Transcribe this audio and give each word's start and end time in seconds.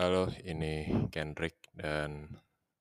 Halo, 0.00 0.32
ini 0.48 0.88
Kendrick 1.12 1.60
dan 1.76 2.24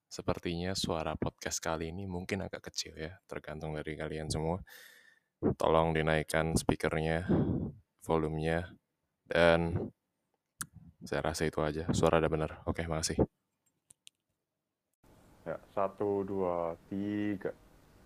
sepertinya 0.07 0.71
suara 0.71 1.19
podcast 1.19 1.59
kali 1.59 1.91
ini 1.91 2.07
mungkin 2.07 2.47
agak 2.47 2.71
kecil 2.71 2.95
ya, 2.95 3.11
tergantung 3.27 3.75
dari 3.75 3.99
kalian 3.99 4.31
semua. 4.31 4.63
Tolong 5.59 5.91
dinaikkan 5.91 6.55
speakernya, 6.55 7.27
volumenya, 8.07 8.71
dan 9.27 9.91
saya 11.03 11.27
rasa 11.27 11.43
itu 11.43 11.59
aja. 11.59 11.91
Suara 11.91 12.23
ada 12.23 12.31
benar. 12.31 12.63
Oke, 12.63 12.87
makasih. 12.87 13.19
Ya, 15.43 15.59
satu, 15.75 16.23
dua, 16.23 16.79
tiga. 16.87 17.51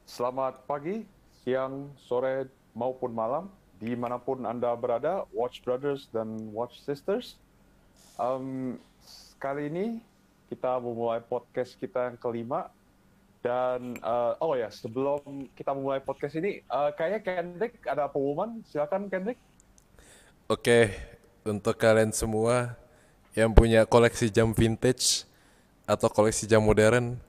Selamat 0.10 0.66
pagi, 0.66 1.06
siang, 1.46 1.94
sore, 2.02 2.50
maupun 2.74 3.14
malam, 3.14 3.46
di 3.78 3.94
mana 3.94 4.18
pun 4.18 4.42
Anda 4.42 4.74
berada, 4.74 5.30
Watch 5.30 5.62
Brothers 5.62 6.10
dan 6.10 6.50
Watch 6.50 6.82
Sisters. 6.82 7.38
Um, 8.18 8.82
kali 9.44 9.68
ini 9.68 10.00
kita 10.48 10.80
memulai 10.80 11.20
podcast 11.20 11.76
kita 11.76 12.08
yang 12.08 12.16
kelima. 12.16 12.72
Dan, 13.44 14.00
uh, 14.00 14.40
oh 14.40 14.56
ya, 14.56 14.72
sebelum 14.72 15.52
kita 15.52 15.76
memulai 15.76 16.00
podcast 16.00 16.40
ini, 16.40 16.64
uh, 16.72 16.96
kayaknya 16.96 17.20
Kendrick 17.20 17.76
ada 17.84 18.08
pengumuman. 18.08 18.64
Silakan 18.72 19.12
Kendrick. 19.12 19.36
Oke, 20.48 20.96
untuk 21.44 21.76
kalian 21.76 22.16
semua 22.16 22.80
yang 23.36 23.52
punya 23.52 23.84
koleksi 23.84 24.32
jam 24.32 24.56
vintage 24.56 25.28
atau 25.84 26.08
koleksi 26.08 26.48
jam 26.48 26.64
modern 26.64 27.20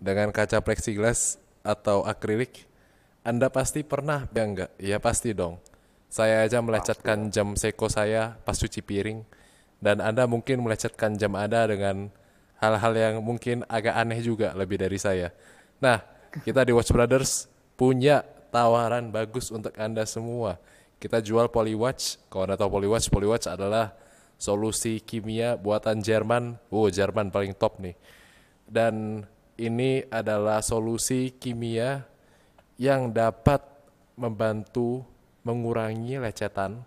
dengan 0.00 0.32
kaca 0.32 0.64
plexiglass 0.64 1.36
atau 1.60 2.00
akrilik, 2.08 2.64
Anda 3.20 3.52
pasti 3.52 3.84
pernah, 3.84 4.24
enggak? 4.32 4.72
Ya 4.80 4.96
pasti 4.96 5.36
dong. 5.36 5.60
Saya 6.08 6.48
aja 6.48 6.64
melecetkan 6.64 7.28
jam 7.28 7.52
Seiko 7.60 7.92
saya 7.92 8.40
pas 8.40 8.56
cuci 8.56 8.80
piring, 8.80 9.20
dan 9.78 10.02
Anda 10.02 10.26
mungkin 10.26 10.62
melecetkan 10.62 11.14
jam 11.14 11.38
Anda 11.38 11.66
dengan 11.70 12.10
hal-hal 12.58 12.92
yang 12.94 13.14
mungkin 13.22 13.62
agak 13.70 13.94
aneh 13.94 14.18
juga 14.22 14.50
lebih 14.54 14.78
dari 14.82 14.98
saya. 14.98 15.30
Nah, 15.78 16.02
kita 16.42 16.66
di 16.66 16.74
Watch 16.74 16.90
Brothers 16.90 17.46
punya 17.78 18.26
tawaran 18.50 19.14
bagus 19.14 19.54
untuk 19.54 19.70
Anda 19.78 20.02
semua. 20.02 20.58
Kita 20.98 21.22
jual 21.22 21.46
Polywatch. 21.46 22.18
Kalau 22.26 22.50
Anda 22.50 22.58
tahu 22.58 22.82
Polywatch, 22.82 23.06
Polywatch 23.06 23.46
adalah 23.46 23.94
solusi 24.34 24.98
kimia 24.98 25.54
buatan 25.54 26.02
Jerman. 26.02 26.58
Oh, 26.74 26.90
Jerman 26.90 27.30
paling 27.30 27.54
top 27.54 27.78
nih. 27.78 27.94
Dan 28.66 29.22
ini 29.54 30.02
adalah 30.10 30.58
solusi 30.58 31.30
kimia 31.38 32.02
yang 32.78 33.14
dapat 33.14 33.62
membantu 34.18 35.06
mengurangi 35.46 36.18
lecetan 36.18 36.82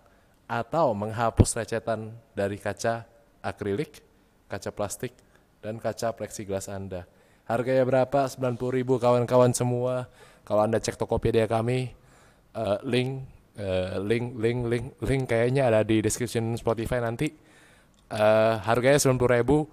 atau 0.52 0.92
menghapus 0.92 1.56
lecetan 1.56 2.12
dari 2.36 2.60
kaca 2.60 3.08
akrilik, 3.40 4.04
kaca 4.52 4.68
plastik, 4.68 5.16
dan 5.64 5.80
kaca 5.80 6.12
plexiglass 6.12 6.68
Anda. 6.68 7.08
Harganya 7.48 7.88
berapa? 7.88 8.28
90 8.28 8.60
ribu 8.68 9.00
kawan-kawan 9.00 9.56
semua. 9.56 10.12
Kalau 10.44 10.60
Anda 10.60 10.76
cek 10.76 11.00
Tokopedia 11.00 11.48
kami, 11.48 11.96
uh, 12.52 12.76
link, 12.84 13.24
uh, 13.56 13.96
link, 14.04 14.36
link, 14.36 14.60
link, 14.68 14.86
link 15.00 15.22
kayaknya 15.24 15.72
ada 15.72 15.80
di 15.80 16.04
description 16.04 16.52
Spotify 16.60 17.00
nanti. 17.00 17.32
Uh, 18.12 18.60
harganya 18.68 19.00
90 19.00 19.16
ribu. 19.40 19.64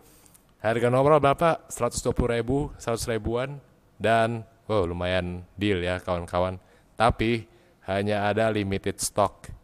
Harga 0.63 0.87
nomor 0.87 1.19
berapa? 1.19 1.59
120 1.67 2.35
ribu, 2.39 2.71
100 2.79 3.11
ribuan. 3.11 3.59
Dan, 3.99 4.47
wow 4.71 4.87
lumayan 4.87 5.43
deal 5.59 5.83
ya 5.83 5.99
kawan-kawan. 5.99 6.55
Tapi, 6.95 7.43
hanya 7.83 8.31
ada 8.31 8.47
limited 8.47 8.95
stock. 9.03 9.58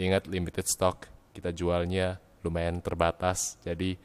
Ingat 0.00 0.24
limited 0.32 0.64
stock, 0.64 1.04
kita 1.36 1.52
jualnya 1.52 2.16
lumayan 2.40 2.80
terbatas. 2.80 3.60
Jadi, 3.60 4.00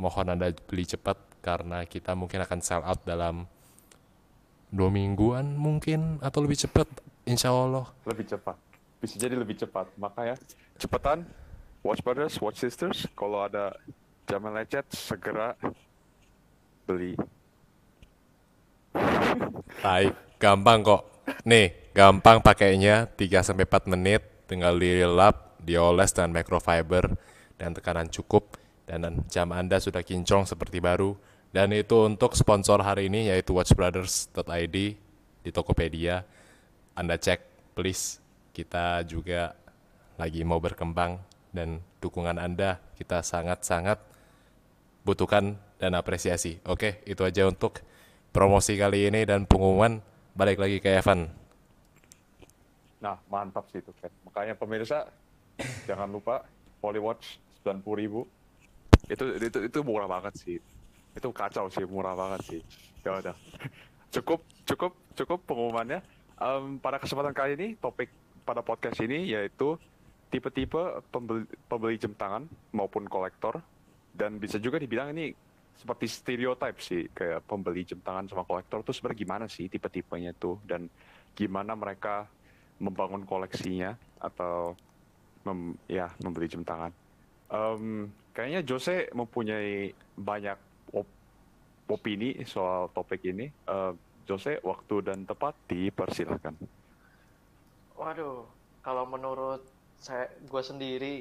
mohon 0.00 0.32
Anda 0.32 0.48
beli 0.48 0.88
cepat 0.88 1.20
karena 1.44 1.84
kita 1.84 2.16
mungkin 2.16 2.40
akan 2.40 2.58
sell 2.64 2.80
out 2.80 3.04
dalam 3.04 3.44
dua 4.72 4.88
mingguan 4.88 5.54
mungkin 5.54 6.18
atau 6.24 6.40
lebih 6.40 6.56
cepat 6.56 6.88
insya 7.28 7.52
Allah. 7.52 7.84
Lebih 8.08 8.32
cepat. 8.32 8.56
Bisa 8.96 9.20
jadi 9.20 9.36
lebih 9.36 9.60
cepat. 9.60 9.92
Makanya 10.00 10.40
cepetan. 10.80 11.28
Watch 11.84 12.00
brothers 12.00 12.40
watch 12.40 12.58
sisters. 12.64 13.04
Kalau 13.12 13.44
ada 13.44 13.76
jaman 14.24 14.56
lecet 14.56 14.88
segera 14.90 15.52
beli. 16.88 17.14
Baik, 19.84 20.16
gampang 20.40 20.80
kok. 20.80 21.02
Nih, 21.44 21.92
gampang 21.92 22.40
pakainya 22.40 23.04
3 23.04 23.44
sampai 23.44 23.68
4 23.68 23.92
menit, 23.92 24.22
tinggal 24.46 24.78
dilap, 24.78 25.58
dioles 25.62 26.14
dengan 26.14 26.40
microfiber 26.40 27.14
dan 27.58 27.74
tekanan 27.74 28.08
cukup 28.10 28.56
dan 28.86 29.26
jam 29.26 29.50
Anda 29.50 29.82
sudah 29.82 30.06
kinclong 30.06 30.46
seperti 30.46 30.78
baru. 30.78 31.18
Dan 31.50 31.72
itu 31.74 32.06
untuk 32.06 32.38
sponsor 32.38 32.82
hari 32.82 33.10
ini 33.10 33.32
yaitu 33.32 33.54
watchbrothers.id 33.56 34.76
di 35.42 35.50
Tokopedia. 35.50 36.26
Anda 36.94 37.18
cek 37.18 37.74
please. 37.74 38.22
Kita 38.56 39.04
juga 39.04 39.52
lagi 40.16 40.40
mau 40.48 40.56
berkembang 40.56 41.20
dan 41.52 41.84
dukungan 42.00 42.40
Anda 42.40 42.80
kita 42.96 43.20
sangat-sangat 43.20 44.00
butuhkan 45.04 45.60
dan 45.76 45.92
apresiasi. 45.92 46.58
Oke, 46.64 47.04
itu 47.04 47.20
aja 47.20 47.44
untuk 47.44 47.84
promosi 48.32 48.80
kali 48.80 49.08
ini 49.12 49.28
dan 49.28 49.44
pengumuman. 49.44 50.00
Balik 50.36 50.60
lagi 50.60 50.80
ke 50.80 50.92
Evan. 50.96 51.45
Nah, 53.00 53.20
mantap 53.28 53.68
sih 53.68 53.80
itu, 53.80 53.92
Ken. 54.00 54.12
Makanya 54.24 54.56
pemirsa, 54.56 55.08
jangan 55.88 56.08
lupa 56.08 56.44
Polywatch 56.80 57.40
90 57.64 57.82
ribu. 58.00 58.24
Itu, 59.06 59.36
itu, 59.36 59.58
itu 59.68 59.78
murah 59.84 60.08
banget 60.08 60.34
sih. 60.40 60.56
Itu 61.16 61.32
kacau 61.32 61.68
sih, 61.68 61.84
murah 61.84 62.16
banget 62.16 62.40
sih. 62.46 62.60
Ya 63.04 63.20
udah. 63.20 63.36
Cukup, 64.14 64.40
cukup, 64.64 64.92
cukup 65.12 65.38
pengumumannya. 65.44 66.00
Um, 66.40 66.80
pada 66.80 66.96
kesempatan 66.96 67.36
kali 67.36 67.52
ini, 67.58 67.68
topik 67.76 68.08
pada 68.48 68.64
podcast 68.64 68.96
ini 69.04 69.28
yaitu 69.28 69.76
tipe-tipe 70.32 71.02
pembeli, 71.12 71.44
pembeli 71.68 72.00
jam 72.00 72.16
tangan 72.16 72.48
maupun 72.72 73.04
kolektor. 73.12 73.60
Dan 74.16 74.40
bisa 74.40 74.56
juga 74.56 74.80
dibilang 74.80 75.12
ini 75.12 75.36
seperti 75.76 76.08
stereotype 76.08 76.80
sih 76.80 77.12
kayak 77.12 77.44
pembeli 77.44 77.84
jam 77.84 78.00
tangan 78.00 78.24
sama 78.32 78.48
kolektor 78.48 78.80
tuh 78.80 78.96
sebenarnya 78.96 79.20
gimana 79.20 79.44
sih 79.44 79.68
tipe-tipenya 79.68 80.32
tuh 80.32 80.56
dan 80.64 80.88
gimana 81.36 81.76
mereka 81.76 82.24
membangun 82.76 83.24
koleksinya 83.24 83.96
atau 84.20 84.76
mem, 85.46 85.78
ya 85.88 86.12
membeli 86.20 86.50
jam 86.50 86.62
tangan. 86.66 86.92
Um, 87.46 88.10
kayaknya 88.34 88.66
Jose 88.66 89.08
mempunyai 89.14 89.94
banyak 90.18 90.58
op 90.92 91.06
opini 91.86 92.42
soal 92.44 92.90
topik 92.90 93.22
ini. 93.24 93.48
Uh, 93.64 93.94
Jose, 94.26 94.58
waktu 94.66 95.06
dan 95.06 95.22
tempat 95.22 95.54
dipersilahkan. 95.70 96.58
Waduh, 97.94 98.42
kalau 98.82 99.06
menurut 99.06 99.62
saya 99.96 100.28
gue 100.44 100.62
sendiri 100.66 101.14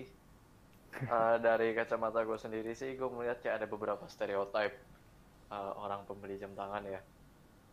uh, 1.07 1.37
dari 1.39 1.71
kacamata 1.77 2.25
gue 2.25 2.35
sendiri 2.35 2.75
sih 2.75 2.97
gue 2.99 3.09
melihat 3.13 3.39
kayak 3.39 3.63
ada 3.63 3.67
beberapa 3.69 4.03
stereotype 4.09 4.75
uh, 5.53 5.71
orang 5.79 6.03
pembeli 6.09 6.35
jam 6.41 6.51
tangan 6.57 6.83
ya. 6.83 7.01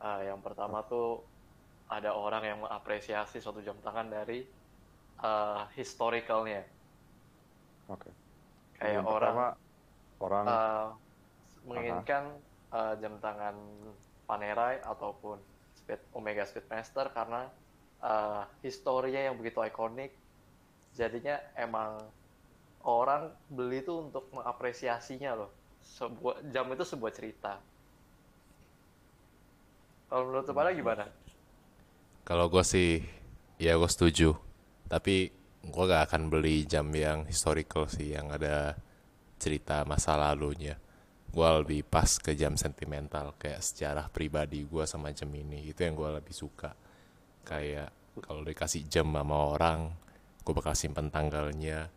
Uh, 0.03 0.21
yang 0.23 0.39
pertama 0.45 0.85
tuh 0.87 1.25
ada 1.93 2.17
orang 2.17 2.43
yang 2.43 2.59
mengapresiasi 2.65 3.37
suatu 3.45 3.61
jam 3.61 3.77
tangan 3.85 4.09
dari 4.09 4.49
uh, 5.21 5.69
historicalnya. 5.77 6.65
Oke. 7.93 8.09
Okay. 8.09 8.13
Kayak 8.81 9.05
orang 9.05 9.37
orang 10.19 10.45
uh, 10.49 10.87
menginginkan 11.69 12.33
uh, 12.73 12.95
jam 12.99 13.21
tangan 13.21 13.55
Panerai 14.25 14.81
ataupun 14.81 15.37
Speed 15.77 16.01
Omega 16.17 16.49
Speedmaster 16.49 17.13
karena 17.13 17.51
uh, 18.01 18.49
historinya 18.65 19.21
yang 19.21 19.37
begitu 19.37 19.61
ikonik. 19.61 20.17
Jadinya 20.97 21.37
emang 21.57 22.01
orang 22.85 23.33
beli 23.53 23.85
itu 23.85 23.93
untuk 24.09 24.29
mengapresiasinya 24.33 25.37
loh. 25.37 25.51
Sebuah 25.83 26.41
jam 26.49 26.71
itu 26.73 26.85
sebuah 26.87 27.13
cerita. 27.13 27.59
Kalau 30.13 30.29
menurut 30.29 30.49
pada 30.53 30.71
gimana? 30.77 31.05
Kalau 32.23 32.47
gue 32.47 32.63
sih, 32.63 33.03
ya 33.59 33.75
gue 33.79 33.91
setuju. 33.91 34.35
Tapi 34.87 35.31
gue 35.63 35.85
gak 35.87 36.11
akan 36.11 36.31
beli 36.31 36.67
jam 36.67 36.89
yang 36.95 37.27
historical 37.27 37.87
sih, 37.91 38.15
yang 38.15 38.31
ada 38.31 38.79
cerita 39.39 39.83
masa 39.83 40.15
lalunya. 40.15 40.79
Gue 41.33 41.49
lebih 41.65 41.83
pas 41.89 42.19
ke 42.21 42.37
jam 42.37 42.55
sentimental, 42.55 43.35
kayak 43.41 43.65
sejarah 43.65 44.07
pribadi 44.13 44.63
gue 44.69 44.85
sama 44.87 45.11
jam 45.11 45.31
ini. 45.33 45.67
Itu 45.67 45.83
yang 45.83 45.99
gue 45.99 46.11
lebih 46.23 46.35
suka. 46.35 46.75
Kayak 47.43 47.91
kalau 48.23 48.45
dikasih 48.45 48.87
jam 48.87 49.11
sama 49.11 49.57
orang, 49.57 49.91
gue 50.45 50.53
bakal 50.53 50.77
simpen 50.77 51.09
tanggalnya, 51.09 51.89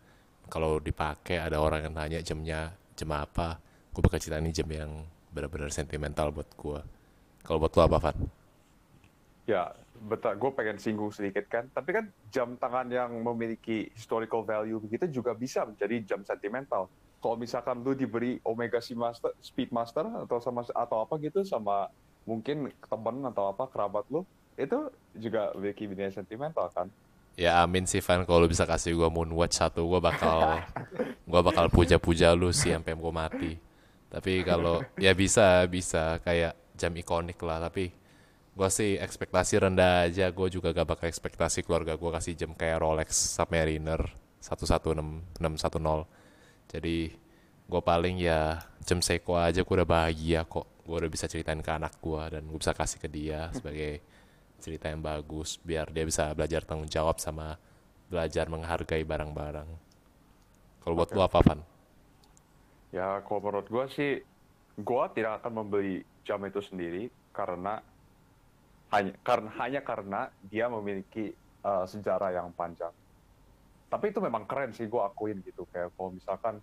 kalau 0.46 0.78
dipakai 0.78 1.42
ada 1.42 1.58
orang 1.58 1.90
yang 1.90 1.94
tanya 1.94 2.18
jamnya 2.22 2.70
jam 2.96 3.10
apa 3.12 3.58
gue 3.92 4.00
bakal 4.02 4.18
cerita 4.22 4.38
ini 4.38 4.54
jam 4.54 4.68
yang 4.70 4.90
benar-benar 5.34 5.68
sentimental 5.74 6.30
buat 6.32 6.48
gue 6.54 6.80
kalau 7.42 7.58
buat 7.62 7.74
lo 7.78 7.82
apa 7.86 7.98
Van? 8.02 8.18
Ya, 9.46 9.70
betul. 9.96 10.36
Gue 10.36 10.50
pengen 10.52 10.76
singgung 10.76 11.10
sedikit 11.10 11.48
kan. 11.48 11.66
Tapi 11.72 11.90
kan 11.90 12.04
jam 12.28 12.54
tangan 12.60 12.86
yang 12.92 13.10
memiliki 13.24 13.88
historical 13.96 14.44
value 14.44 14.80
begitu 14.80 15.20
juga 15.20 15.32
bisa 15.32 15.64
menjadi 15.64 16.14
jam 16.14 16.20
sentimental. 16.26 16.88
kalau 17.16 17.42
misalkan 17.42 17.82
lu 17.82 17.96
diberi 17.96 18.38
Omega 18.46 18.78
Master, 18.94 19.34
Speed 19.42 19.74
Master 19.74 20.04
atau 20.04 20.38
sama 20.38 20.62
atau 20.62 21.02
apa 21.02 21.18
gitu 21.18 21.42
sama 21.42 21.90
mungkin 22.22 22.70
temen 22.86 23.16
atau 23.26 23.50
apa 23.50 23.66
kerabat 23.66 24.04
lu 24.12 24.22
itu 24.54 24.92
juga 25.16 25.50
memiliki 25.56 25.90
nilai 25.90 26.12
sentimental 26.12 26.70
kan 26.70 26.86
Ya 27.36 27.60
amin 27.60 27.84
sih 27.84 28.00
Van 28.00 28.24
kalau 28.24 28.44
lu 28.44 28.48
bisa 28.48 28.64
kasih 28.64 28.96
gua 28.96 29.12
Moonwatch 29.12 29.60
satu 29.60 29.84
gua 29.84 30.00
bakal 30.00 30.56
gua 31.30 31.44
bakal 31.44 31.68
puja-puja 31.68 32.32
lu 32.32 32.48
sih 32.48 32.72
sampai 32.72 32.96
gua 32.96 33.12
mati. 33.12 33.60
Tapi 34.08 34.40
kalau 34.40 34.80
ya 34.96 35.12
bisa 35.12 35.68
bisa 35.68 36.16
kayak 36.24 36.56
jam 36.72 36.96
ikonik 36.96 37.36
lah 37.44 37.60
tapi 37.68 37.92
gua 38.56 38.72
sih 38.72 38.96
ekspektasi 38.96 39.60
rendah 39.60 40.08
aja. 40.08 40.32
Gua 40.32 40.48
juga 40.48 40.72
gak 40.72 40.88
bakal 40.96 41.06
ekspektasi 41.12 41.62
keluarga 41.62 41.94
gua 42.00 42.16
kasih 42.16 42.34
jam 42.34 42.56
kayak 42.56 42.80
Rolex 42.80 43.36
Submariner 43.36 44.00
116610 44.40 46.16
jadi 46.66 47.14
gue 47.66 47.82
paling 47.82 48.16
ya 48.22 48.62
jam 48.82 49.02
Seiko 49.02 49.38
aja. 49.38 49.62
Gue 49.62 49.74
udah 49.82 49.88
bahagia 49.88 50.46
kok. 50.46 50.66
Gue 50.86 51.02
udah 51.02 51.10
bisa 51.10 51.26
ceritain 51.26 51.58
ke 51.62 51.70
anak 51.70 51.98
gue 51.98 52.22
dan 52.30 52.42
gue 52.46 52.58
bisa 52.58 52.74
kasih 52.74 52.98
ke 53.02 53.08
dia 53.10 53.50
sebagai 53.56 54.02
cerita 54.62 54.90
yang 54.90 55.02
bagus 55.02 55.58
biar 55.62 55.90
dia 55.90 56.06
bisa 56.06 56.30
belajar 56.34 56.62
tanggung 56.62 56.90
jawab 56.90 57.18
sama 57.18 57.58
belajar 58.06 58.46
menghargai 58.46 59.02
barang-barang. 59.02 59.68
Kalau 60.82 60.94
buat 60.94 61.10
lu 61.10 61.22
apa 61.22 61.42
Van? 61.42 61.60
ya 62.94 63.20
kalau 63.26 63.50
menurut 63.50 63.66
gue 63.66 63.84
sih 63.92 64.12
gue 64.78 65.04
tidak 65.12 65.42
akan 65.42 65.52
membeli 65.60 66.00
jam 66.22 66.40
itu 66.46 66.62
sendiri 66.62 67.10
karena 67.34 67.82
hanya 68.94 69.12
karena 69.22 69.50
hanya 69.58 69.80
karena 69.82 70.20
dia 70.46 70.66
memiliki 70.70 71.34
uh, 71.66 71.84
sejarah 71.88 72.30
yang 72.34 72.54
panjang. 72.54 72.92
Tapi 73.86 74.10
itu 74.10 74.18
memang 74.18 74.46
keren 74.46 74.74
sih 74.74 74.86
gue 74.86 75.02
akuin 75.02 75.42
gitu. 75.42 75.66
Kayak 75.70 75.94
kalau 75.94 76.10
misalkan 76.14 76.54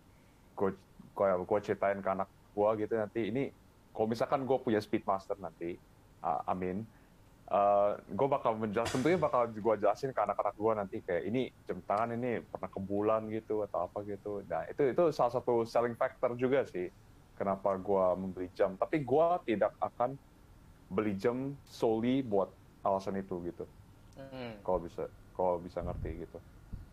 gue 0.54 0.70
gue 1.14 1.60
ceritain 1.62 2.00
ke 2.00 2.10
anak 2.10 2.30
gue 2.54 2.70
gitu 2.86 2.94
nanti 2.98 3.22
ini 3.30 3.44
kalau 3.94 4.08
misalkan 4.10 4.46
gue 4.46 4.58
punya 4.62 4.82
speedmaster 4.82 5.38
nanti 5.38 5.78
uh, 6.22 6.42
amin 6.50 6.86
uh, 7.50 7.98
gue 7.98 8.28
bakal 8.30 8.56
menjelaskan 8.56 9.02
tentunya 9.02 9.20
bakal 9.20 9.50
gue 9.50 9.76
jelasin 9.82 10.14
ke 10.14 10.22
anak-anak 10.22 10.56
gue 10.56 10.72
nanti 10.78 10.98
kayak 11.04 11.24
ini 11.28 11.42
jam 11.66 11.82
tangan 11.84 12.16
ini 12.16 12.40
pernah 12.46 12.70
ke 12.70 12.80
bulan 12.80 13.22
gitu 13.30 13.66
atau 13.68 13.90
apa 13.90 14.06
gitu. 14.08 14.46
Nah 14.48 14.64
itu 14.70 14.94
itu 14.94 15.04
salah 15.12 15.34
satu 15.34 15.68
selling 15.68 15.98
factor 15.98 16.38
juga 16.38 16.64
sih 16.70 16.88
kenapa 17.36 17.76
gue 17.76 18.06
membeli 18.16 18.48
jam. 18.54 18.78
Tapi 18.78 19.04
gue 19.04 19.28
tidak 19.50 19.74
akan 19.82 20.16
beli 20.94 21.18
jam 21.18 21.58
solely 21.66 22.22
buat 22.22 22.54
alasan 22.86 23.18
itu 23.18 23.42
gitu. 23.50 23.66
Hmm. 24.14 24.62
kalau 24.62 24.78
bisa 24.86 25.10
kalau 25.34 25.58
bisa 25.58 25.82
ngerti 25.82 26.30
gitu. 26.30 26.38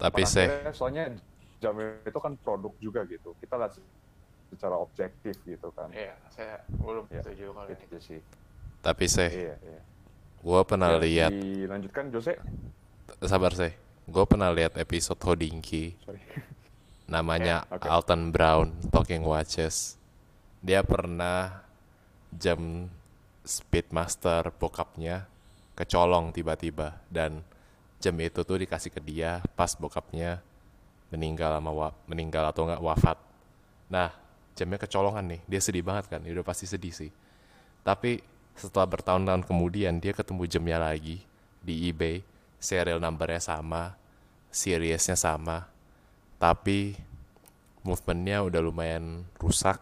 Tapi 0.01 0.25
saya 0.25 0.73
soalnya 0.73 1.13
jam 1.61 1.77
itu 1.77 2.19
kan 2.19 2.33
produk 2.41 2.73
juga 2.81 3.05
gitu. 3.05 3.37
Kita 3.37 3.61
lihat 3.61 3.77
secara 4.49 4.81
objektif 4.81 5.37
gitu 5.45 5.69
kan. 5.77 5.93
Iya 5.93 6.17
saya 6.33 6.65
belum 6.81 7.05
ya, 7.13 7.21
setuju 7.21 7.53
kalau 7.53 7.69
itu 7.69 7.99
sih. 8.01 8.21
Tapi 8.81 9.05
saya 9.13 9.29
iya, 9.29 9.55
iya. 9.61 9.83
gue 10.41 10.61
pernah 10.65 10.97
ya, 10.97 11.01
lihat 11.05 11.31
dilanjutkan 11.37 12.05
Jose? 12.09 12.41
Sabar 13.21 13.53
saya 13.53 13.77
gue 14.11 14.25
pernah 14.27 14.51
lihat 14.51 14.75
episode 14.75 15.23
Hodinki 15.23 15.95
Sorry. 16.03 16.19
namanya 17.15 17.63
yeah, 17.69 17.75
okay. 17.77 17.89
Alton 17.91 18.35
Brown 18.35 18.75
Talking 18.91 19.23
Watches. 19.23 20.01
Dia 20.61 20.83
pernah 20.85 21.63
jam 22.35 22.91
Speedmaster 23.51 24.55
bokapnya 24.55 25.27
kecolong 25.75 26.31
tiba-tiba 26.31 27.03
dan 27.11 27.43
jam 27.99 28.15
itu 28.23 28.47
tuh 28.47 28.63
dikasih 28.63 28.95
ke 28.95 29.03
dia 29.03 29.43
pas 29.59 29.75
bokapnya 29.75 30.39
meninggal 31.11 31.59
sama 31.59 31.71
wa 31.75 31.89
meninggal 32.07 32.47
atau 32.47 32.71
enggak 32.71 32.79
wafat. 32.79 33.19
Nah, 33.91 34.15
jamnya 34.55 34.79
kecolongan 34.79 35.25
nih. 35.35 35.41
Dia 35.51 35.61
sedih 35.61 35.83
banget 35.83 36.07
kan. 36.07 36.23
Dia 36.23 36.31
udah 36.31 36.47
pasti 36.47 36.71
sedih 36.71 36.95
sih. 36.95 37.11
Tapi 37.83 38.23
setelah 38.55 38.87
bertahun-tahun 38.87 39.43
kemudian 39.51 39.99
dia 39.99 40.15
ketemu 40.15 40.47
jamnya 40.47 40.79
lagi 40.79 41.19
di 41.59 41.91
eBay. 41.91 42.23
Serial 42.61 43.01
numbernya 43.01 43.41
sama, 43.41 43.97
seriesnya 44.53 45.17
sama, 45.17 45.65
tapi 46.37 46.93
movementnya 47.81 48.45
udah 48.45 48.61
lumayan 48.61 49.25
rusak. 49.41 49.81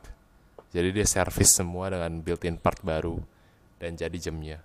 Jadi 0.71 0.95
dia 0.95 1.03
servis 1.03 1.59
semua 1.59 1.91
dengan 1.91 2.23
built-in 2.23 2.55
part 2.55 2.79
baru 2.87 3.19
dan 3.79 3.95
jadi 3.95 4.19
jamnya. 4.19 4.59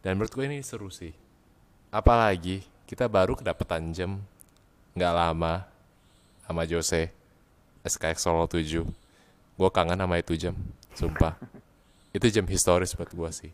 Dan 0.00 0.16
menurut 0.18 0.32
gue 0.32 0.44
ini 0.46 0.62
seru 0.62 0.88
sih. 0.88 1.12
Apalagi 1.90 2.66
kita 2.88 3.06
baru 3.06 3.34
kedapetan 3.38 3.90
jam 3.94 4.22
nggak 4.94 5.14
lama 5.14 5.66
sama 6.46 6.62
Jose 6.68 7.10
SKX 7.82 8.30
07 8.30 8.84
gue 9.54 9.70
kangen 9.70 9.98
sama 9.98 10.18
itu 10.18 10.34
jam 10.34 10.54
sumpah. 10.94 11.38
Itu 12.14 12.30
jam 12.30 12.46
historis 12.46 12.94
buat 12.94 13.10
gue 13.10 13.30
sih. 13.34 13.52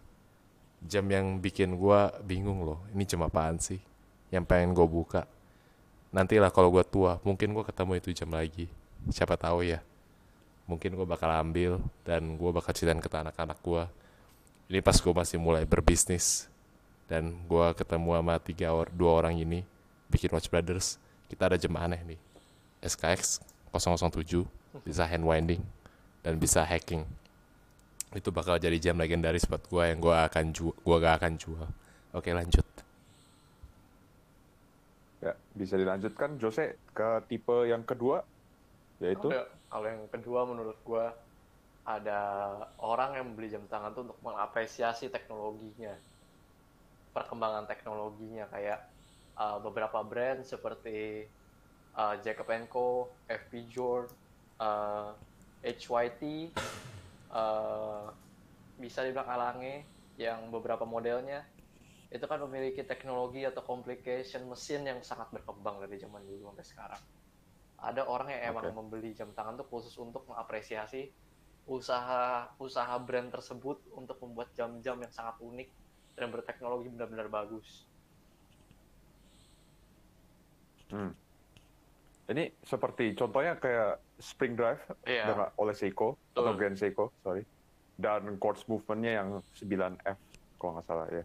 Jam 0.84 1.04
yang 1.08 1.40
bikin 1.40 1.76
gue 1.76 2.00
bingung 2.24 2.64
loh 2.64 2.80
ini 2.92 3.04
jam 3.04 3.24
apaan 3.24 3.60
sih 3.60 3.80
yang 4.32 4.44
pengen 4.44 4.72
gue 4.72 4.84
buka. 4.84 5.24
Nantilah 6.10 6.50
kalau 6.50 6.72
gue 6.72 6.84
tua 6.84 7.20
mungkin 7.22 7.52
gue 7.52 7.64
ketemu 7.64 7.92
itu 8.00 8.10
jam 8.16 8.30
lagi. 8.32 8.66
Siapa 9.12 9.36
tahu 9.36 9.64
ya. 9.64 9.80
Mungkin 10.68 10.94
gue 10.96 11.06
bakal 11.06 11.30
ambil 11.34 11.80
dan 12.04 12.36
gue 12.36 12.50
bakal 12.50 12.72
ceritain 12.72 13.00
ke 13.00 13.08
anak-anak 13.10 13.58
gue 13.60 13.82
ini 14.70 14.78
pas 14.78 14.94
gue 14.94 15.10
masih 15.10 15.42
mulai 15.42 15.66
berbisnis 15.66 16.46
dan 17.10 17.34
gue 17.50 17.66
ketemu 17.74 18.22
sama 18.22 18.38
tiga 18.38 18.70
or 18.70 18.86
dua 18.94 19.18
orang 19.18 19.34
ini 19.34 19.66
bikin 20.06 20.30
Watch 20.30 20.46
Brothers. 20.46 20.94
Kita 21.26 21.50
ada 21.50 21.58
jam 21.58 21.74
aneh 21.74 21.98
nih. 22.06 22.20
SKX 22.78 23.42
007 23.74 24.46
bisa 24.86 25.02
hand 25.02 25.26
winding 25.26 25.58
dan 26.22 26.38
bisa 26.38 26.62
hacking. 26.62 27.02
Itu 28.14 28.30
bakal 28.30 28.62
jadi 28.62 28.78
jam 28.78 28.94
legendaris 28.94 29.42
buat 29.42 29.66
gue 29.66 29.82
yang 29.90 29.98
gue 29.98 30.14
akan 30.14 30.54
jual 30.54 30.74
gue 30.78 30.96
gak 31.02 31.14
akan 31.18 31.32
jual. 31.34 31.66
Oke 32.14 32.30
lanjut. 32.30 32.66
Ya 35.18 35.34
bisa 35.50 35.74
dilanjutkan 35.74 36.38
Jose 36.38 36.78
ke 36.94 37.08
tipe 37.26 37.66
yang 37.66 37.82
kedua 37.82 38.22
yaitu? 39.02 39.34
Kalau 39.66 39.86
yang 39.90 40.06
kedua 40.14 40.46
menurut 40.46 40.78
gue 40.86 41.04
ada 41.84 42.20
orang 42.80 43.16
yang 43.16 43.24
membeli 43.32 43.48
jam 43.48 43.64
tangan 43.66 43.96
tuh 43.96 44.04
untuk 44.08 44.20
mengapresiasi 44.20 45.08
teknologinya 45.08 45.96
perkembangan 47.10 47.66
teknologinya 47.66 48.46
kayak 48.50 48.86
uh, 49.34 49.58
beberapa 49.58 50.02
brand 50.06 50.46
seperti 50.46 51.26
uh, 51.98 52.14
Jacob 52.22 52.46
Co, 52.70 53.10
FP 53.26 53.66
Journe, 53.66 54.08
uh, 54.62 55.12
HYT, 55.60 56.54
uh, 57.34 58.08
bisa 58.78 59.04
dibilang 59.04 59.28
Alange 59.28 59.84
yang 60.16 60.48
beberapa 60.48 60.86
modelnya 60.86 61.44
itu 62.10 62.26
kan 62.26 62.42
memiliki 62.42 62.82
teknologi 62.82 63.46
atau 63.46 63.62
complication 63.62 64.42
mesin 64.50 64.82
yang 64.82 64.98
sangat 65.06 65.30
berkembang 65.30 65.78
dari 65.78 65.94
zaman 65.94 66.26
dulu 66.26 66.50
sampai 66.50 66.66
sekarang. 66.66 67.02
Ada 67.80 68.02
orang 68.04 68.34
yang 68.34 68.42
emang 68.52 68.66
okay. 68.66 68.76
membeli 68.76 69.10
jam 69.14 69.30
tangan 69.30 69.56
tuh 69.56 69.66
khusus 69.70 69.94
untuk 69.96 70.26
mengapresiasi 70.26 71.06
usaha 71.70 72.50
usaha 72.58 72.98
brand 72.98 73.30
tersebut 73.30 73.78
untuk 73.94 74.18
membuat 74.18 74.50
jam-jam 74.58 74.98
yang 74.98 75.12
sangat 75.14 75.38
unik 75.38 75.68
dan 76.18 76.34
berteknologi 76.34 76.90
benar-benar 76.90 77.30
bagus. 77.30 77.86
Hmm. 80.90 81.14
Ini 82.26 82.50
seperti 82.66 83.14
contohnya 83.14 83.54
kayak 83.54 84.02
Spring 84.18 84.58
Drive 84.58 84.82
yeah. 85.06 85.30
dengan 85.30 85.54
oleh 85.54 85.74
Seiko 85.74 86.18
Betul. 86.18 86.42
atau 86.42 86.52
Grand 86.58 86.78
Seiko, 86.78 87.04
sorry. 87.22 87.46
Dan 87.94 88.38
quartz 88.42 88.66
movementnya 88.66 89.22
yang 89.22 89.28
9F 89.54 90.18
kalau 90.58 90.78
nggak 90.78 90.86
salah 90.90 91.06
ya. 91.14 91.24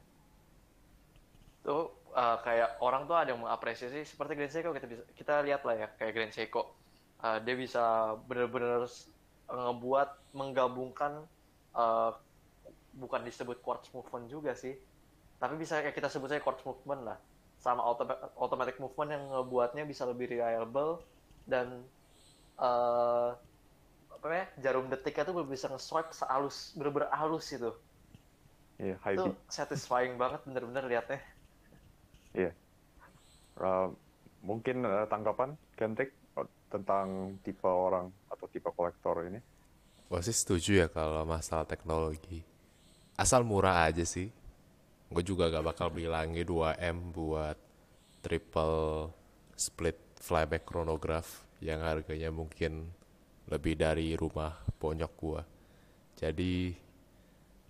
Tuh 1.65 1.89
uh, 2.13 2.37
kayak 2.45 2.77
orang 2.85 3.09
tuh 3.09 3.17
ada 3.17 3.33
yang 3.33 3.41
mengapresiasi 3.41 4.05
seperti 4.05 4.37
Grand 4.37 4.53
Seiko 4.53 4.69
kita 4.77 4.85
bisa 4.85 5.03
kita 5.17 5.33
lihat 5.41 5.65
lah 5.65 5.75
ya 5.75 5.87
kayak 5.97 6.13
Grand 6.13 6.33
Seiko. 6.33 6.77
Uh, 7.25 7.41
dia 7.41 7.57
bisa 7.57 8.13
benar-benar 8.29 8.85
ngebuat 9.49 10.33
menggabungkan 10.33 11.23
uh, 11.77 12.11
bukan 12.95 13.21
disebut 13.27 13.59
quartz 13.61 13.91
movement 13.91 14.31
juga 14.31 14.55
sih 14.55 14.73
tapi 15.37 15.59
bisa 15.59 15.83
kayak 15.83 15.93
kita 15.93 16.07
sebut 16.07 16.31
saja 16.31 16.41
quartz 16.41 16.63
movement 16.63 17.01
lah 17.03 17.17
sama 17.59 17.81
automatic 18.37 18.77
movement 18.77 19.09
yang 19.11 19.23
ngebuatnya 19.31 19.83
bisa 19.89 20.05
lebih 20.05 20.31
reliable 20.31 21.01
dan 21.49 21.81
uh, 22.61 23.33
apa 24.15 24.25
ya 24.31 24.45
jarum 24.69 24.89
detiknya 24.89 25.27
tuh 25.27 25.45
bisa 25.45 25.69
nge-swipe 25.69 26.13
sehalus 26.13 26.73
bener-bener 26.73 27.09
halus 27.13 27.51
itu 27.53 27.73
Iya, 28.75 28.99
yeah, 28.99 29.11
itu 29.15 29.31
satisfying 29.47 30.19
banget 30.19 30.43
bener-bener 30.43 30.83
liatnya. 30.83 31.19
Iya. 32.35 32.51
Yeah. 32.51 32.53
Uh, 33.55 33.87
mungkin 34.43 34.83
uh, 34.83 35.07
tanggapan 35.07 35.55
Kentik 35.79 36.11
tentang 36.71 37.37
tipe 37.45 37.67
orang 37.67 38.09
atau 38.27 38.45
tipe 38.49 38.67
kolektor 38.71 39.25
ini? 39.25 39.39
Gue 40.05 40.21
sih 40.21 40.35
setuju 40.35 40.85
ya 40.85 40.87
kalau 40.87 41.25
masalah 41.25 41.65
teknologi. 41.65 42.45
Asal 43.15 43.47
murah 43.47 43.87
aja 43.87 44.03
sih 44.03 44.27
gue 45.05 45.23
juga 45.23 45.47
gak 45.53 45.65
bakal 45.65 45.87
beli 45.93 46.09
lagi 46.09 46.41
2M 46.41 47.13
buat 47.13 47.55
triple 48.25 49.13
split 49.53 49.95
flyback 50.17 50.65
chronograph 50.65 51.45
yang 51.61 51.85
harganya 51.85 52.33
mungkin 52.33 52.89
lebih 53.45 53.77
dari 53.77 54.17
rumah 54.17 54.57
bonyok 54.81 55.13
gua 55.15 55.41
jadi 56.17 56.73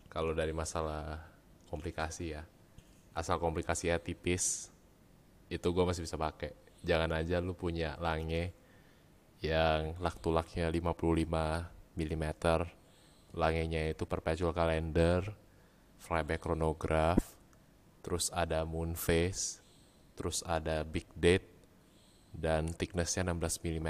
kalau 0.07 0.31
dari 0.31 0.55
masalah 0.55 1.19
komplikasi 1.67 2.39
ya 2.39 2.47
asal 3.11 3.35
komplikasinya 3.37 3.99
tipis 3.99 4.71
itu 5.51 5.67
gua 5.75 5.91
masih 5.91 6.07
bisa 6.07 6.15
pakai 6.15 6.55
jangan 6.81 7.11
aja 7.19 7.43
lu 7.43 7.51
punya 7.51 7.99
lange 7.99 8.55
yang 9.43 9.97
laktulaknya 9.99 10.71
55 10.71 11.97
mm 11.97 12.25
langenya 13.35 13.91
itu 13.91 14.03
perpetual 14.07 14.55
calendar 14.55 15.27
flyback 15.99 16.39
chronograph 16.43 17.23
terus 17.99 18.31
ada 18.31 18.63
moon 18.63 18.95
phase 18.95 19.59
terus 20.15 20.39
ada 20.47 20.85
big 20.87 21.07
date 21.15 21.51
dan 22.31 22.71
thicknessnya 22.71 23.27
16 23.31 23.63
mm 23.63 23.89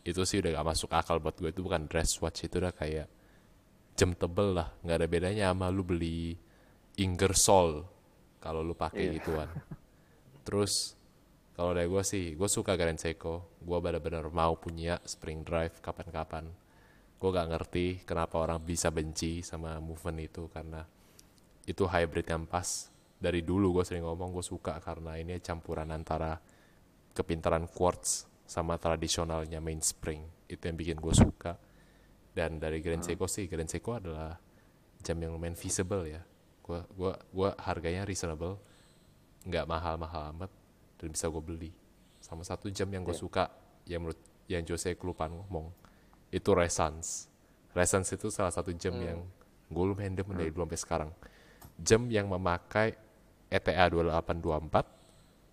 itu 0.00 0.20
sih 0.24 0.40
udah 0.40 0.60
gak 0.60 0.68
masuk 0.68 0.90
akal 0.96 1.20
buat 1.20 1.36
gue 1.36 1.52
itu 1.52 1.60
bukan 1.60 1.84
dress 1.84 2.16
watch 2.24 2.48
itu 2.48 2.56
udah 2.56 2.72
kayak 2.72 3.08
jam 4.00 4.16
tebel 4.16 4.56
lah. 4.56 4.72
Nggak 4.80 4.96
ada 4.96 5.06
bedanya 5.12 5.44
sama 5.52 5.68
lu 5.68 5.84
beli 5.84 6.40
Ingersoll 6.96 7.84
kalau 8.40 8.64
lu 8.64 8.72
pakai 8.72 9.12
Iya. 9.12 9.20
gituan. 9.20 9.48
Terus 10.48 10.96
kalau 11.60 11.76
dari 11.76 11.92
gue 11.92 12.00
sih 12.00 12.40
gue 12.40 12.48
suka 12.48 12.72
Grand 12.72 12.96
Seiko. 12.96 13.60
Gue 13.60 13.76
bener-bener 13.84 14.24
mau 14.32 14.56
punya 14.56 14.96
spring 15.04 15.44
drive 15.44 15.84
kapan-kapan. 15.84 16.48
Gue 17.20 17.30
gak 17.36 17.52
ngerti 17.52 18.00
kenapa 18.08 18.40
orang 18.40 18.64
bisa 18.64 18.88
benci 18.88 19.44
sama 19.44 19.76
movement 19.76 20.24
itu 20.24 20.48
karena 20.48 20.80
itu 21.68 21.84
hybrid 21.84 22.24
yang 22.24 22.48
pas. 22.48 22.88
Dari 23.20 23.44
dulu 23.44 23.76
gue 23.76 23.84
sering 23.84 24.08
ngomong 24.08 24.32
gue 24.32 24.40
suka 24.40 24.80
karena 24.80 25.20
ini 25.20 25.36
campuran 25.44 25.92
antara 25.92 26.40
kepintaran 27.12 27.68
quartz 27.68 28.24
sama 28.48 28.80
tradisionalnya 28.80 29.60
mainspring 29.60 30.48
itu 30.48 30.64
yang 30.64 30.80
bikin 30.80 30.96
gue 30.96 31.12
suka. 31.12 31.60
Dan 32.32 32.56
dari 32.56 32.80
Grand 32.80 33.04
Seiko 33.04 33.28
sih 33.28 33.52
Grand 33.52 33.68
Seiko 33.68 34.00
adalah 34.00 34.32
jam 35.04 35.20
yang 35.20 35.36
lumayan 35.36 35.60
feasible 35.60 36.08
ya. 36.08 36.24
Gue 36.64 36.80
gua 36.96 37.20
gua 37.36 37.52
harganya 37.60 38.08
reasonable. 38.08 38.56
Nggak 39.44 39.68
mahal-mahal 39.68 40.32
amat 40.32 40.59
dan 41.00 41.08
bisa 41.10 41.26
gue 41.26 41.40
beli. 41.40 41.70
Sama 42.20 42.44
satu 42.44 42.68
jam 42.68 42.86
yang 42.86 43.00
gue 43.00 43.16
Iya. 43.16 43.22
suka 43.24 43.44
yang 43.88 44.04
menurut 44.04 44.20
yang 44.46 44.60
Jose 44.62 44.92
kelupaan 44.94 45.32
ngomong 45.32 45.72
itu 46.28 46.50
Resans. 46.52 47.32
Resans 47.72 48.06
itu 48.06 48.28
salah 48.28 48.52
satu 48.52 48.70
jam 48.70 48.92
Hmm. 48.92 49.02
yang 49.02 49.18
gue 49.66 49.84
lumayan 49.86 50.12
demen 50.12 50.36
dari 50.36 50.50
dulu 50.50 50.68
sampai 50.68 50.76
sekarang. 50.78 51.10
Jam 51.80 52.04
yang 52.06 52.28
memakai 52.28 52.92
ETA 53.48 53.88
2824 53.88 54.84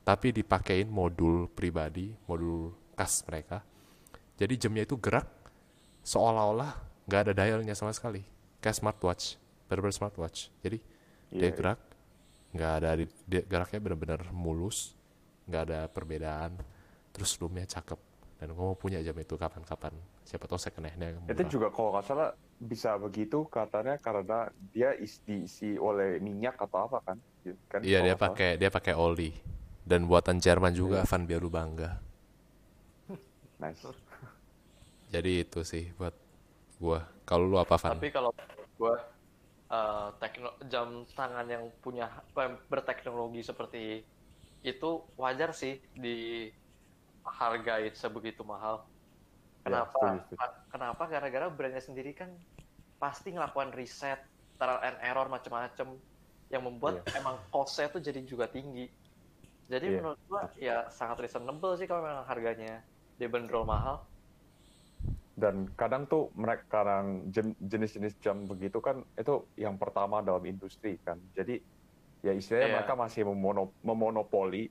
tapi 0.04 0.32
dipakein 0.32 0.88
modul 0.88 1.48
pribadi 1.48 2.12
modul 2.28 2.74
khas 2.94 3.24
mereka. 3.24 3.64
Jadi 4.36 4.54
jamnya 4.58 4.84
itu 4.84 4.98
gerak 4.98 5.26
seolah-olah 6.04 6.72
nggak 7.08 7.22
ada 7.24 7.34
dialnya 7.34 7.74
sama 7.74 7.94
sekali. 7.94 8.22
Kayak 8.60 8.78
smartwatch 8.78 9.38
bener-bener 9.68 9.96
smartwatch. 9.96 10.50
Jadi 10.62 10.78
dia 11.30 11.48
Iya, 11.48 11.56
gerak 11.56 11.80
nggak 12.56 12.72
ada 12.82 12.90
di- 12.96 13.12
dia 13.28 13.42
geraknya 13.44 13.80
bener-bener 13.84 14.22
mulus 14.32 14.97
nggak 15.48 15.64
ada 15.72 15.80
perbedaan. 15.90 16.52
Terus 17.16 17.34
roomnya 17.40 17.66
cakep. 17.66 18.00
Dan 18.38 18.54
gue 18.54 18.62
mau 18.62 18.78
punya 18.78 19.02
jam 19.02 19.18
itu 19.18 19.34
kapan-kapan. 19.34 19.98
Siapa 20.22 20.46
tahu 20.46 20.62
second 20.62 20.86
hand-nya 20.86 21.18
Itu 21.26 21.58
juga 21.58 21.74
kalau 21.74 21.98
nggak 21.98 22.06
salah 22.06 22.30
bisa 22.58 22.98
begitu 23.02 23.46
katanya 23.50 23.98
karena 23.98 24.50
dia 24.74 24.94
is, 24.94 25.22
diisi 25.26 25.78
oleh 25.78 26.22
minyak 26.22 26.58
atau 26.58 26.90
apa 26.90 27.02
kan? 27.02 27.18
kan 27.72 27.80
iya 27.80 28.04
dia 28.04 28.20
pakai 28.20 28.60
dia 28.60 28.68
pakai 28.68 28.92
oli 28.92 29.32
dan 29.88 30.04
buatan 30.04 30.42
Jerman 30.42 30.76
juga 30.76 31.06
Iya. 31.06 31.08
Van 31.08 31.24
biar 31.24 31.40
lu 31.40 31.52
bangga. 31.54 31.92
Nice. 33.64 33.88
jadi 35.08 35.48
itu 35.48 35.64
sih 35.64 35.90
buat 35.96 36.14
gua. 36.78 37.08
Kalau 37.24 37.48
lu 37.48 37.58
apa 37.58 37.80
Van? 37.80 37.96
Tapi 37.96 38.12
kalau 38.12 38.36
gue 38.78 38.96
uh, 39.72 40.08
tekno 40.20 40.52
jam 40.68 41.08
tangan 41.16 41.48
yang 41.48 41.64
punya 41.80 42.12
berteknologi 42.68 43.42
seperti 43.42 44.04
itu 44.64 45.12
wajar 45.16 45.54
sih 45.54 45.84
dihargai 45.94 47.94
sebegitu 47.94 48.44
mahal. 48.48 48.88
Ya, 49.68 49.68
Kenapa? 49.68 50.00
setuju, 50.00 50.20
setuju. 50.24 50.40
Pa- 50.40 50.64
Kenapa? 50.72 51.04
Gara-gara 51.12 51.52
brandnya 51.52 51.84
sendiri 51.84 52.16
kan 52.16 52.40
pasti 52.98 53.30
ngelakukan 53.36 53.76
riset, 53.76 54.24
trial 54.58 54.82
and 54.82 54.98
error 55.04 55.28
macam-macam 55.30 56.02
yang 56.48 56.64
membuat 56.64 57.04
emang 57.14 57.44
cost-nya 57.52 57.92
tuh 57.92 58.00
jadi 58.02 58.24
juga 58.24 58.48
tinggi. 58.48 58.96
Jadi 59.68 59.92
Iya. 59.92 60.00
menurut 60.00 60.20
gua 60.24 60.48
ya 60.56 60.88
sangat 60.88 61.28
reasonable 61.28 61.76
sih 61.76 61.92
kalau 61.92 62.08
memang 62.08 62.24
harganya 62.24 62.88
dibanderol 63.20 63.68
mahal. 63.68 64.08
Dan 65.38 65.70
kadang 65.78 66.10
tuh 66.10 66.34
mereka 66.34 66.66
kadang 66.66 67.30
jen- 67.30 67.54
jenis-jenis 67.62 68.18
jam 68.18 68.50
begitu 68.50 68.82
kan 68.82 69.06
itu 69.14 69.54
yang 69.54 69.78
pertama 69.78 70.26
dalam 70.26 70.42
industri 70.50 70.98
kan. 70.98 71.22
Jadi 71.38 71.62
ya 72.28 72.34
istilahnya 72.36 72.68
Iya. 72.68 72.76
mereka 72.84 72.94
masih 73.00 73.22
memono- 73.24 73.74
memonopoli 73.80 74.68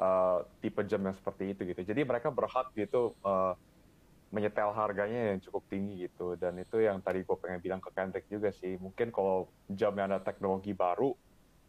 uh, 0.00 0.40
tipe 0.64 0.80
jam 0.88 1.04
yang 1.04 1.12
seperti 1.12 1.52
itu 1.52 1.60
gitu. 1.68 1.80
Jadi 1.84 2.00
mereka 2.02 2.32
berhak 2.32 2.72
gitu 2.72 3.12
uh, 3.20 3.52
menyetel 4.32 4.72
harganya 4.72 5.30
yang 5.36 5.38
cukup 5.44 5.62
tinggi 5.68 6.08
gitu. 6.08 6.34
Dan 6.40 6.58
itu 6.58 6.80
yang 6.80 7.04
tadi 7.04 7.22
gue 7.22 7.36
pengen 7.36 7.60
bilang 7.60 7.80
ke 7.84 7.92
Kendrick 7.92 8.26
juga 8.26 8.50
sih. 8.50 8.80
Mungkin 8.80 9.12
kalau 9.12 9.52
jam 9.68 9.92
yang 9.94 10.08
ada 10.10 10.24
teknologi 10.24 10.72
baru 10.72 11.12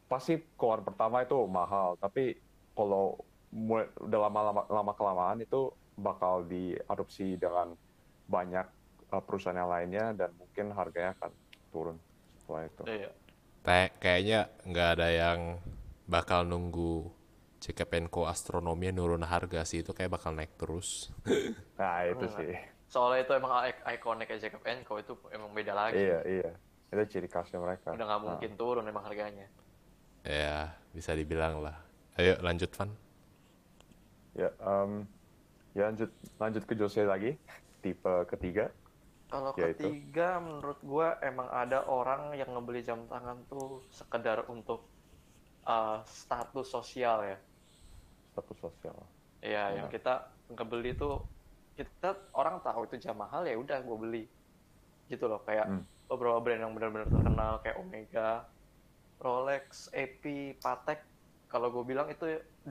pasti 0.08 0.40
keluar 0.56 0.82
pertama 0.82 1.22
itu 1.22 1.36
mahal. 1.46 2.00
Tapi 2.00 2.40
kalau 2.72 3.20
mulai- 3.52 3.92
udah 4.00 4.20
lama-lama 4.32 4.62
lama 4.72 4.94
kelamaan 4.96 5.44
itu 5.44 5.70
bakal 5.96 6.48
diadopsi 6.48 7.36
dengan 7.36 7.76
banyak 8.26 8.66
uh, 9.12 9.22
perusahaan 9.22 9.60
yang 9.60 9.70
lainnya 9.70 10.06
dan 10.18 10.30
mungkin 10.40 10.74
harganya 10.74 11.14
akan 11.20 11.32
turun 11.70 11.98
setelah 12.42 12.64
itu. 12.66 12.84
Iya. 12.88 13.12
Kayak- 13.66 13.94
kayaknya 13.98 14.40
nggak 14.64 14.90
ada 14.96 15.08
yang 15.10 15.40
bakal 16.06 16.46
nunggu 16.46 17.10
CKPNCO 17.58 18.30
astronomi 18.30 18.94
nurun 18.94 19.26
harga 19.26 19.66
sih 19.66 19.82
itu 19.82 19.90
kayak 19.90 20.14
bakal 20.14 20.32
naik 20.32 20.54
terus 20.54 21.10
Nah 21.82 22.06
itu 22.06 22.30
sih. 22.30 22.54
Soalnya 22.86 23.26
itu 23.26 23.34
emang 23.34 23.66
ik- 23.66 23.82
ikonik 23.98 24.30
Enco 24.64 25.02
itu 25.02 25.18
emang 25.34 25.50
beda 25.52 25.74
lagi. 25.74 25.98
Iya 25.98 26.20
iya. 26.24 26.52
Itu 26.94 27.02
ciri 27.10 27.28
khasnya 27.28 27.58
mereka. 27.58 27.92
Udah 27.92 28.06
nggak 28.06 28.20
Nah, 28.22 28.26
mungkin 28.38 28.52
turun 28.54 28.86
emang 28.86 29.04
harganya. 29.04 29.50
ya 30.22 30.74
bisa 30.90 31.14
dibilang 31.14 31.62
lah 31.62 31.78
ayo 32.18 32.34
lanjut 32.42 32.74
Van 32.74 32.90
ya, 34.34 34.50
em, 34.58 35.06
ya 35.72 35.86
lanjut 35.86 36.10
lanjut 36.38 36.64
ke 36.66 36.74
Jose 36.74 37.06
lagi. 37.06 37.38
Tipe 37.80 38.10
ketiga. 38.26 38.74
Kalau 39.32 39.52
Ya, 39.58 39.66
itu. 39.74 39.88
ketiga 39.90 40.38
menurut 40.46 40.80
gua 40.86 41.08
emang 41.30 41.50
ada 41.62 41.78
orang 41.98 42.22
yang 42.40 42.50
ngebeli 42.54 42.82
jam 42.86 43.00
tangan 43.12 43.38
tuh 43.52 43.90
sekedar 43.98 44.46
untuk 44.54 44.80
uh, 45.68 46.06
status 46.06 46.68
sosial 46.76 47.18
ya. 47.32 47.38
status 48.32 48.58
sosial. 48.60 48.98
Iya, 49.42 49.60
yang 49.78 49.88
Hmm. 49.88 49.94
kita 49.96 50.10
ngebeli 50.52 50.90
tuh 51.02 51.12
kita 51.78 52.08
orang 52.40 52.56
tahu 52.66 52.80
itu 52.88 52.96
jam 53.06 53.16
mahal 53.24 53.42
ya 53.50 53.56
udah 53.64 53.78
gue 53.88 53.98
beli. 54.04 54.24
Gitu 55.12 55.26
loh 55.32 55.40
kayak 55.48 55.66
Hmm. 55.66 55.84
beberapa 56.10 56.38
brand 56.44 56.62
yang 56.64 56.74
benar-benar 56.76 57.10
terkenal 57.16 57.52
kayak 57.64 57.78
Omega, 57.82 58.54
Rolex, 59.24 59.90
AP, 59.94 60.24
Patek. 60.64 61.00
Kalau 61.52 61.68
gue 61.74 61.84
bilang 61.92 62.08
itu 62.14 62.26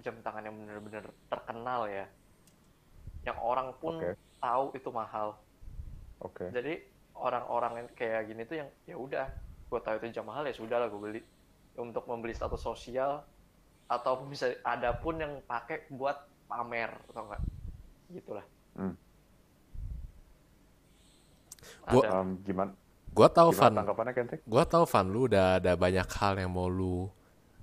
jam 0.05 0.17
tangan 0.25 0.45
yang 0.47 0.57
benar-benar 0.61 1.05
terkenal 1.33 1.81
ya. 1.89 2.05
Yang 3.27 3.39
orang 3.41 3.69
pun 3.81 3.95
Oke. 3.97 4.11
tahu 4.43 4.65
itu 4.79 4.89
mahal. 4.93 5.29
Oke. 6.25 6.49
Jadi 6.49 6.81
orang-orang 7.15 7.73
yang 7.77 7.89
kayak 7.93 8.27
gini 8.27 8.43
tuh 8.43 8.57
yang 8.59 8.69
ya 8.85 8.97
udah, 8.97 9.27
gue 9.65 9.79
tahu 9.79 9.95
itu 9.99 10.11
jam 10.11 10.25
mahal 10.25 10.43
ya 10.43 10.53
sudah 10.53 10.77
lah 10.77 10.89
gue 10.89 10.99
beli 10.99 11.21
untuk 11.75 12.05
membeli 12.05 12.33
status 12.33 12.59
sosial 12.59 13.21
atau 13.85 14.25
bisa 14.25 14.49
ada 14.63 14.95
pun 14.95 15.15
yang 15.15 15.39
pakai 15.43 15.85
buat 15.89 16.17
pamer 16.45 16.89
atau 17.07 17.23
enggak 17.23 17.43
gitulah. 18.11 18.47
Hmm. 18.75 18.95
Gua- 21.87 22.05
Ada. 22.05 22.19
Em, 22.19 22.29
gimana? 22.41 22.73
gua 23.11 23.29
tahu 23.29 23.55
Gimana 23.55 23.87
Van 23.87 24.43
gua 24.45 24.65
tahu 24.67 24.85
Van 24.85 25.07
lu 25.07 25.31
udah 25.31 25.63
ada 25.63 25.73
banyak 25.75 26.09
hal 26.11 26.35
yang 26.35 26.51
mau 26.51 26.67
lu 26.67 27.07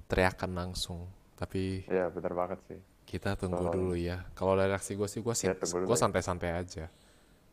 teriakan 0.08 0.56
langsung 0.56 1.12
tapi 1.36 1.84
Iya 1.86 2.08
benar 2.08 2.32
banget 2.34 2.60
sih. 2.66 2.80
kita 3.04 3.36
tunggu 3.36 3.60
Soal- 3.60 3.76
dulu 3.76 3.94
ya 3.94 4.24
kalau 4.32 4.56
dari 4.56 4.72
reaksi 4.72 4.96
gue 4.96 5.04
sih 5.06 5.20
gue 5.20 5.36
sih 5.36 5.48
Ya, 5.48 5.56
gue 5.60 5.98
santai-santai 5.98 6.56
aja 6.56 6.88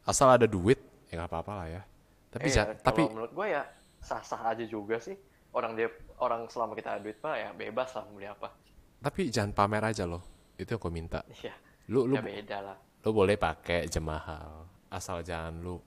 asal 0.05 0.31
ada 0.31 0.47
duit 0.47 0.79
ya 1.09 1.17
nggak 1.17 1.27
apa-apa 1.27 1.53
lah 1.55 1.69
ya. 1.69 1.83
Tapi 2.29 2.49
ja- 2.49 2.69
kalau 2.69 2.85
tapi 2.85 3.01
menurut 3.05 3.33
gue 3.33 3.47
ya 3.49 3.63
sah-sah 3.99 4.43
aja 4.47 4.65
juga 4.65 4.97
sih. 4.99 5.17
Orang 5.49 5.75
dia 5.75 5.89
orang 6.19 6.45
selama 6.47 6.73
kita 6.73 6.93
ada 6.93 7.01
duit 7.01 7.17
mah 7.19 7.35
ya 7.35 7.51
bebas 7.51 7.91
lah 7.93 8.05
mau 8.05 8.15
beli 8.15 8.29
apa. 8.29 8.53
tapi 8.99 9.31
jangan 9.31 9.53
pamer 9.53 9.85
aja 9.87 10.05
loh. 10.05 10.21
Itu 10.55 10.75
yang 10.75 10.81
gue 10.81 10.93
minta. 10.93 11.21
Iya, 11.31 11.55
lu 11.89 12.05
lu 12.05 12.15
ya 12.15 12.23
beda 12.23 12.59
lah. 12.61 12.79
lu 12.99 13.11
boleh 13.11 13.35
pakai 13.35 13.87
jam 13.87 14.05
mahal 14.05 14.67
asal 14.89 15.23
jangan 15.23 15.55
lu 15.57 15.79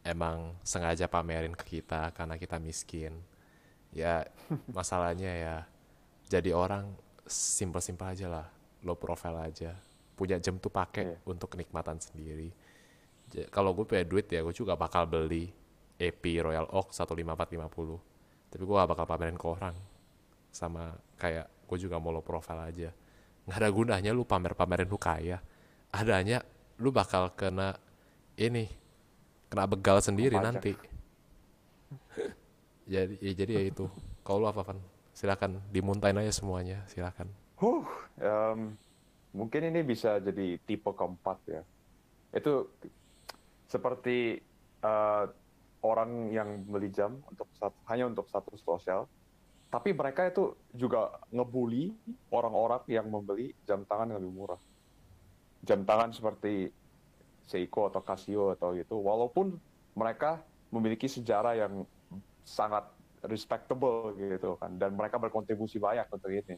emang 0.00 0.56
sengaja 0.62 1.04
pamerin 1.06 1.52
ke 1.52 1.78
kita 1.78 2.10
karena 2.10 2.34
kita 2.34 2.56
miskin. 2.56 3.20
Ya 3.92 4.24
masalahnya 4.72 5.30
ya 5.30 5.56
jadi 6.26 6.50
orang 6.50 6.96
simpel-simpel 7.26 8.08
aja 8.08 8.26
lah. 8.26 8.46
Low 8.80 8.96
profile 8.96 9.36
aja. 9.44 9.76
Punya 10.16 10.36
jam 10.36 10.56
tuh 10.56 10.68
pakai 10.68 11.04
Iya. 11.06 11.16
untuk 11.24 11.52
kenikmatan 11.52 11.96
sendiri 11.96 12.50
Kalau 13.50 13.70
gue 13.72 13.84
punya 13.86 14.02
duit 14.02 14.26
ya 14.26 14.42
gue 14.42 14.54
juga 14.54 14.74
bakal 14.74 15.06
beli 15.06 15.50
EP 16.00 16.22
Royal 16.42 16.66
Oak 16.72 16.90
15450. 16.90 18.50
Tapi 18.50 18.62
gue 18.66 18.74
gak 18.74 18.90
bakal 18.90 19.06
pamerin 19.06 19.38
ke 19.38 19.46
orang. 19.46 19.76
Sama 20.50 20.96
kayak 21.20 21.46
gue 21.70 21.78
juga 21.78 22.02
mau 22.02 22.10
low 22.10 22.24
profile 22.24 22.66
aja. 22.66 22.90
Nggak 23.46 23.58
ada 23.62 23.70
gunanya 23.70 24.10
lu 24.10 24.26
pamer-pamerin 24.26 24.88
lu 24.90 24.98
kaya. 24.98 25.38
Adanya 25.94 26.42
lu 26.82 26.90
bakal 26.90 27.30
kena 27.36 27.78
ini 28.34 28.66
kena 29.50 29.66
begal 29.70 30.02
sendiri 30.02 30.38
Pajak. 30.38 30.46
nanti. 30.46 30.72
jadi 32.90 33.14
ya 33.22 33.32
jadi 33.34 33.52
ya 33.58 33.62
itu. 33.70 33.86
Kalau 34.26 34.42
lu 34.42 34.48
apa 34.50 34.66
Van? 34.66 34.78
Silakan 35.14 35.60
dimuntain 35.68 36.16
aja 36.16 36.32
semuanya, 36.32 36.86
silakan. 36.88 37.28
Huh, 37.60 37.84
em, 38.16 38.72
mungkin 39.36 39.68
ini 39.68 39.84
bisa 39.84 40.16
jadi 40.22 40.56
tipe 40.64 40.88
keempat 40.94 41.38
ya. 41.44 41.62
Itu 42.32 42.72
seperti 43.70 44.42
eh, 44.82 45.24
orang 45.80 46.10
yang 46.34 46.66
beli 46.66 46.90
jam 46.90 47.22
untuk 47.30 47.46
satu, 47.54 47.78
hanya 47.86 48.10
untuk 48.10 48.26
satu 48.26 48.52
sosial, 48.58 49.06
tapi 49.70 49.94
mereka 49.94 50.26
itu 50.26 50.58
juga 50.74 51.14
ngebully 51.30 51.94
orang-orang 52.34 52.82
yang 52.90 53.06
membeli 53.06 53.54
jam 53.64 53.86
tangan 53.86 54.10
yang 54.10 54.18
lebih 54.18 54.34
murah. 54.34 54.60
Jam 55.62 55.86
tangan 55.86 56.10
seperti 56.10 56.74
Seiko 57.46 57.86
atau 57.86 58.02
Casio 58.02 58.52
atau 58.58 58.74
gitu, 58.74 58.98
walaupun 58.98 59.54
mereka 59.94 60.42
memiliki 60.74 61.06
sejarah 61.06 61.54
yang 61.54 61.86
sangat 62.42 62.90
respectable 63.26 64.16
gitu 64.18 64.58
kan, 64.58 64.74
dan 64.74 64.98
mereka 64.98 65.22
berkontribusi 65.22 65.78
banyak 65.78 66.10
untuk 66.10 66.30
ini 66.34 66.56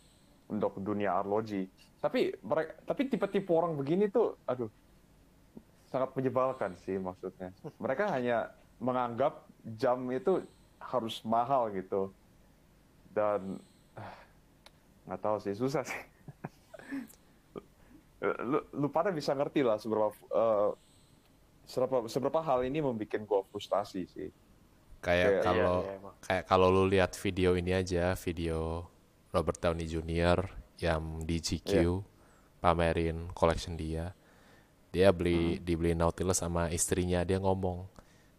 untuk 0.49 0.81
dunia 0.81 1.21
arloji. 1.21 1.69
Tapi 2.03 2.35
mereka, 2.43 2.73
tapi 2.83 3.09
tipe-tipe 3.09 3.49
orang 3.53 3.79
begini 3.79 4.11
tuh, 4.11 4.37
aduh, 4.45 4.69
sangat 5.93 6.17
menyebalkan 6.17 6.73
sih 6.81 6.97
maksudnya. 6.97 7.53
Mereka 7.77 8.09
hanya 8.09 8.49
menganggap 8.81 9.45
jam 9.77 10.09
itu 10.09 10.41
harus 10.81 11.21
mahal 11.23 11.69
gitu, 11.71 12.09
dan 13.13 13.61
nggak 15.07 15.21
tahu 15.21 15.37
sih 15.39 15.53
susah 15.53 15.85
sih. 15.85 16.03
lu, 18.23 18.59
lu 18.73 18.87
pada 18.89 19.11
bisa 19.11 19.35
ngerti 19.35 19.61
lah 19.61 19.77
seberapa 19.77 20.09
eh, 20.15 20.71
seberapa 21.67 22.07
seberapa 22.07 22.41
hal 22.41 22.65
ini 22.65 22.81
membuat 22.81 23.21
gua 23.23 23.43
frustasi 23.47 24.09
sih. 24.09 24.29
Kayak 25.03 25.43
Kayak- 25.43 25.45
kalau 25.45 25.77
iya, 25.83 25.93
emang. 25.99 26.15
kayak 26.23 26.45
kalau 26.47 26.69
lu 26.71 26.85
lihat 26.87 27.13
video 27.19 27.59
ini 27.59 27.75
aja, 27.75 28.15
video 28.15 28.87
Robert 29.35 29.59
Downey 29.59 29.87
Jr. 29.87 30.39
yang 30.79 31.23
di 31.23 31.39
GQ 31.39 31.71
Iya. 31.75 31.95
pamerin 32.59 33.31
collection 33.35 33.75
dia. 33.75 34.15
Dia 34.93 35.09
beli 35.11 35.57
Hmm. 35.57 35.65
dibeli 35.65 35.93
Nautilus 35.97 36.39
sama 36.39 36.69
istrinya, 36.69 37.25
dia 37.25 37.41
ngomong, 37.41 37.89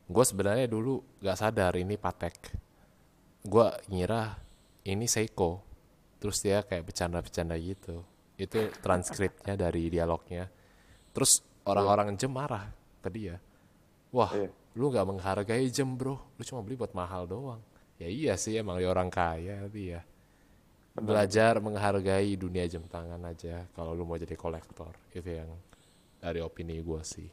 "Gue 0.06 0.22
sebenarnya 0.22 0.70
dulu 0.70 1.02
gak 1.20 1.42
sadar 1.42 1.74
ini 1.76 1.98
Patek. 1.98 2.54
Gue 3.42 3.68
ngira 3.90 4.38
ini 4.86 5.10
Seiko." 5.10 5.66
Terus 6.22 6.40
dia 6.40 6.62
kayak 6.64 6.88
bercanda-bercanda 6.88 7.58
gitu. 7.58 8.06
Itu 8.38 8.70
transkripnya 8.80 9.58
dari 9.68 9.90
dialognya. 9.90 10.48
Terus 11.12 11.42
orang-orang 11.66 12.16
jem 12.16 12.32
marah 12.32 12.70
ke 13.02 13.10
dia. 13.10 13.42
Wah, 14.14 14.30
Iya. 14.32 14.50
lu 14.78 14.94
nggak 14.94 15.10
menghargai 15.10 15.66
jam 15.74 15.98
bro, 15.98 16.16
lu 16.38 16.42
cuma 16.46 16.62
beli 16.62 16.78
buat 16.78 16.94
mahal 16.94 17.26
doang. 17.26 17.62
Ya 17.98 18.08
iya 18.10 18.34
sih 18.38 18.54
emang 18.58 18.78
dia 18.78 18.90
orang 18.90 19.10
kaya 19.10 19.66
tapi 19.68 19.94
ya. 19.94 20.02
Belajar 20.94 21.58
menghargai 21.58 22.38
dunia 22.38 22.70
jam 22.70 22.86
tangan 22.86 23.18
aja 23.26 23.66
kalau 23.74 23.98
lu 23.98 24.06
mau 24.06 24.14
jadi 24.18 24.38
kolektor. 24.38 24.94
Itu 25.10 25.26
yang 25.26 25.50
dari 26.24 26.40
opini 26.40 26.80
gue 26.80 27.02
sih. 27.04 27.28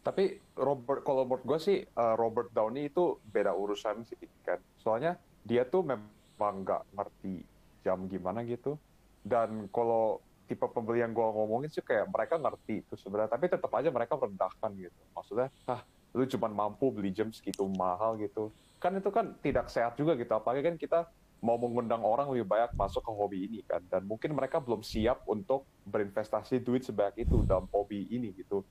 Tapi 0.00 0.40
Robert, 0.56 1.04
kalau 1.04 1.28
menurut 1.28 1.44
gue 1.44 1.58
sih 1.60 1.78
eh, 1.84 2.14
Robert 2.16 2.48
Downey 2.56 2.88
itu 2.88 3.20
beda 3.20 3.52
urusan 3.52 4.08
sih 4.08 4.16
kan. 4.40 4.56
Soalnya 4.80 5.20
dia 5.44 5.68
tuh 5.68 5.84
memang 5.84 6.64
nggak 6.64 6.82
ngerti 6.96 7.44
jam 7.84 8.08
gimana 8.08 8.40
gitu. 8.48 8.80
Dan 9.20 9.68
kalau 9.68 10.24
tipe 10.44 10.64
pembeli 10.68 11.00
yang 11.00 11.16
gue 11.16 11.24
ngomongin 11.24 11.72
sih 11.72 11.84
kayak 11.84 12.08
mereka 12.08 12.40
ngerti 12.40 12.80
itu 12.84 12.96
sebenarnya. 12.96 13.32
Tapi 13.36 13.44
tetap 13.52 13.72
aja 13.76 13.88
mereka 13.92 14.16
merendahkan 14.16 14.70
gitu. 14.76 15.00
Maksudnya, 15.12 15.48
ah 15.68 15.80
lu 16.16 16.24
cuma 16.28 16.48
mampu 16.48 16.92
beli 16.92 17.12
jam 17.12 17.28
segitu 17.32 17.64
mahal 17.76 18.16
gitu. 18.20 18.52
Kan 18.80 18.96
itu 19.00 19.08
kan 19.08 19.36
tidak 19.40 19.72
sehat 19.72 19.96
juga 19.96 20.16
gitu. 20.20 20.32
Apalagi 20.36 20.64
kan 20.64 20.76
kita 20.76 21.08
mau 21.44 21.60
mengundang 21.60 22.00
orang 22.00 22.32
lebih 22.32 22.48
banyak 22.48 22.72
masuk 22.72 23.04
ke 23.04 23.12
hobi 23.12 23.38
ini 23.44 23.60
kan. 23.68 23.84
Dan 23.92 24.08
mungkin 24.08 24.32
mereka 24.32 24.64
belum 24.64 24.80
siap 24.80 25.28
untuk 25.28 25.68
berinvestasi 25.84 26.64
duit 26.64 26.88
sebanyak 26.88 27.28
itu 27.28 27.44
dalam 27.44 27.68
hobi 27.68 28.08
ini 28.08 28.32
gitu. 28.32 28.64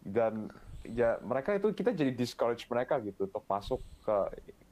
Dan 0.00 0.48
ya 0.88 1.20
mereka 1.20 1.52
itu 1.60 1.76
kita 1.76 1.92
jadi 1.92 2.16
discourage 2.16 2.64
mereka 2.72 2.96
gitu 3.04 3.28
untuk 3.28 3.44
masuk 3.44 3.84
ke 4.00 4.16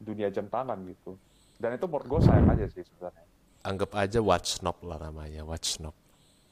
dunia 0.01 0.33
jam 0.33 0.49
tangan 0.49 0.81
gitu. 0.89 1.21
Dan 1.61 1.77
itu 1.77 1.85
menurut 1.85 2.09
gue 2.09 2.21
sayang 2.25 2.49
aja 2.49 2.65
sih 2.73 2.81
sebenarnya. 2.81 3.27
Anggap 3.63 3.93
aja 3.95 4.19
watch 4.25 4.65
knob 4.65 4.81
lah 4.81 4.99
namanya, 4.99 5.45
watch 5.45 5.77
knob. 5.79 5.95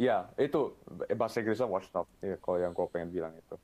ya 0.01 0.25
itu 0.41 0.73
bahasa 1.17 1.41
Inggrisnya 1.41 1.69
watch 1.69 1.89
knob. 1.93 2.07
Ya, 2.21 2.37
kalau 2.41 2.61
yang 2.61 2.77
gue 2.77 2.87
pengen 2.93 3.11
bilang 3.11 3.33
itu. 3.33 3.57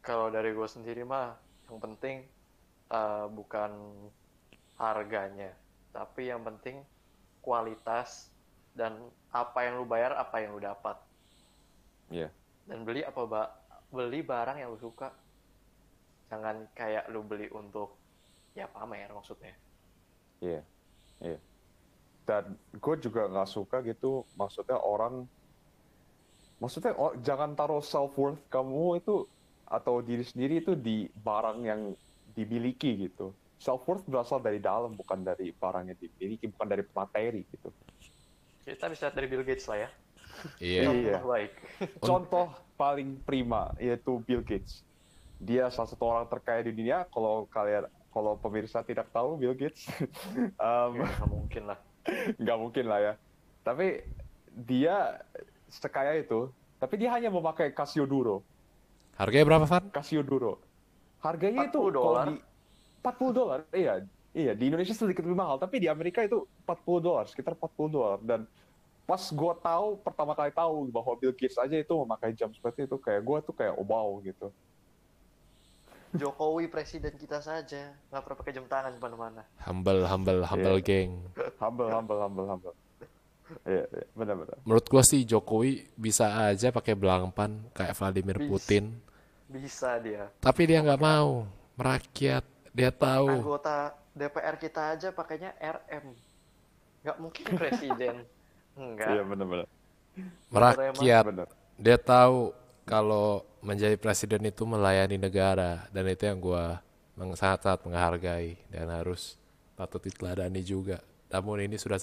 Kalau 0.00 0.30
dari 0.30 0.54
gue 0.54 0.68
sendiri 0.70 1.02
mah, 1.02 1.34
yang 1.66 1.78
penting 1.82 2.22
eh, 2.90 3.26
bukan 3.34 3.70
harganya, 4.78 5.50
tapi 5.96 6.28
yang 6.28 6.44
penting 6.44 6.84
kualitas 7.40 8.28
dan 8.76 9.00
apa 9.32 9.64
yang 9.64 9.80
lu 9.80 9.88
bayar, 9.88 10.12
apa 10.12 10.44
yang 10.44 10.52
lu 10.52 10.60
dapat. 10.60 11.00
Iya. 12.12 12.28
Dan 12.68 12.84
beli 12.84 13.00
apa 13.00 13.24
ba 13.24 13.48
beli 13.88 14.20
barang 14.20 14.60
yang 14.60 14.76
lu 14.76 14.76
suka. 14.76 15.08
Jangan 16.28 16.68
kayak 16.76 17.08
lu 17.08 17.24
beli 17.24 17.48
untuk 17.48 17.96
ya 18.52 18.68
pamer 18.68 19.08
maksudnya. 19.08 19.56
Iya, 20.44 20.60
iya. 21.24 21.38
Dan 22.26 22.58
gue 22.76 22.94
juga 23.00 23.30
nggak 23.30 23.48
suka 23.48 23.80
gitu, 23.86 24.26
maksudnya 24.34 24.76
orang, 24.82 25.24
maksudnya 26.58 26.92
oh, 26.98 27.14
jangan 27.22 27.54
taruh 27.54 27.80
self 27.80 28.18
worth 28.18 28.42
kamu 28.50 28.98
itu 28.98 29.24
atau 29.70 30.02
diri 30.02 30.26
sendiri 30.26 30.58
itu 30.58 30.74
di 30.74 31.06
barang 31.14 31.58
yang 31.62 31.80
dimiliki 32.34 33.06
gitu. 33.06 33.30
Self 33.56 33.88
worth 33.88 34.04
berasal 34.04 34.38
dari 34.44 34.60
dalam, 34.60 34.92
bukan 34.92 35.24
dari 35.24 35.48
barang 35.50 35.88
yang 35.88 35.98
dimiliki, 35.98 36.44
bukan 36.52 36.68
dari 36.68 36.82
materi 36.92 37.40
gitu. 37.48 37.72
Kita 38.66 38.90
bisa 38.92 39.08
dari 39.08 39.26
Bill 39.30 39.46
Gates 39.46 39.64
lah 39.70 39.88
ya. 39.88 39.90
Iya. 40.60 40.82
Iya. 40.92 41.16
Contoh 41.16 41.24
baik. 41.32 41.52
Contoh 42.02 42.46
paling 42.76 43.16
prima 43.24 43.72
yaitu 43.80 44.20
Bill 44.28 44.44
Gates. 44.44 44.84
Dia 45.40 45.68
salah 45.72 45.88
satu 45.88 46.04
orang 46.04 46.26
terkaya 46.28 46.64
di 46.64 46.76
dunia. 46.76 47.08
Kalau 47.08 47.48
kalian, 47.48 47.88
kalau 48.12 48.36
pemirsa 48.36 48.84
tidak 48.84 49.08
tahu 49.12 49.40
Bill 49.40 49.56
Gates, 49.56 49.88
em, 50.60 50.92
Ya, 51.00 51.08
nggak 51.16 51.30
mungkin 51.32 51.62
lah. 51.68 51.78
nggak 52.42 52.58
mungkin 52.60 52.84
lah 52.88 52.98
ya. 53.00 53.12
Tapi 53.64 54.04
dia 54.52 55.20
sekaya 55.68 56.16
itu, 56.16 56.48
tapi 56.80 56.94
dia 56.96 57.12
hanya 57.12 57.28
memakai 57.28 57.72
Casio 57.72 58.08
Duro. 58.08 58.40
Harganya 59.16 59.44
berapa, 59.48 59.64
Van? 59.64 59.84
Casio 59.92 60.20
Duro. 60.20 60.60
Harganya 61.24 61.66
itu 61.66 61.80
40 61.80 61.96
kalau 61.96 62.22
di 62.28 62.36
40 63.06 63.30
dolar. 63.30 63.62
Iya, 63.70 64.02
iya 64.34 64.52
di 64.58 64.66
Indonesia 64.66 64.90
sedikit 64.90 65.22
lebih 65.22 65.38
mahal, 65.38 65.62
tapi 65.62 65.78
di 65.78 65.86
Amerika 65.86 66.26
itu 66.26 66.42
40 66.66 66.98
dolar, 66.98 67.24
sekitar 67.30 67.54
40 67.54 67.86
dolar. 67.86 68.18
Dan 68.18 68.50
pas 69.06 69.22
gua 69.30 69.54
tahu 69.54 70.02
pertama 70.02 70.34
kali 70.34 70.50
tahu 70.50 70.90
bahwa 70.90 71.14
Bill 71.14 71.30
Gates 71.30 71.54
aja 71.54 71.78
itu 71.78 71.94
memakai 71.94 72.34
jam 72.34 72.50
seperti 72.50 72.90
itu, 72.90 72.98
kayak 72.98 73.22
gua 73.22 73.38
tuh 73.38 73.54
kayak 73.54 73.78
oh 73.78 73.86
wow 73.86 74.18
gitu. 74.26 74.50
Jokowi 76.16 76.66
presiden 76.66 77.12
kita 77.14 77.38
saja 77.44 77.92
nggak 78.10 78.22
pernah 78.24 78.38
pakai 78.40 78.52
jam 78.56 78.66
tangan 78.66 78.92
ke 78.96 79.00
mana-mana. 79.02 79.42
Humble, 79.62 80.02
humble, 80.08 80.42
humble 80.42 80.78
Iya. 80.80 80.86
geng. 80.86 81.12
Humble, 81.62 81.90
humble, 81.92 82.18
humble, 82.18 82.46
humble. 82.50 82.74
Iya, 83.62 83.84
iya, 83.86 84.04
benar-benar. 84.16 84.58
Menurut 84.66 84.86
gua 84.90 85.06
sih 85.06 85.22
Jokowi 85.22 85.86
bisa 85.94 86.50
aja 86.50 86.74
pakai 86.74 86.98
belangpan 86.98 87.62
kayak 87.70 87.94
Vladimir 87.94 88.42
Bis. 88.42 88.48
Putin. 88.50 88.90
Bisa 89.46 90.02
dia. 90.02 90.26
Tapi 90.42 90.66
dia 90.66 90.82
nggak 90.82 90.98
mau 90.98 91.46
merakyat. 91.78 92.55
Dia 92.76 92.92
tahu. 92.92 93.26
Anggota 93.32 93.76
DPR 94.12 94.56
kita 94.60 94.92
aja 94.92 95.08
pakainya 95.08 95.56
RM. 95.56 96.12
Nggak 97.00 97.16
mungkin 97.16 97.44
presiden. 97.60 98.14
Enggak. 98.76 99.08
Iya, 99.08 99.22
benar-benar. 99.24 99.66
Merakyat. 100.52 101.24
Benar. 101.24 101.48
Dia 101.80 101.96
tahu 101.96 102.52
kalau 102.84 103.44
menjadi 103.64 103.96
presiden 103.96 104.44
itu 104.44 104.68
melayani 104.68 105.16
negara 105.16 105.88
dan 105.88 106.04
itu 106.06 106.28
yang 106.28 106.36
gua 106.36 106.84
meng- 107.16 107.32
sangat-sangat 107.34 107.80
menghargai 107.88 108.60
dan 108.68 108.92
harus 108.92 109.40
patut 109.72 110.04
diteladani 110.04 110.60
juga. 110.60 111.00
Namun 111.32 111.64
ini 111.64 111.80
sudah 111.80 111.96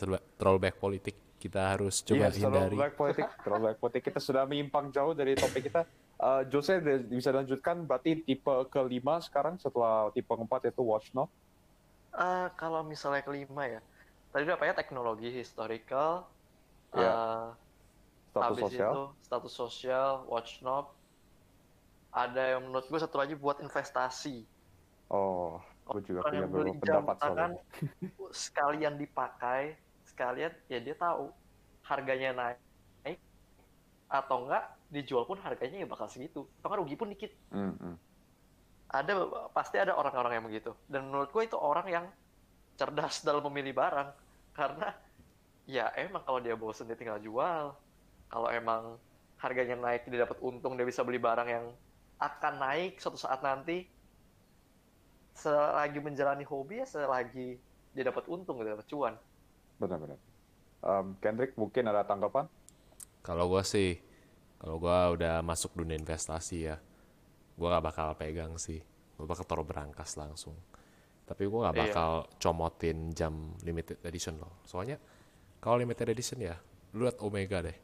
baik 0.59 0.81
politik. 0.81 1.15
Kita 1.37 1.75
harus 1.75 1.99
coba 2.01 2.31
Iya, 2.31 2.39
hindari. 2.39 2.71
terlalu 2.71 2.81
banyak 2.81 2.97
politik, 2.97 3.27
terlalu 3.43 3.61
banyak 3.67 3.79
politik. 3.79 4.01
Kita 4.09 4.19
sudah 4.23 4.43
menyimpang 4.47 4.85
jauh 4.89 5.13
dari 5.13 5.35
topik 5.35 5.69
kita. 5.69 5.83
Eh, 6.23 6.43
Jose 6.47 6.79
bisa 7.11 7.35
lanjutkan, 7.35 7.83
berarti 7.83 8.23
tipe 8.23 8.55
kelima 8.71 9.19
sekarang 9.19 9.59
setelah 9.59 10.07
tipe 10.15 10.31
keempat 10.31 10.71
yaitu 10.71 10.79
watch 10.79 11.11
knob. 11.11 11.27
Ah, 12.15 12.47
kalau 12.55 12.79
misalnya 12.87 13.19
kelima 13.25 13.67
ya. 13.67 13.81
Tadi 14.31 14.47
udah 14.47 14.55
apa 14.55 14.65
ya 14.71 14.73
teknologi 14.77 15.27
historical. 15.35 16.31
Iya. 16.95 17.11
eh, 17.11 17.47
Status 18.31 18.45
habis 18.49 18.63
sosial. 18.65 18.89
itu 18.89 19.01
status 19.21 19.53
sosial, 19.53 20.11
watch 20.31 20.63
knob. 20.63 20.95
ada 22.13 22.53
yang 22.53 22.69
menurut 22.69 22.85
gue 22.85 22.99
satu 23.01 23.17
lagi 23.17 23.33
buat 23.33 23.57
investasi. 23.57 24.45
Oh, 25.09 25.57
gue 25.89 26.01
juga 26.05 26.29
Orang 26.29 26.45
punya 26.45 26.45
beberapa 26.45 26.77
pendapat 26.77 27.15
soal 27.17 27.29
tangan 27.33 27.51
ini. 27.57 28.07
sekalian 28.29 28.93
dipakai, 29.01 29.61
sekalian 30.05 30.53
ya 30.69 30.77
dia 30.77 30.93
tahu 30.93 31.33
harganya 31.81 32.29
naik, 32.37 32.61
naik 33.01 33.19
atau 34.13 34.45
enggak 34.45 34.77
dijual 34.93 35.25
pun 35.25 35.41
harganya 35.41 35.81
ya 35.81 35.87
bakal 35.89 36.05
segitu. 36.05 36.45
Atau 36.61 36.69
nggak 36.69 36.79
rugi 36.85 36.95
pun 36.95 37.09
dikit. 37.09 37.31
Hmm, 37.49 37.73
hmm. 37.73 37.95
Ada 38.93 39.13
pasti 39.49 39.81
ada 39.81 39.97
orang-orang 39.97 40.37
yang 40.37 40.45
begitu. 40.45 40.77
Dan 40.85 41.09
menurut 41.09 41.33
gue 41.33 41.43
itu 41.49 41.57
orang 41.57 41.87
yang 41.89 42.05
cerdas 42.77 43.25
dalam 43.25 43.41
memilih 43.49 43.73
barang 43.73 44.09
karena 44.53 44.93
ya 45.65 45.89
emang 45.97 46.21
kalau 46.21 46.37
dia 46.37 46.53
bosen 46.53 46.85
dia 46.85 46.97
tinggal 46.97 47.17
jual. 47.17 47.73
Kalau 48.29 48.49
emang 48.53 49.01
harganya 49.41 49.75
naik 49.75 50.05
dia 50.05 50.23
dapat 50.23 50.37
untung 50.45 50.77
dia 50.77 50.85
bisa 50.85 51.01
beli 51.01 51.17
barang 51.17 51.49
yang 51.49 51.65
akan 52.21 52.53
naik 52.61 53.01
suatu 53.01 53.19
saat 53.19 53.43
nanti 53.43 53.83
selagi 55.33 55.99
menjalani 55.99 56.45
hobi 56.45 56.79
ya 56.79 56.87
selagi 56.87 57.57
dia 57.91 58.03
dapat 58.05 58.23
untung 58.29 58.61
dia 58.61 58.77
dapat 58.77 58.87
cuan 58.87 59.17
Benar-benar. 59.81 60.19
Um, 60.83 61.17
Kendrick 61.19 61.57
mungkin 61.59 61.89
ada 61.89 62.07
tanggapan? 62.07 62.47
Kalau 63.23 63.51
gua 63.51 63.63
sih, 63.63 63.99
kalau 64.63 64.79
gua 64.79 65.11
udah 65.11 65.43
masuk 65.43 65.75
dunia 65.75 65.99
investasi 65.99 66.71
ya, 66.71 66.79
gua 67.59 67.75
gak 67.75 67.85
bakal 67.91 68.07
pegang 68.15 68.55
sih. 68.55 68.79
Gua 69.19 69.27
bakal 69.27 69.43
taruh 69.43 69.67
berangkas 69.67 70.15
langsung. 70.15 70.55
Tapi 71.27 71.43
gua 71.51 71.67
gak 71.67 71.75
Iya. 71.75 71.83
bakal 71.91 72.11
comotin 72.39 73.11
jam 73.11 73.59
limited 73.67 73.99
edition 74.07 74.39
loh. 74.39 74.63
Soalnya 74.63 74.95
kalau 75.59 75.83
limited 75.83 76.07
edition 76.15 76.39
ya, 76.39 76.55
lu 76.95 77.03
liat 77.03 77.19
Omega 77.19 77.59
deh. 77.59 77.75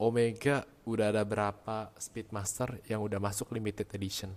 Omega 0.00 0.64
udah 0.88 1.12
ada 1.12 1.20
berapa 1.20 1.92
Speedmaster 2.00 2.80
yang 2.88 3.04
udah 3.04 3.20
masuk 3.20 3.52
limited 3.52 3.84
edition. 3.92 4.32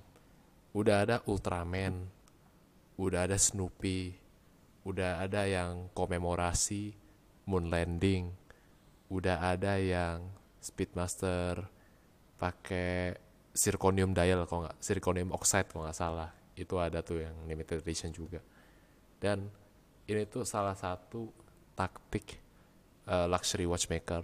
Udah 0.76 1.08
ada 1.08 1.24
Ultraman, 1.24 2.12
udah 3.00 3.24
ada 3.24 3.40
Snoopy, 3.40 4.20
udah 4.84 5.24
ada 5.24 5.48
yang 5.48 5.88
komemorasi 5.96 6.92
Moon 7.48 7.72
Landing, 7.72 8.36
udah 9.08 9.56
ada 9.56 9.80
yang 9.80 10.28
Speedmaster 10.64 11.60
pakai 12.40 13.12
zirconium 13.52 14.16
dial 14.16 14.48
kalau 14.48 14.66
nggak 14.66 14.80
zirconium 14.80 15.36
oxide 15.36 15.68
kalau 15.68 15.84
nggak 15.84 16.00
salah. 16.00 16.32
Itu 16.56 16.80
ada 16.80 17.04
tuh 17.04 17.20
yang 17.20 17.36
limited 17.44 17.84
edition 17.84 18.16
juga. 18.16 18.40
Dan 19.20 19.52
ini 20.08 20.24
tuh 20.32 20.48
salah 20.48 20.74
satu 20.74 21.28
taktik 21.76 22.40
eh, 23.12 23.28
luxury 23.28 23.68
watchmaker 23.68 24.24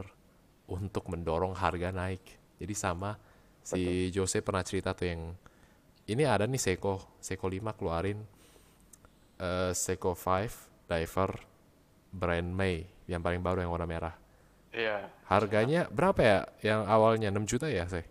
untuk 0.72 1.12
mendorong 1.12 1.52
harga 1.60 1.92
naik. 1.92 2.24
Jadi 2.56 2.74
sama 2.76 3.20
si 3.60 4.08
Jose 4.16 4.40
pernah 4.40 4.64
cerita 4.64 4.96
tuh 4.96 5.08
yang 5.12 5.22
ini 6.10 6.24
ada 6.26 6.50
nih 6.50 6.58
Seiko 6.58 7.20
Seiko 7.22 7.46
5 7.46 7.78
keluarin 7.78 8.20
eh, 9.38 9.72
Seiko 9.76 10.16
5 10.16 10.88
diver 10.90 11.32
brand 12.10 12.50
May 12.50 12.82
yang 13.06 13.22
paling 13.22 13.46
baru 13.46 13.62
yang 13.62 13.70
warna 13.70 13.86
merah 13.86 14.16
iya. 14.74 15.10
Harganya 15.26 15.90
berapa 15.90 16.20
ya? 16.22 16.40
Yang 16.62 16.82
awalnya? 16.86 17.28
6 17.34 17.50
juta 17.50 17.68
ya, 17.70 17.86
saya? 17.90 18.06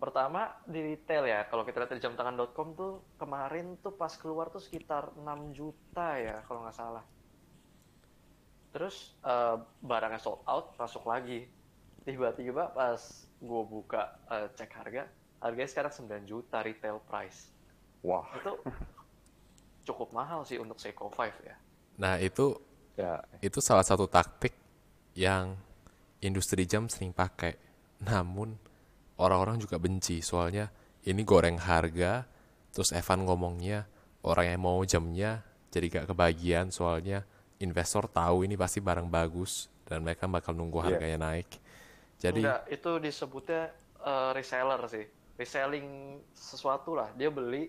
pertama 0.00 0.56
di 0.64 0.80
retail 0.80 1.28
ya. 1.28 1.44
Kalau 1.46 1.62
kita 1.62 1.84
lihat 1.84 1.92
di 1.92 2.00
jamtangan.com 2.00 2.68
tuh 2.72 2.92
kemarin 3.20 3.76
tuh 3.84 3.92
pas 3.92 4.10
keluar 4.16 4.48
tuh 4.48 4.64
sekitar 4.64 5.12
6 5.12 5.52
juta 5.52 6.16
ya 6.16 6.40
kalau 6.48 6.64
nggak 6.64 6.74
salah. 6.74 7.04
Terus 8.72 9.12
eh, 9.20 9.56
barangnya 9.84 10.18
sold 10.18 10.40
out 10.48 10.72
masuk 10.80 11.04
lagi. 11.04 11.44
Tiba-tiba 12.08 12.72
pas 12.72 12.98
gue 13.38 13.62
buka 13.68 14.16
eh, 14.32 14.48
cek 14.56 14.72
harga 14.72 15.04
harganya 15.44 15.68
sekarang 15.68 15.92
9 15.92 16.24
juta 16.24 16.64
retail 16.64 17.04
price. 17.04 17.52
Wah, 18.00 18.24
itu 18.32 18.56
cukup 19.92 20.16
mahal 20.16 20.48
sih 20.48 20.56
untuk 20.56 20.80
Seiko 20.80 21.12
5 21.12 21.28
ya. 21.44 21.56
Nah, 22.00 22.16
itu 22.16 22.56
ya. 22.96 23.20
itu 23.44 23.60
salah 23.60 23.84
satu 23.84 24.08
taktik 24.08 24.56
yang 25.12 25.52
industri 26.20 26.64
jam 26.64 26.86
sering 26.86 27.12
pakai. 27.12 27.56
Namun 28.04 28.56
orang-orang 29.20 29.60
juga 29.60 29.76
benci 29.76 30.20
soalnya 30.20 30.68
ini 31.04 31.24
goreng 31.24 31.56
harga, 31.56 32.24
terus 32.72 32.92
Evan 32.92 33.24
ngomongnya 33.24 33.84
orang 34.24 34.52
yang 34.52 34.60
mau 34.60 34.80
jamnya 34.84 35.40
jadi 35.70 35.86
gak 36.02 36.06
kebagian 36.12 36.68
soalnya 36.68 37.24
investor 37.60 38.08
tahu 38.08 38.44
ini 38.44 38.56
pasti 38.56 38.80
barang 38.84 39.08
bagus 39.08 39.68
dan 39.84 40.04
mereka 40.04 40.28
bakal 40.28 40.52
nunggu 40.52 40.80
Iya. 40.80 40.86
harganya 40.92 41.18
naik. 41.30 41.48
Jadi 42.20 42.40
Enggak, 42.44 42.62
itu 42.68 42.90
disebutnya 43.00 43.62
eh, 44.00 44.30
reseller 44.32 44.80
sih 44.88 45.06
reselling 45.36 46.20
sesuatu 46.36 46.92
lah 46.92 47.08
dia 47.16 47.32
beli 47.32 47.68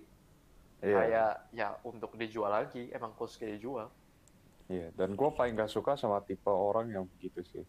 Iya. 0.82 0.96
kayak 0.98 1.32
ya 1.54 1.68
untuk 1.86 2.18
dijual 2.18 2.52
lagi 2.52 2.90
emang 2.92 3.14
khusus 3.16 3.38
kayak 3.38 3.60
dijual 3.60 3.88
Iya, 4.68 4.88
dan 4.96 5.20
gue 5.20 5.30
paling 5.36 5.54
gak 5.54 5.68
suka 5.68 6.00
sama 6.00 6.24
tipe 6.24 6.48
orang 6.48 6.88
yang 6.88 7.04
begitu 7.04 7.44
sih. 7.44 7.64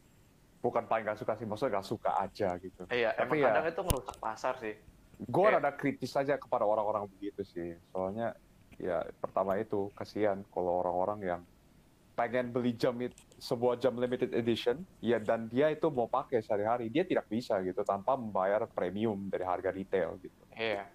Bukan 0.63 0.87
paling 0.87 1.05
gak 1.05 1.19
suka 1.19 1.35
sih, 1.35 1.45
maksudnya 1.45 1.83
gak 1.83 1.89
suka 1.91 2.11
aja 2.23 2.55
gitu. 2.63 2.87
iya 2.89 3.11
Tapi 3.13 3.37
emang 3.37 3.39
ya- 3.43 3.47
kadang 3.51 3.67
itu 3.69 3.83
merusak 3.83 4.17
pasar 4.23 4.55
sih 4.63 4.75
Gue 5.23 5.47
rada 5.55 5.71
kritis 5.75 6.15
aja 6.19 6.35
kepada 6.35 6.67
orang-orang 6.67 7.07
begitu 7.07 7.43
sih. 7.47 7.79
Soalnya 7.95 8.35
ya 8.81 9.07
pertama 9.23 9.55
itu 9.61 9.91
kasihan 9.95 10.43
kalau 10.51 10.83
orang-orang 10.83 11.19
yang 11.23 11.43
pengen 12.19 12.51
beli 12.51 12.75
jam 12.75 12.99
sebuah 13.39 13.79
jam 13.79 13.95
limited 13.99 14.35
edition, 14.35 14.83
ya 14.99 15.19
dan 15.19 15.47
dia 15.47 15.71
itu 15.71 15.91
mau 15.91 16.07
pakai 16.07 16.43
sehari-hari, 16.43 16.91
dia 16.91 17.03
tidak 17.03 17.27
bisa 17.27 17.59
gitu 17.63 17.83
tanpa 17.83 18.15
membayar 18.15 18.67
premium 18.71 19.31
dari 19.31 19.43
harga 19.43 19.71
retail 19.71 20.19
gitu. 20.23 20.43
iya 20.55 20.87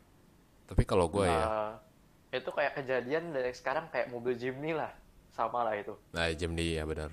tapi 0.67 0.83
kalau 0.83 1.07
gue 1.07 1.23
ya, 1.23 1.47
Eh, 1.47 2.39
itu 2.43 2.49
kayak 2.51 2.75
kejadian 2.83 3.31
dari 3.31 3.55
sekarang 3.55 3.87
kayak 3.87 4.11
mobil 4.11 4.35
Jimny 4.35 4.75
lah 4.75 4.91
sama 5.31 5.63
lah 5.63 5.79
itu 5.79 5.95
nah 6.11 6.27
jam 6.35 6.51
dia 6.55 6.79
ya 6.79 6.83
benar. 6.83 7.11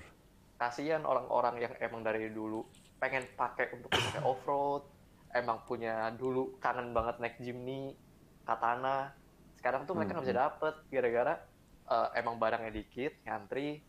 Kasihan 0.55 1.03
orang-orang 1.03 1.67
yang 1.67 1.73
emang 1.83 2.01
dari 2.01 2.31
dulu 2.31 2.63
pengen 2.97 3.27
pakai 3.35 3.75
untuk 3.75 3.91
pakai 3.91 4.23
off 4.23 4.41
road 4.47 4.83
emang 5.35 5.67
punya 5.67 6.09
dulu 6.15 6.55
kangen 6.63 6.95
banget 6.95 7.19
naik 7.19 7.35
Jimny 7.43 7.91
Katana. 8.47 9.11
Sekarang 9.59 9.83
tuh 9.83 9.99
mereka 9.99 10.15
nggak 10.15 10.25
bisa 10.25 10.37
dapet 10.37 10.73
gara-gara 10.87 11.33
eh, 11.91 12.09
emang 12.19 12.39
barangnya 12.39 12.71
dikit 12.71 13.11
ngantri 13.27 13.83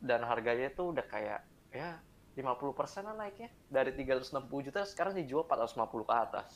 dan 0.00 0.24
harganya 0.24 0.72
tuh 0.72 0.96
udah 0.96 1.04
kayak 1.04 1.40
ya 1.68 2.00
50 2.34 2.74
persenan 2.74 3.14
naiknya. 3.20 3.52
Dari 3.68 3.92
360 3.92 4.66
juta 4.66 4.82
sekarang 4.88 5.14
dijual 5.14 5.44
450 5.46 6.08
ke 6.08 6.14
atas. 6.14 6.48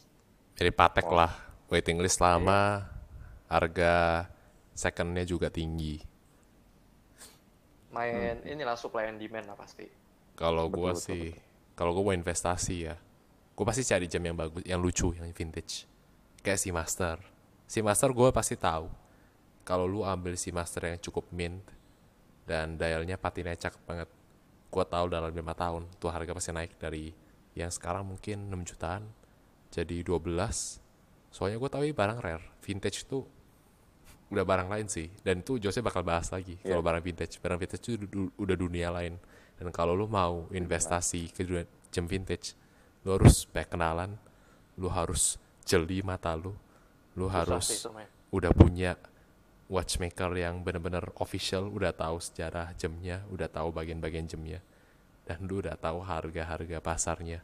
Jadi 0.59 0.71
patek 0.75 1.07
Oh. 1.07 1.15
lah, 1.15 1.31
waiting 1.71 2.03
list 2.03 2.19
lama, 2.19 2.83
harga 3.47 4.27
secondnya 4.75 5.23
juga 5.23 5.47
tinggi. 5.55 6.03
Main 7.95 8.45
inilah 8.45 8.77
supply 8.77 9.09
and 9.09 9.21
demand 9.21 9.49
lah 9.49 9.57
pasti 9.57 9.89
Kalau 10.39 10.71
betul, 10.71 10.95
sih, 10.95 11.35
kalau 11.75 11.91
gua 11.99 12.11
mau 12.11 12.15
investasi 12.15 12.87
ya, 12.87 12.95
gua 13.59 13.75
pasti 13.75 13.83
cari 13.83 14.07
jam 14.07 14.23
yang 14.23 14.39
bagus, 14.39 14.63
yang 14.63 14.79
lucu, 14.79 15.11
yang 15.19 15.27
vintage. 15.35 15.83
Kayak 16.47 16.63
si 16.63 16.71
Master. 16.71 17.19
Si 17.67 17.83
Master 17.83 18.15
gua 18.15 18.31
pasti 18.31 18.55
tahu. 18.55 18.87
Kalau 19.67 19.91
lu 19.91 20.07
ambil 20.07 20.39
si 20.39 20.55
Master 20.55 20.95
yang 20.95 21.03
cukup 21.03 21.27
mint 21.35 21.67
dan 22.47 22.79
dialnya 22.79 23.19
patinanya 23.19 23.67
cakep 23.67 23.83
banget, 23.83 24.09
gua 24.71 24.87
tahu 24.87 25.11
dalam 25.11 25.35
lima 25.35 25.59
tahun 25.59 25.91
tuh 25.99 26.07
harga 26.07 26.31
pasti 26.39 26.55
naik 26.55 26.79
dari 26.79 27.11
yang 27.59 27.75
sekarang 27.75 28.07
mungkin 28.07 28.47
6 28.55 28.71
jutaan 28.71 29.11
jadi 29.75 30.07
12 30.07 30.31
soalnya 31.35 31.59
gue 31.59 31.71
tahu 31.71 31.83
ini 31.91 31.95
barang 31.95 32.19
rare 32.23 32.45
vintage 32.63 33.03
itu 33.03 33.27
udah 34.29 34.45
barang 34.45 34.69
lain 34.69 34.87
sih. 34.87 35.09
Dan 35.21 35.41
itu 35.41 35.57
Jose 35.57 35.81
bakal 35.81 36.05
bahas 36.05 36.29
lagi 36.29 36.61
kalau 36.61 36.81
Iya. 36.81 36.87
barang 36.87 37.05
vintage. 37.05 37.35
Barang 37.41 37.59
vintage 37.59 37.83
itu 37.85 38.05
du- 38.05 38.33
udah 38.37 38.57
dunia 38.57 38.93
lain. 38.93 39.17
Dan 39.59 39.73
kalau 39.75 39.97
lu 39.97 40.07
mau 40.07 40.47
investasi 40.53 41.33
ke 41.35 41.43
dunia 41.43 41.67
jam 41.89 42.05
vintage 42.05 42.53
lu 43.03 43.17
harus 43.17 43.49
baik 43.49 43.73
kenalan 43.73 44.19
lu 44.77 44.93
harus 44.93 45.41
jeli 45.65 46.05
mata 46.05 46.37
lu 46.37 46.53
lu 47.17 47.27
Susah 47.27 47.35
harus 47.43 47.67
itu, 47.73 47.89
udah 48.31 48.53
punya 48.53 48.93
watchmaker 49.69 50.31
yang 50.37 50.61
bener-bener 50.63 51.03
official 51.19 51.67
udah 51.73 51.91
tahu 51.97 52.21
sejarah 52.21 52.73
jamnya 52.77 53.25
udah 53.33 53.49
tahu 53.49 53.73
bagian-bagian 53.73 54.29
jamnya 54.29 54.61
dan 55.25 55.45
lu 55.49 55.61
udah 55.65 55.77
tahu 55.81 56.01
harga-harga 56.05 56.79
pasarnya. 56.81 57.41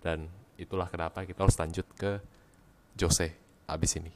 Dan 0.00 0.30
itulah 0.56 0.86
kenapa 0.88 1.22
kita 1.26 1.44
harus 1.44 1.58
lanjut 1.58 1.86
ke 1.98 2.22
Jose 2.94 3.34
abis 3.66 3.98
ini 3.98 4.10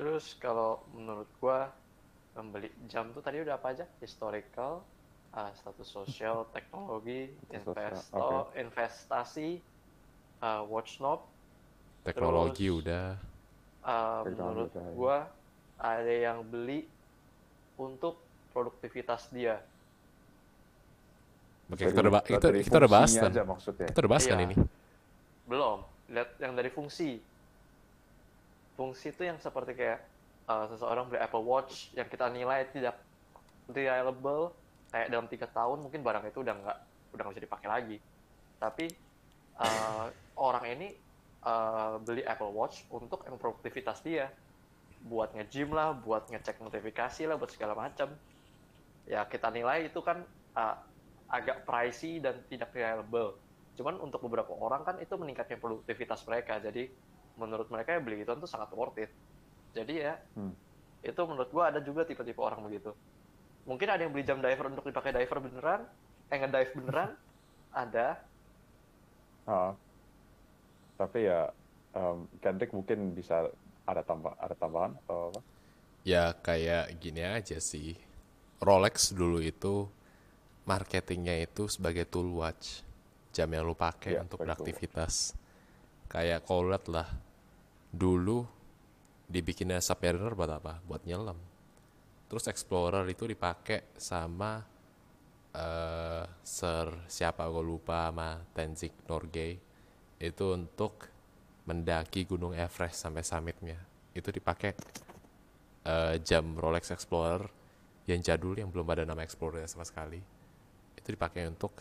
Terus 0.00 0.32
kalau 0.40 0.80
menurut 0.96 1.28
gua 1.44 1.68
membeli 2.32 2.72
jam 2.88 3.12
tuh 3.12 3.20
tadi 3.20 3.44
udah 3.44 3.60
apa 3.60 3.76
aja? 3.76 3.84
Historical, 4.00 4.80
uh, 5.36 5.52
status 5.52 5.84
sosial, 5.84 6.48
teknologi, 6.56 7.28
Status 7.44 7.68
sosial, 7.68 7.92
investo, 7.92 8.16
oke. 8.16 8.56
investasi, 8.56 9.48
uh, 10.40 10.64
watch 10.64 10.96
knob. 10.96 11.20
teknologi 12.00 12.72
Terus- 12.72 12.80
udah 12.80 13.06
Uh, 13.80 14.28
Teknologi 14.28 14.44
menurut 14.44 14.72
udah, 14.76 14.92
gua 14.92 15.18
ada 15.80 16.12
yang 16.12 16.44
beli 16.44 16.84
untuk 17.80 18.20
produktivitas 18.52 19.32
dia. 19.32 19.56
Oke, 21.72 21.88
kita 21.88 22.00
udah, 22.04 22.20
kita, 22.20 22.76
udah 22.76 22.90
bahas 22.92 23.16
kan 23.16 23.32
maksudnya. 23.32 23.88
kita 23.88 23.98
udah 24.04 24.10
bahas 24.12 24.24
kan 24.28 24.36
Iya. 24.36 24.46
ini 24.52 24.56
Belum. 25.48 25.80
lihat 26.12 26.28
yang 26.44 26.52
dari 26.52 26.68
fungsi 26.68 27.24
fungsi 28.80 29.12
itu 29.12 29.28
yang 29.28 29.36
seperti 29.36 29.76
kayak 29.76 30.00
uh, 30.48 30.64
seseorang 30.72 31.12
beli 31.12 31.20
Apple 31.20 31.44
Watch 31.44 31.92
yang 31.92 32.08
kita 32.08 32.32
nilai 32.32 32.64
tidak 32.72 32.96
reliable 33.68 34.56
kayak 34.88 35.12
dalam 35.12 35.28
tiga 35.28 35.44
tahun 35.52 35.84
mungkin 35.84 36.00
barang 36.00 36.24
itu 36.32 36.40
udah 36.40 36.54
nggak 36.56 36.78
udah 37.12 37.22
nggak 37.28 37.34
bisa 37.36 37.44
dipakai 37.44 37.68
lagi. 37.68 37.96
Tapi 38.56 38.88
uh, 39.60 40.08
orang 40.40 40.64
ini 40.72 40.88
uh, 41.44 42.00
beli 42.00 42.24
Apple 42.24 42.56
Watch 42.56 42.88
untuk 42.88 43.20
yang 43.28 43.36
produktivitas 43.36 44.00
dia. 44.00 44.32
Buat 45.04 45.36
nge-gym 45.36 45.76
lah 45.76 45.92
buat 45.92 46.32
ngecek 46.32 46.64
notifikasi 46.64 47.28
lah 47.28 47.36
buat 47.36 47.52
segala 47.52 47.76
macam. 47.76 48.16
Ya 49.04 49.28
kita 49.28 49.52
nilai 49.52 49.92
itu 49.92 50.00
kan 50.00 50.24
uh, 50.56 50.76
agak 51.28 51.68
pricey 51.68 52.16
dan 52.16 52.40
tidak 52.48 52.72
reliable. 52.72 53.36
Cuman 53.76 54.00
untuk 54.00 54.24
beberapa 54.24 54.56
orang 54.56 54.88
kan 54.88 54.96
itu 55.04 55.12
meningkatkan 55.20 55.60
produktivitas 55.60 56.24
mereka. 56.24 56.56
Jadi 56.60 56.88
menurut 57.40 57.72
mereka 57.72 57.96
ya 57.96 58.00
beli 58.00 58.20
itu 58.20 58.28
tuh 58.28 58.44
sangat 58.44 58.68
worth 58.70 59.00
it 59.00 59.08
jadi 59.72 59.94
ya 59.96 60.14
Hmm. 60.36 60.52
itu 61.00 61.20
menurut 61.24 61.48
gua 61.48 61.72
ada 61.72 61.80
juga 61.80 62.04
tipe-tipe 62.04 62.36
orang 62.36 62.60
begitu 62.62 62.92
mungkin 63.64 63.88
ada 63.88 64.04
yang 64.04 64.12
beli 64.12 64.22
jam 64.22 64.38
diver 64.38 64.68
untuk 64.68 64.84
dipakai 64.84 65.10
diver 65.10 65.38
beneran 65.40 65.80
eh 66.28 66.36
ngedive 66.36 66.72
beneran 66.76 67.10
ada 67.74 68.20
Ah. 69.48 69.72
Tapi 70.94 71.26
ya 71.26 71.48
em, 71.90 72.28
Kendrick 72.38 72.70
mungkin 72.70 73.16
bisa 73.16 73.48
ada 73.82 74.04
tambah 74.04 74.36
ada 74.36 74.54
tambahan 74.54 74.94
atau 75.02 75.32
apa? 75.32 75.40
Ya 76.04 76.30
kayak 76.38 77.00
gini 77.00 77.24
aja 77.24 77.58
sih. 77.58 77.96
Rolex 78.60 79.10
dulu 79.10 79.40
itu 79.40 79.88
marketingnya 80.68 81.40
itu 81.42 81.66
sebagai 81.66 82.04
tool 82.06 82.30
watch. 82.30 82.84
Jam 83.32 83.50
yang 83.50 83.64
lu 83.64 83.74
pakai 83.74 84.20
Iya, 84.20 84.22
untuk 84.22 84.44
beraktivitas. 84.44 85.34
Kayak 86.06 86.44
kau 86.44 86.62
lihat 86.62 86.86
lah. 86.86 87.08
Dulu 87.90 88.46
dibikinnya 89.26 89.82
Submariner 89.82 90.34
buat 90.34 90.50
apa? 90.50 90.78
Buat 90.86 91.06
nyelam. 91.06 91.38
Terus 92.30 92.46
Explorer 92.46 93.02
itu 93.10 93.26
dipakai 93.26 93.94
sama 93.98 94.62
eh 95.50 96.24
Sir 96.46 97.10
siapa 97.10 97.42
gue 97.50 97.64
lupa 97.64 98.06
sama 98.06 98.38
Tenzing 98.54 98.94
Norgay 99.10 99.58
itu 100.22 100.44
untuk 100.54 101.10
mendaki 101.66 102.22
Gunung 102.22 102.54
Everest 102.54 103.02
sampai 103.02 103.26
summitnya 103.26 103.78
itu 104.14 104.30
dipakai 104.30 104.78
eh, 105.86 106.14
jam 106.22 106.54
Rolex 106.54 106.94
Explorer 106.94 107.42
yang 108.06 108.22
jadul 108.22 108.58
yang 108.62 108.70
belum 108.70 108.86
ada 108.94 109.02
nama 109.02 109.26
Explorer 109.26 109.66
sama 109.66 109.82
sekali 109.82 110.22
itu 110.94 111.08
dipakai 111.10 111.50
untuk 111.50 111.74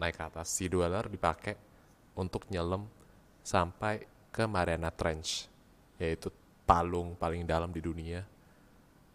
naik 0.00 0.16
ke 0.16 0.24
atas 0.24 0.48
si 0.52 0.68
Dweller 0.68 1.08
dipakai 1.08 1.56
untuk 2.16 2.48
nyelam 2.48 2.88
sampai 3.44 4.15
ke 4.36 4.44
Mariana 4.44 4.92
Trench 4.92 5.48
yaitu 5.96 6.28
palung 6.68 7.16
paling 7.16 7.48
dalam 7.48 7.72
di 7.72 7.80
dunia. 7.80 8.20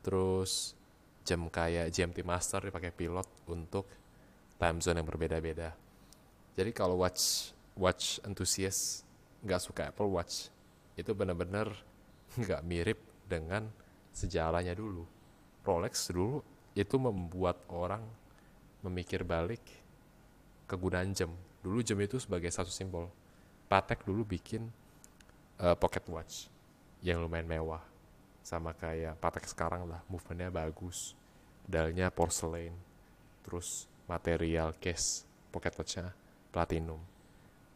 Terus 0.01 0.73
jam 1.21 1.45
kayak 1.45 1.93
GMT 1.93 2.25
Master 2.25 2.65
dipakai 2.65 2.89
pilot 2.89 3.29
untuk 3.45 3.85
time 4.57 4.81
zone 4.81 4.97
yang 4.97 5.05
berbeda-beda. 5.05 5.77
Jadi 6.57 6.73
kalau 6.73 7.05
watch 7.05 7.53
watch 7.77 8.17
enthusiast 8.25 9.05
nggak 9.45 9.61
suka 9.61 9.81
Apple 9.93 10.09
Watch 10.09 10.49
itu 10.97 11.13
benar-benar 11.13 11.69
nggak 12.41 12.61
mirip 12.65 12.99
dengan 13.29 13.69
sejarahnya 14.09 14.73
dulu. 14.73 15.05
Rolex 15.61 16.09
dulu 16.09 16.41
itu 16.73 16.97
membuat 16.97 17.61
orang 17.69 18.01
memikir 18.81 19.21
balik 19.21 19.61
kegunaan 20.65 21.13
jam. 21.13 21.29
Dulu 21.61 21.85
jam 21.85 22.01
itu 22.01 22.17
sebagai 22.17 22.49
satu 22.49 22.73
simbol. 22.73 23.05
Patek 23.69 24.01
dulu 24.03 24.25
bikin 24.25 24.65
eh, 25.61 25.77
pocket 25.77 26.05
watch 26.09 26.49
yang 27.05 27.21
lumayan 27.21 27.45
mewah. 27.45 27.83
Sama 28.41 28.73
kayak 28.73 29.21
Patek 29.21 29.45
sekarang 29.45 29.85
lah 29.85 30.01
movementnya 30.09 30.49
bagus 30.49 31.13
dialnya 31.61 32.09
porcelain 32.09 32.73
terus 33.45 33.85
material 34.09 34.73
case 34.81 35.23
pocket 35.53 35.77
watchnya 35.77 36.09
platinum. 36.49 36.99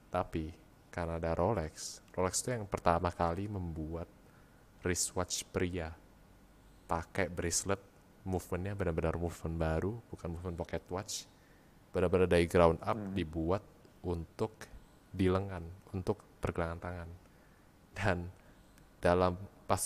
Tapi 0.10 0.65
karena 0.95 1.19
ada 1.19 1.36
Rolex 1.36 2.00
Rolex 2.15 2.39
itu 2.39 2.56
yang 2.56 2.63
pertama 2.63 3.12
kali 3.12 3.52
membuat 3.52 4.08
wristwatch 4.80 5.43
pria 5.52 5.91
pakai 6.88 7.28
bracelet 7.28 7.84
movementnya 8.24 8.80
benar-benar 8.80 9.19
movement 9.19 9.58
baru 9.60 9.91
bukan 10.08 10.30
movement 10.32 10.56
pocket 10.56 10.84
watch 10.88 11.28
benar-benar 11.91 12.32
dari 12.32 12.48
ground 12.48 12.80
up 12.80 12.95
dibuat 13.12 13.60
untuk 14.08 14.56
di 15.12 15.28
lengan 15.28 15.67
untuk 15.91 16.24
pergelangan 16.39 16.80
tangan 16.80 17.10
dan 17.95 18.27
dalam 18.99 19.39
pas 19.65 19.81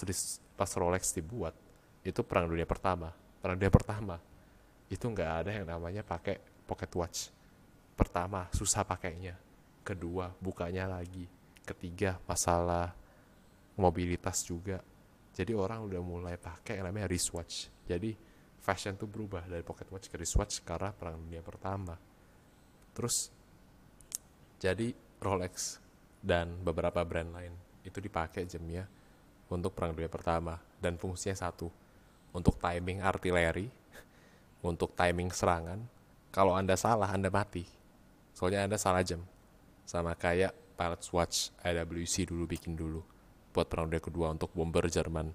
pas 0.57 0.71
Rolex 0.75 1.13
dibuat 1.13 1.55
itu 2.03 2.25
perang 2.25 2.49
dunia 2.49 2.65
pertama. 2.65 3.13
Perang 3.13 3.55
dunia 3.55 3.71
pertama. 3.71 4.15
Itu 4.89 5.13
nggak 5.13 5.31
ada 5.45 5.51
yang 5.53 5.67
namanya 5.69 6.01
pakai 6.01 6.41
pocket 6.65 6.91
watch 6.97 7.19
pertama. 7.93 8.49
Susah 8.51 8.81
pakainya. 8.81 9.37
Kedua 9.85 10.33
bukanya 10.41 10.89
lagi. 10.89 11.29
Ketiga 11.63 12.17
masalah 12.25 12.91
mobilitas 13.77 14.41
juga. 14.43 14.81
Jadi 15.35 15.53
orang 15.53 15.85
udah 15.87 16.01
mulai 16.01 16.35
pakai 16.35 16.81
yang 16.81 16.89
namanya 16.89 17.07
wristwatch. 17.07 17.69
Jadi 17.85 18.11
fashion 18.59 18.97
tuh 18.97 19.07
berubah 19.07 19.47
dari 19.47 19.63
pocket 19.63 19.87
watch 19.93 20.09
ke 20.11 20.17
wristwatch 20.17 20.65
karena 20.65 20.91
perang 20.91 21.21
dunia 21.21 21.45
pertama. 21.45 21.95
Terus 22.91 23.31
jadi 24.59 24.91
Rolex 25.23 25.79
dan 26.19 26.59
beberapa 26.59 26.99
brand 27.07 27.31
lain 27.31 27.68
itu 27.89 27.97
dipakai 27.99 28.45
jamnya 28.45 28.85
untuk 29.49 29.73
perang 29.73 29.97
dunia 29.97 30.07
pertama. 30.07 30.61
Dan 30.77 30.95
fungsinya 30.95 31.35
satu 31.35 31.67
untuk 32.31 32.55
timing 32.61 33.01
artileri 33.01 33.67
untuk 34.69 34.93
timing 34.93 35.33
serangan. 35.33 35.81
Kalau 36.29 36.53
anda 36.53 36.77
salah 36.77 37.09
anda 37.09 37.33
mati. 37.33 37.65
Soalnya 38.37 38.69
anda 38.69 38.77
salah 38.77 39.01
jam. 39.01 39.25
Sama 39.83 40.13
kayak 40.13 40.53
pilot's 40.77 41.09
watch 41.09 41.49
IWC 41.65 42.29
dulu 42.29 42.45
bikin 42.45 42.77
dulu 42.77 43.01
buat 43.49 43.65
perang 43.65 43.89
dunia 43.89 43.99
kedua 43.99 44.31
untuk 44.31 44.53
bomber 44.53 44.85
Jerman. 44.87 45.33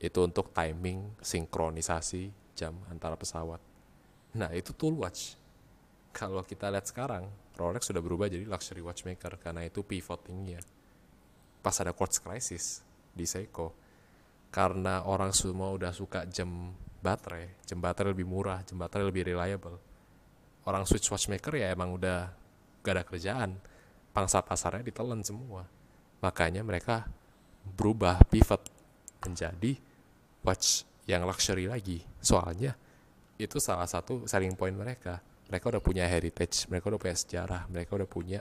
Itu 0.00 0.24
untuk 0.24 0.54
timing 0.54 1.18
sinkronisasi 1.20 2.54
jam 2.56 2.78
antara 2.88 3.18
pesawat. 3.18 3.60
Nah 4.38 4.48
itu 4.54 4.72
tool 4.72 4.96
watch. 4.96 5.36
Kalau 6.14 6.42
kita 6.46 6.70
lihat 6.72 6.88
sekarang 6.88 7.28
Rolex 7.60 7.92
sudah 7.92 8.00
berubah 8.00 8.32
jadi 8.32 8.48
luxury 8.48 8.80
watchmaker 8.80 9.36
karena 9.36 9.68
itu 9.68 9.84
pivotingnya 9.84 10.64
pas 11.60 11.76
ada 11.80 11.92
quartz 11.92 12.20
crisis 12.20 12.80
di 13.12 13.28
Seiko. 13.28 13.76
Karena 14.50 15.06
orang 15.06 15.30
semua 15.30 15.70
udah 15.70 15.94
suka 15.94 16.26
jam 16.26 16.74
baterai 17.00 17.64
jam 17.64 17.80
baterai 17.80 18.12
lebih 18.12 18.28
murah 18.28 18.60
jam 18.66 18.76
baterai 18.76 19.06
lebih 19.08 19.32
reliable. 19.32 19.78
Orang 20.68 20.84
switch 20.84 21.08
watchmaker 21.08 21.56
ya 21.56 21.72
emang 21.72 21.96
udah 21.96 22.28
gak 22.84 22.92
ada 22.92 23.04
kerjaan. 23.06 23.50
Pangsa 24.10 24.42
pasarnya 24.42 24.82
ditelan 24.82 25.22
semua. 25.22 25.64
Makanya 26.20 26.66
mereka 26.66 27.06
berubah 27.62 28.20
pivot 28.26 28.60
menjadi 29.22 29.78
watch 30.42 30.84
yang 31.06 31.24
luxury 31.24 31.70
lagi. 31.70 32.02
Soalnya 32.20 32.74
itu 33.40 33.56
salah 33.62 33.88
satu 33.88 34.28
selling 34.28 34.58
point 34.58 34.74
mereka. 34.74 35.22
Mereka 35.48 35.78
udah 35.78 35.82
punya 35.82 36.04
heritage 36.06 36.68
mereka 36.70 36.94
udah 36.94 37.00
punya 37.00 37.16
sejarah 37.16 37.62
mereka 37.66 37.98
udah 37.98 38.06
punya 38.06 38.40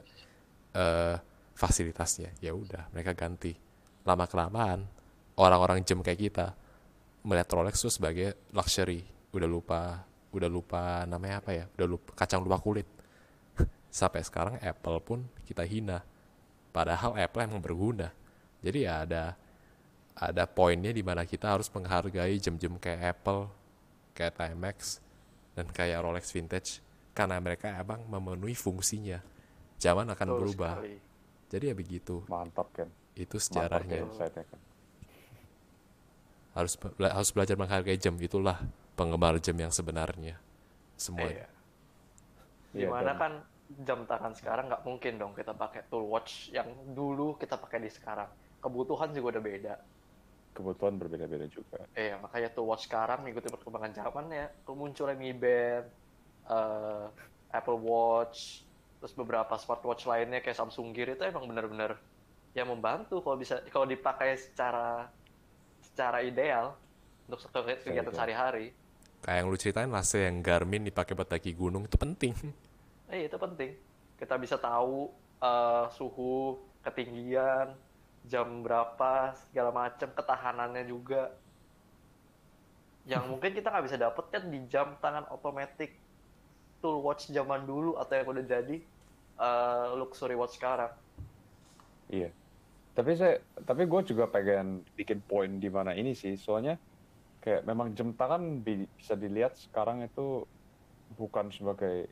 eh, 0.74 1.18
fasilitasnya. 1.60 2.32
Ya 2.40 2.56
udah 2.56 2.88
mereka 2.96 3.12
ganti. 3.12 3.60
Lama 4.08 4.24
kelamaan 4.32 4.88
orang-orang 5.36 5.84
jam 5.84 6.00
kayak 6.00 6.32
kita 6.32 6.48
melihat 7.28 7.52
Rolex 7.52 7.84
tuh 7.84 7.92
sebagai 7.92 8.40
luxury. 8.56 9.04
Udah 9.36 9.50
lupa 9.52 10.08
udah 10.32 10.48
lupa 10.48 11.04
namanya 11.04 11.44
apa 11.44 11.52
ya? 11.52 11.66
Udah 11.76 11.88
lupa 12.00 12.16
kacang 12.16 12.40
lupa 12.40 12.64
kulit. 12.64 12.88
Sampai 13.92 14.24
sekarang 14.24 14.56
Apple 14.64 15.04
pun 15.04 15.20
kita 15.44 15.68
hina. 15.68 16.00
Padahal 16.72 17.20
Apple 17.20 17.44
emang 17.44 17.60
berguna. 17.60 18.08
Jadi 18.64 18.88
ya 18.88 19.04
ada 19.04 19.36
ada 20.16 20.44
poinnya 20.48 20.96
di 20.96 21.04
mana 21.04 21.24
kita 21.28 21.60
harus 21.60 21.68
menghargai 21.72 22.40
jam-jam 22.40 22.76
kayak 22.76 23.20
Apple 23.20 23.48
kayak 24.16 24.36
Timex 24.36 25.00
dan 25.60 25.68
kayak 25.68 26.00
Rolex 26.08 26.32
vintage. 26.32 26.80
Karena 27.12 27.36
mereka 27.44 27.68
emang 27.76 28.08
memenuhi 28.08 28.56
fungsinya. 28.56 29.20
Zaman 29.76 30.08
akan 30.12 30.28
Betul 30.28 30.40
berubah. 30.40 30.74
sekali. 30.80 31.09
Jadi 31.50 31.74
ya 31.74 31.76
begitu 31.76 32.22
Mantap 32.26 32.70
kan. 32.72 32.88
itu 33.14 33.36
Mantap 33.36 33.46
sejarahnya 33.82 34.06
kan. 34.46 34.60
harus 36.52 36.74
bela- 36.76 37.14
harus 37.14 37.30
belajar 37.30 37.56
menghargai 37.56 37.96
jam 37.96 38.16
itulah 38.18 38.58
penggemar 38.94 39.38
jam 39.40 39.56
yang 39.56 39.70
sebenarnya 39.70 40.36
semua 40.96 41.30
Iya. 41.30 41.48
Iya, 42.70 42.80
Di 42.80 42.86
mana 42.86 43.12
dan- 43.12 43.20
kan 43.20 43.34
jam 43.80 44.00
tangan 44.06 44.34
sekarang 44.34 44.66
nggak 44.68 44.84
mungkin 44.84 45.14
dong 45.16 45.34
kita 45.34 45.54
pakai 45.54 45.86
tool 45.88 46.06
watch 46.06 46.50
yang 46.52 46.66
dulu 46.90 47.34
kita 47.36 47.56
pakai 47.56 47.80
di 47.80 47.90
sekarang. 47.90 48.30
Kebutuhan 48.60 49.10
juga 49.10 49.38
udah 49.38 49.44
beda. 49.44 49.76
kebutuhan 50.50 50.98
berbeda-beda 50.98 51.46
juga. 51.48 51.88
Iya, 51.94 52.20
makanya 52.20 52.52
tool 52.52 52.68
watch 52.68 52.84
sekarang 52.84 53.24
mengikuti 53.24 53.48
perkembangan 53.48 53.96
zaman 53.96 54.28
ya. 54.28 54.50
Munculnya 54.68 55.16
Mi 55.16 55.32
Band, 55.32 55.88
eh, 56.46 57.06
Apple 57.50 57.80
Watch, 57.80 58.68
terus 59.00 59.16
beberapa 59.16 59.56
smartwatch 59.56 60.06
lainnya 60.06 60.44
kayak 60.44 60.60
Samsung 60.60 60.92
Gear 60.92 61.16
itu 61.16 61.24
emang 61.24 61.48
bener-bener 61.48 61.96
ya 62.52 62.68
membantu 62.68 63.24
kalau 63.24 63.40
bisa 63.40 63.64
kalau 63.72 63.88
dipakai 63.88 64.36
secara 64.36 65.08
secara 65.80 66.20
ideal 66.20 66.76
untuk 67.30 67.40
ke- 67.48 67.84
kegiatan 67.86 68.12
sehari-hari. 68.12 68.76
Kayak 69.20 69.38
yang 69.44 69.48
lu 69.52 69.58
ceritain 69.60 69.92
lah, 69.92 70.04
yang 70.16 70.40
Garmin 70.40 70.84
dipakai 70.88 71.14
buat 71.14 71.28
daki 71.28 71.52
gunung 71.54 71.86
itu 71.86 72.00
penting. 72.00 72.34
Eh, 73.12 73.28
itu 73.28 73.36
penting. 73.36 73.76
Kita 74.16 74.36
bisa 74.40 74.56
tahu 74.56 75.12
eh, 75.40 75.86
suhu, 75.96 76.60
ketinggian, 76.84 77.76
jam 78.28 78.64
berapa, 78.64 79.36
segala 79.48 79.72
macam, 79.72 80.08
ketahanannya 80.12 80.84
juga. 80.88 81.32
Yang 83.08 83.24
mungkin 83.28 83.52
kita 83.56 83.72
nggak 83.72 83.86
bisa 83.88 83.98
dapet 84.00 84.26
kan 84.32 84.44
di 84.48 84.60
jam 84.68 84.96
tangan 85.00 85.28
otomatis 85.32 85.92
tool 86.82 86.98
watch 87.06 87.24
zaman 87.38 87.62
dulu 87.70 87.90
atau 88.02 88.14
yang 88.20 88.28
udah 88.34 88.46
jadi 88.56 88.76
eh, 89.42 89.88
luxury 90.00 90.36
watch 90.40 90.56
sekarang. 90.60 90.92
Iya. 92.14 92.28
Tapi 92.98 93.12
saya, 93.20 93.34
tapi 93.70 93.84
gue 93.92 94.02
juga 94.12 94.26
pengen 94.34 94.68
bikin 94.98 95.20
poin 95.30 95.52
di 95.64 95.70
mana 95.78 95.92
ini 96.00 96.12
sih. 96.22 96.34
Soalnya 96.46 96.74
kayak 97.44 97.62
memang 97.70 97.88
jam 97.98 98.10
tangan 98.20 98.44
bi- 98.66 98.90
bisa 99.00 99.16
dilihat 99.24 99.54
sekarang 99.66 99.98
itu 100.08 100.22
bukan 101.20 101.48
sebagai 101.58 102.10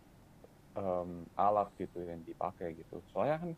em, 0.77 1.09
alat 1.37 1.67
gitu 1.81 1.97
yang 2.11 2.21
dipakai 2.29 2.67
gitu. 2.79 2.95
Soalnya 3.11 3.35
kan 3.43 3.51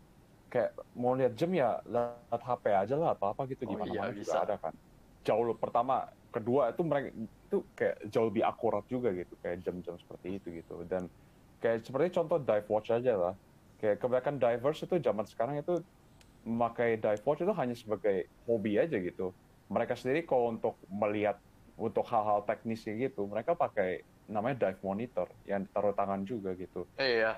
kayak 0.51 0.71
mau 1.01 1.13
lihat 1.19 1.33
jam 1.39 1.51
ya 1.61 1.79
lihat 1.93 2.41
HP 2.47 2.65
aja 2.73 2.95
lah 3.01 3.09
atau 3.15 3.27
apa 3.33 3.41
gitu 3.51 3.63
di 3.71 3.73
Oh 3.73 3.79
iya, 3.87 4.01
mana-mana 4.01 4.11
juga 4.15 4.33
bisa. 4.33 4.39
ada 4.43 4.55
kan. 4.63 4.73
Jauh 5.27 5.55
pertama, 5.63 5.93
kedua 6.33 6.71
itu 6.73 6.81
mereka 6.87 7.09
itu 7.49 7.65
kayak 7.73 7.97
jauh 8.13 8.29
lebih 8.29 8.45
akurat 8.45 8.85
juga 8.85 9.09
gitu 9.17 9.33
kayak 9.41 9.65
jam-jam 9.65 9.97
seperti 9.97 10.37
itu 10.37 10.47
gitu. 10.61 10.85
Dan 10.85 11.09
kayak 11.57 11.81
seperti 11.83 12.13
contoh 12.13 12.37
dive 12.37 12.69
watch 12.69 12.93
aja 12.93 13.13
lah. 13.17 13.33
Kayak 13.81 13.97
kebanyakan 14.05 14.37
divers 14.37 14.79
itu 14.85 14.95
zaman 15.01 15.25
sekarang 15.25 15.65
itu 15.65 15.81
memakai 16.45 17.01
dive 17.01 17.23
watch 17.25 17.41
itu 17.41 17.53
hanya 17.57 17.75
sebagai 17.75 18.29
hobi 18.45 18.77
aja 18.77 19.01
gitu. 19.01 19.33
Mereka 19.73 19.97
sendiri 19.97 20.29
kalau 20.29 20.53
untuk 20.53 20.77
melihat 20.87 21.41
untuk 21.79 22.05
hal-hal 22.07 22.45
teknisnya 22.45 23.09
gitu, 23.09 23.25
mereka 23.25 23.57
pakai 23.57 24.03
namanya 24.29 24.69
dive 24.69 24.81
monitor 24.85 25.27
yang 25.49 25.65
taruh 25.73 25.97
tangan 25.97 26.21
juga 26.21 26.53
gitu. 26.53 26.85
Eh, 27.01 27.23
iya, 27.25 27.33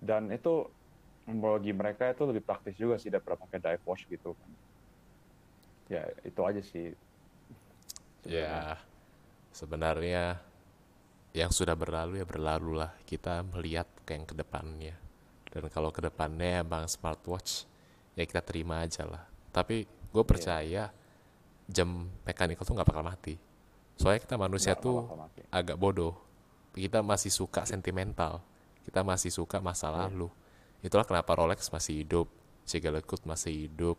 Dan 0.00 0.32
itu 0.32 0.70
bagi 1.26 1.74
mereka 1.74 2.14
itu 2.14 2.22
lebih 2.24 2.46
praktis 2.46 2.78
juga 2.78 2.96
sih 2.96 3.10
daripada 3.10 3.36
pakai 3.36 3.58
dive 3.58 3.84
watch 3.84 4.06
gitu 4.08 4.32
kan. 4.38 4.50
Ya 5.90 6.06
itu 6.22 6.40
aja 6.42 6.62
sih. 6.62 6.94
Ya, 8.26 8.74
sebenarnya 9.56 10.36
yang 11.32 11.48
sudah 11.48 11.72
berlalu 11.72 12.20
ya 12.20 12.26
berlalu 12.28 12.76
lah. 12.76 12.92
Kita 13.08 13.40
melihat 13.40 13.88
ke 14.04 14.12
yang 14.12 14.28
ke 14.28 14.36
depannya. 14.36 14.92
Dan 15.48 15.72
kalau 15.72 15.88
ke 15.88 16.04
depannya 16.04 16.60
emang 16.60 16.84
smartwatch, 16.84 17.64
ya 18.12 18.28
kita 18.28 18.44
terima 18.44 18.84
aja 18.84 19.08
lah. 19.08 19.24
Tapi 19.48 19.88
gue 19.88 20.24
percaya 20.28 20.92
jam 21.64 21.88
mekanikal 22.28 22.68
tuh 22.68 22.76
nggak 22.76 22.88
bakal 22.88 23.04
mati. 23.04 23.34
Soalnya 23.96 24.20
kita 24.20 24.36
manusia 24.36 24.76
Nggak- 24.76 24.84
tuh 24.84 24.96
agak 25.48 25.76
bodoh. 25.80 26.14
Kita 26.76 27.00
masih 27.00 27.32
suka 27.32 27.64
sentimental. 27.64 28.44
Kita 28.84 29.00
masih 29.00 29.32
suka 29.32 29.64
masa 29.64 29.88
Iya. 29.88 30.12
lalu. 30.12 30.28
Itulah 30.84 31.08
kenapa 31.08 31.32
Rolex 31.32 31.72
masih 31.72 32.04
hidup, 32.04 32.28
Chigalekut 32.68 33.24
masih 33.24 33.66
hidup, 33.66 33.96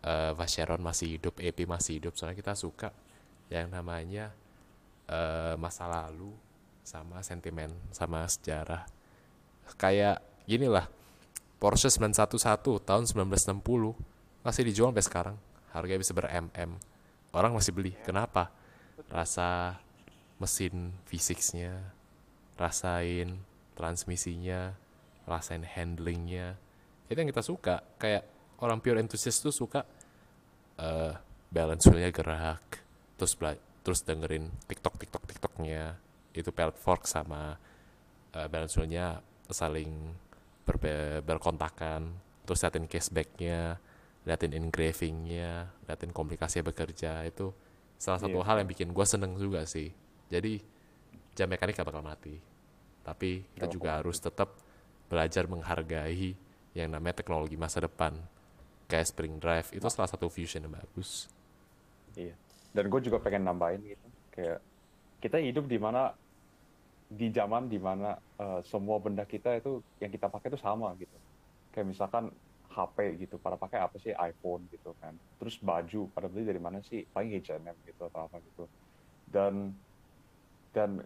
eh 0.00 0.32
Vacheron 0.32 0.80
masih 0.80 1.20
hidup, 1.20 1.36
EP 1.38 1.68
masih 1.68 2.00
hidup. 2.00 2.16
Soalnya 2.16 2.40
kita 2.40 2.56
suka 2.56 2.96
yang 3.52 3.68
namanya 3.68 4.32
eh 5.08 5.56
masa 5.56 5.88
lalu 5.88 6.30
sama 6.84 7.20
sentimen 7.24 7.72
sama 7.92 8.24
sejarah. 8.28 8.84
Kayak 9.76 10.24
gini 10.48 10.68
lah, 10.68 10.88
Porsche 11.60 11.92
911 11.92 12.80
tahun 12.84 13.04
1960 13.04 13.96
masih 14.44 14.62
dijual 14.64 14.92
sampai 14.92 15.04
sekarang. 15.04 15.36
Harganya 15.72 16.00
bisa 16.00 16.16
ber-MM. 16.16 16.80
Orang 17.32 17.52
masih 17.52 17.76
beli. 17.76 17.92
Kenapa? 18.04 18.48
Rasa 19.12 19.76
mesin 20.40 20.96
fisiknya, 21.04 21.92
rasain 22.56 23.44
transmisinya, 23.78 24.74
rasain 25.22 25.62
handlingnya. 25.62 26.58
Itu 27.06 27.18
yang 27.22 27.30
kita 27.30 27.46
suka. 27.46 27.86
Kayak 28.00 28.26
orang 28.58 28.82
pure 28.82 28.98
enthusiast 28.98 29.44
tuh 29.46 29.54
suka 29.54 29.86
eh 30.78 31.14
balance 31.48 31.86
wheel-nya 31.86 32.10
gerak, 32.10 32.82
terus 33.16 33.38
bela- 33.38 33.62
terus 33.88 34.04
dengerin 34.04 34.52
TikTok 34.68 35.00
TikTok 35.00 35.24
TikToknya 35.24 35.96
itu 36.36 36.52
pellet 36.52 36.76
fork 36.76 37.08
sama 37.08 37.56
eh, 38.36 38.44
balance 38.44 38.76
wheel-nya 38.76 39.24
saling 39.48 40.12
berbe- 40.68 41.24
berkontakan, 41.24 42.12
terus 42.44 42.60
liatin 42.60 42.84
caseback-nya, 42.84 43.80
liatin 44.28 44.52
engraving-nya, 44.52 45.72
liatin 45.88 46.12
komplikasi 46.12 46.60
bekerja 46.60 47.24
itu 47.24 47.48
salah 47.96 48.20
satu 48.20 48.36
Iya. 48.36 48.44
hal 48.44 48.56
yang 48.60 48.68
bikin 48.68 48.92
gue 48.92 49.06
seneng 49.08 49.40
juga 49.40 49.64
sih. 49.64 49.88
Jadi 50.28 50.60
jam 51.32 51.48
mekanik 51.48 51.72
gak 51.72 51.88
bakal 51.88 52.04
mati, 52.04 52.36
tapi 53.00 53.48
kita 53.56 53.64
Gak 53.64 53.72
juga 53.72 53.88
bakal 53.88 53.98
harus 54.04 54.18
tetap 54.20 54.48
belajar 55.08 55.48
menghargai 55.48 56.36
yang 56.76 56.92
namanya 56.92 57.24
teknologi 57.24 57.56
masa 57.56 57.80
depan. 57.80 58.12
Kayak 58.84 59.16
spring 59.16 59.40
drive 59.40 59.72
itu 59.72 59.80
salah 59.88 60.12
satu 60.12 60.28
fusion 60.28 60.68
yang 60.68 60.76
bagus. 60.76 61.32
Iya. 62.12 62.36
Dan 62.78 62.86
gue 62.94 63.00
juga 63.02 63.18
pengen 63.18 63.42
nambahin 63.50 63.82
gitu. 63.82 64.06
Kayak 64.30 64.62
kita 65.18 65.38
hidup 65.42 65.66
di 65.66 65.78
mana 65.82 66.14
di 67.10 67.26
zaman 67.34 67.66
di 67.72 67.78
mana 67.82 68.14
eh, 68.38 68.60
semua 68.62 69.02
benda 69.02 69.26
kita 69.26 69.58
itu 69.58 69.82
yang 69.98 70.12
kita 70.14 70.30
pakai 70.30 70.48
itu 70.54 70.60
sama 70.62 70.94
gitu. 71.02 71.16
Kayak 71.74 71.86
misalkan 71.92 72.24
HP 72.70 72.98
gitu, 73.26 73.34
pada 73.42 73.58
pakai 73.58 73.82
apa 73.82 73.96
sih 73.98 74.14
iPhone 74.14 74.70
gitu 74.70 74.94
kan. 75.02 75.18
Terus 75.42 75.58
baju 75.58 76.00
pada 76.14 76.30
beli 76.30 76.44
dari 76.46 76.62
mana 76.62 76.78
sih? 76.84 77.02
Paling 77.10 77.34
H&M 77.34 77.76
gitu 77.82 78.06
atau 78.06 78.30
apa 78.30 78.38
gitu. 78.46 78.70
Dan 79.26 79.74
dan 80.70 81.02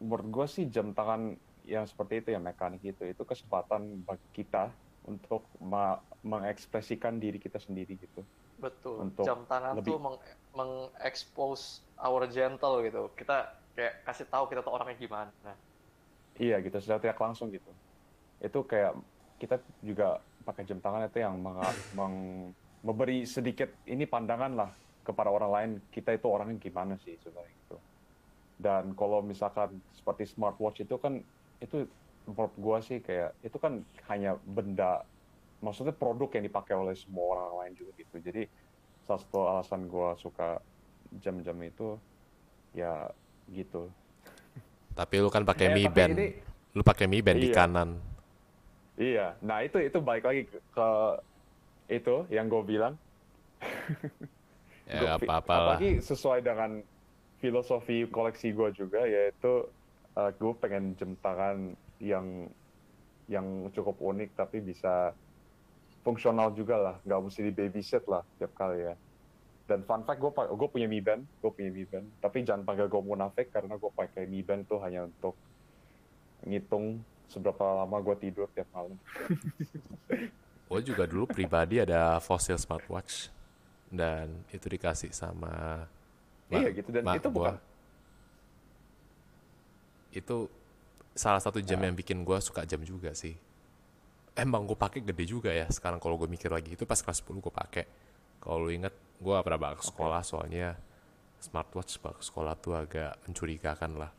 menurut 0.00 0.26
gue 0.32 0.46
sih 0.48 0.64
jam 0.72 0.96
tangan 0.96 1.36
yang 1.60 1.84
seperti 1.84 2.24
itu 2.24 2.28
yang 2.32 2.44
mekanik 2.46 2.80
itu 2.80 3.02
itu 3.12 3.22
kesempatan 3.30 4.00
bagi 4.08 4.28
kita 4.32 4.72
untuk 5.04 5.52
ma- 5.60 6.00
mengekspresikan 6.24 7.20
diri 7.20 7.36
kita 7.36 7.60
sendiri 7.60 8.00
gitu. 8.00 8.24
betul. 8.56 8.96
Untuk 9.04 9.26
Jam 9.28 9.40
tangan 9.50 9.74
lebih- 9.76 9.92
tuh 9.92 9.98
meng- 10.00 10.22
mengekspos 10.58 11.60
our 12.06 12.22
gentle 12.34 12.74
gitu. 12.86 13.00
Kita 13.18 13.32
kayak 13.76 13.94
kasih 14.06 14.26
tahu 14.32 14.44
kita 14.50 14.60
tuh 14.66 14.72
orangnya 14.76 14.96
gimana. 15.04 15.32
Nah, 15.46 15.56
Iya 16.42 16.54
gitu, 16.64 16.76
secara 16.82 17.00
tidak 17.04 17.20
langsung 17.24 17.48
gitu. 17.56 17.68
Itu 18.44 18.58
kayak 18.72 18.92
kita 19.40 19.54
juga 19.88 20.04
pakai 20.46 20.62
jam 20.70 20.78
tangan 20.84 21.02
itu 21.08 21.18
yang 21.26 21.36
menga- 21.46 21.80
meng- 21.98 22.54
memberi 22.86 23.14
sedikit 23.36 23.68
ini 23.92 24.04
pandangan 24.14 24.52
lah 24.60 24.70
kepada 25.06 25.30
orang 25.36 25.50
lain 25.56 25.70
kita 25.94 26.10
itu 26.16 26.26
orangnya 26.34 26.56
gimana 26.66 26.94
sih 27.04 27.14
sebenarnya 27.22 27.54
gitu. 27.62 27.74
Dan 28.64 28.84
kalau 28.98 29.18
misalkan 29.32 29.70
seperti 29.98 30.24
smartwatch 30.34 30.78
itu 30.86 30.96
kan 31.04 31.14
itu 31.64 31.76
menurut 32.28 32.54
gua 32.64 32.78
sih 32.88 32.98
kayak 33.06 33.28
itu 33.46 33.58
kan 33.64 33.74
hanya 34.10 34.30
benda 34.56 34.84
maksudnya 35.64 35.94
produk 36.00 36.28
yang 36.36 36.44
dipakai 36.48 36.74
oleh 36.82 36.94
semua 37.02 37.24
orang 37.34 37.48
lain 37.60 37.72
juga 37.80 37.92
gitu. 38.02 38.16
Jadi 38.28 38.40
salah 39.10 39.22
satu 39.26 39.40
alasan 39.42 39.90
gua 39.90 40.14
suka 40.14 40.62
jam-jam 41.18 41.58
itu 41.58 41.98
ya 42.70 43.10
gitu. 43.50 43.90
Tapi 44.94 45.18
lu 45.18 45.26
kan 45.26 45.42
pakai 45.42 45.66
Eh, 45.66 45.74
Mi 45.74 45.84
Band. 45.90 46.14
ini- 46.14 46.34
Lu 46.70 46.86
pakai 46.86 47.10
Mi 47.10 47.18
Band 47.18 47.42
di 47.42 47.50
Iya. 47.50 47.56
kanan. 47.58 47.98
Iya, 48.94 49.26
nah 49.42 49.58
itu 49.58 49.82
itu 49.82 49.98
balik 49.98 50.22
lagi 50.22 50.46
ke, 50.46 50.58
ke 50.70 50.88
itu 51.90 52.22
yang 52.30 52.46
gue 52.46 52.62
bilang. 52.62 52.94
Ya 54.86 55.02
Gua 55.02 55.10
apa-apa 55.18 55.50
lah. 55.50 55.66
Apalagi 55.74 55.98
sesuai 55.98 56.46
dengan 56.46 56.78
filosofi 57.38 58.06
koleksi 58.06 58.54
gue 58.54 58.70
juga, 58.72 59.02
yaitu 59.02 59.66
gue 60.14 60.52
pengen 60.60 60.94
jam 60.94 61.10
tangan 61.18 61.74
yang 61.98 62.46
yang 63.26 63.46
cukup 63.70 63.98
unik 63.98 64.34
tapi 64.36 64.58
bisa 64.60 65.10
fungsional 66.00 66.52
juga 66.52 66.76
lah, 66.76 66.96
nggak 67.04 67.20
mesti 67.20 67.40
di 67.42 67.52
babysit 67.52 68.04
lah 68.08 68.24
tiap 68.36 68.52
kali 68.54 68.88
ya. 68.88 68.94
Dan 69.64 69.86
fun 69.86 70.02
fact, 70.02 70.18
gue 70.18 70.30
gue 70.34 70.68
punya 70.68 70.90
Mi 70.90 70.98
Band, 70.98 71.22
gue 71.38 71.50
punya 71.50 71.70
Mi 71.70 71.86
Band. 71.86 72.02
Tapi 72.18 72.42
jangan 72.42 72.66
panggil 72.66 72.90
gue 72.90 72.98
munafik 72.98 73.54
karena 73.54 73.78
gue 73.78 73.90
pakai 73.92 74.26
Mi 74.26 74.42
Band 74.42 74.66
tuh 74.66 74.82
hanya 74.82 75.06
untuk 75.06 75.38
ngitung 76.42 76.98
seberapa 77.28 77.62
lama 77.78 77.96
gue 78.02 78.16
tidur 78.18 78.50
tiap 78.50 78.66
malam. 78.74 78.98
Gue 80.70 80.86
juga 80.86 81.02
dulu 81.02 81.26
pribadi 81.26 81.82
ada 81.82 82.22
fossil 82.22 82.54
smartwatch 82.54 83.26
dan 83.90 84.30
itu 84.54 84.70
dikasih 84.70 85.10
sama 85.10 85.82
Iya 86.46 86.70
gitu 86.70 86.94
dan 86.94 87.02
itu 87.10 87.26
gua. 87.26 87.34
bukan 87.34 87.56
itu 90.10 90.36
salah 91.10 91.42
satu 91.42 91.58
jam 91.58 91.78
Ya. 91.78 91.90
yang 91.90 91.96
bikin 91.98 92.22
gue 92.22 92.38
suka 92.38 92.62
jam 92.62 92.78
juga 92.82 93.10
sih. 93.14 93.34
Emang 94.36 94.64
gue 94.64 94.78
pakai 94.78 95.02
gede 95.02 95.24
juga 95.26 95.50
ya 95.50 95.66
sekarang 95.68 95.98
kalau 95.98 96.16
gue 96.16 96.30
mikir 96.30 96.48
lagi 96.48 96.74
itu 96.78 96.86
pas 96.86 96.98
kelas 97.00 97.20
10 97.22 97.42
gue 97.42 97.52
pakai. 97.52 97.84
Kalau 98.40 98.66
lu 98.66 98.70
inget 98.72 98.94
gue 99.20 99.36
pernah 99.44 99.60
bawa 99.60 99.74
ke 99.76 99.84
sekolah 99.84 100.22
soalnya 100.24 100.78
smartwatch 101.40 102.00
bawa 102.00 102.14
ke 102.16 102.24
sekolah 102.24 102.54
tuh 102.56 102.72
agak 102.78 103.20
mencurigakan 103.26 104.00
lah. 104.00 104.10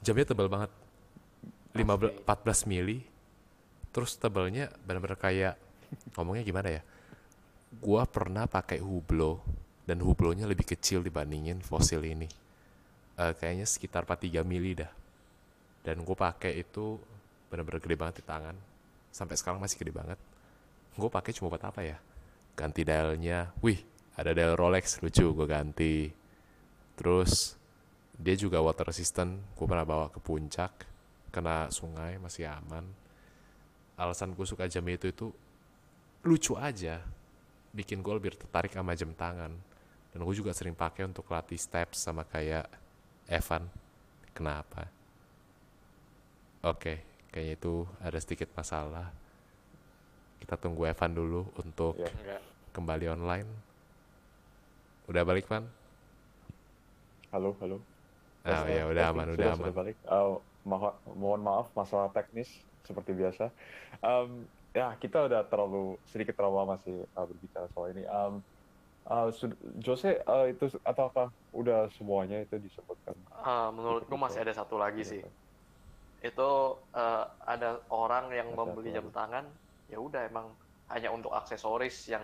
Jamnya 0.00 0.32
tebal 0.32 0.48
banget. 0.48 0.70
15 1.76 2.24
14 2.24 2.70
mili. 2.70 3.04
Terus 3.92 4.16
tebalnya 4.16 4.72
benar-benar 4.84 5.20
kayak 5.20 5.54
ngomongnya 6.16 6.44
gimana 6.44 6.68
ya? 6.80 6.82
gua 7.80 8.04
pernah 8.04 8.44
pakai 8.44 8.84
Hublot 8.84 9.40
dan 9.88 10.04
Hublotnya 10.04 10.44
lebih 10.44 10.68
kecil 10.68 11.00
dibandingin 11.00 11.64
fosil 11.64 12.04
ini. 12.04 12.28
Eh, 13.16 13.32
kayaknya 13.36 13.64
sekitar 13.64 14.04
43 14.04 14.44
mili 14.44 14.76
dah. 14.76 14.92
Dan 15.82 16.04
gue 16.06 16.16
pakai 16.16 16.62
itu 16.62 17.00
bener-bener 17.48 17.80
gede 17.82 17.96
banget 17.98 18.14
di 18.22 18.24
tangan. 18.24 18.56
Sampai 19.12 19.36
sekarang 19.36 19.60
masih 19.60 19.76
gede 19.76 19.92
banget. 19.92 20.18
Gue 20.96 21.12
pakai 21.12 21.36
cuma 21.36 21.52
buat 21.52 21.62
apa 21.62 21.84
ya? 21.84 22.00
Ganti 22.56 22.82
dialnya. 22.82 23.52
Wih, 23.60 23.78
ada 24.16 24.32
dial 24.32 24.56
Rolex 24.56 25.04
lucu 25.04 25.30
gue 25.36 25.46
ganti. 25.46 26.08
Terus 26.96 27.54
dia 28.16 28.34
juga 28.34 28.64
water 28.64 28.88
resistant. 28.88 29.36
Gue 29.54 29.68
pernah 29.68 29.84
bawa 29.84 30.08
ke 30.08 30.18
puncak, 30.18 30.88
kena 31.28 31.68
sungai 31.68 32.16
masih 32.16 32.48
aman. 32.48 32.88
Alasan 34.00 34.32
gue 34.32 34.46
suka 34.48 34.66
jam 34.66 34.82
itu 34.88 35.12
itu 35.12 35.28
lucu 36.22 36.54
aja 36.54 37.02
bikin 37.74 38.04
gue 38.04 38.14
lebih 38.14 38.36
tertarik 38.38 38.70
sama 38.70 38.94
jam 38.94 39.10
tangan 39.16 39.50
dan 40.12 40.18
gue 40.20 40.34
juga 40.36 40.54
sering 40.54 40.76
pakai 40.76 41.08
untuk 41.08 41.26
latih 41.26 41.58
steps 41.58 42.04
sama 42.04 42.22
kayak 42.22 42.68
Evan 43.26 43.66
kenapa 44.30 44.86
oke 46.62 47.11
kayaknya 47.32 47.54
itu 47.56 47.74
ada 47.98 48.18
sedikit 48.18 48.48
masalah 48.52 49.08
kita 50.38 50.54
tunggu 50.54 50.84
Evan 50.84 51.12
dulu 51.12 51.48
untuk 51.56 51.96
Ya. 51.96 52.08
Enggak. 52.12 52.40
kembali 52.70 53.06
online 53.10 53.48
udah 55.06 55.22
balik 55.22 55.46
Van 55.46 55.64
Halo, 57.30 57.56
halo. 57.58 57.80
ah 58.44 58.68
ya 58.68 58.84
udah 58.84 59.04
aman 59.08 59.32
Sudah, 59.32 59.32
udah 59.32 59.48
sudah 59.48 59.52
aman 59.56 59.72
balik. 59.72 59.96
Oh, 60.04 60.36
maha- 60.62 60.98
mohon 61.08 61.40
maaf 61.40 61.72
masalah 61.72 62.12
teknis 62.12 62.44
seperti 62.84 63.16
biasa. 63.16 63.48
Em, 63.98 64.44
ya 64.70 64.92
kita 64.94 65.24
udah 65.24 65.40
terlalu 65.48 65.96
sedikit 66.04 66.36
terlalu 66.36 66.56
lama 66.60 66.76
sih 66.78 66.92
uh, 66.92 67.24
berbicara 67.24 67.72
soal 67.72 67.88
ini. 67.90 68.04
Em, 68.04 68.34
uh, 69.06 69.32
Jose 69.80 70.20
uh, 70.22 70.44
itu 70.44 70.68
apakah 70.84 71.32
udah 71.50 71.88
semuanya 71.96 72.44
itu 72.44 72.60
disebutkan? 72.60 73.16
Ah, 73.32 73.72
menurut 73.72 74.04
gue 74.04 74.18
masih 74.18 74.44
ada 74.44 74.52
satu 74.52 74.76
lagi 74.76 75.00
sih. 75.00 75.24
Itu 76.22 76.78
eh, 76.94 77.24
ada 77.44 77.82
orang 77.90 78.30
yang 78.30 78.54
membeli 78.54 78.94
jam 78.94 79.10
tangan, 79.10 79.44
ya 79.90 79.98
udah 79.98 80.22
emang 80.30 80.46
hanya 80.88 81.10
untuk 81.10 81.34
aksesoris 81.34 82.08
yang 82.08 82.22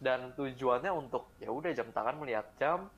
dan 0.00 0.32
tujuannya 0.32 0.90
untuk 0.90 1.28
ya 1.38 1.52
udah 1.52 1.70
jam 1.76 1.88
tangan 1.92 2.16
melihat 2.18 2.48
jam, 2.56 2.88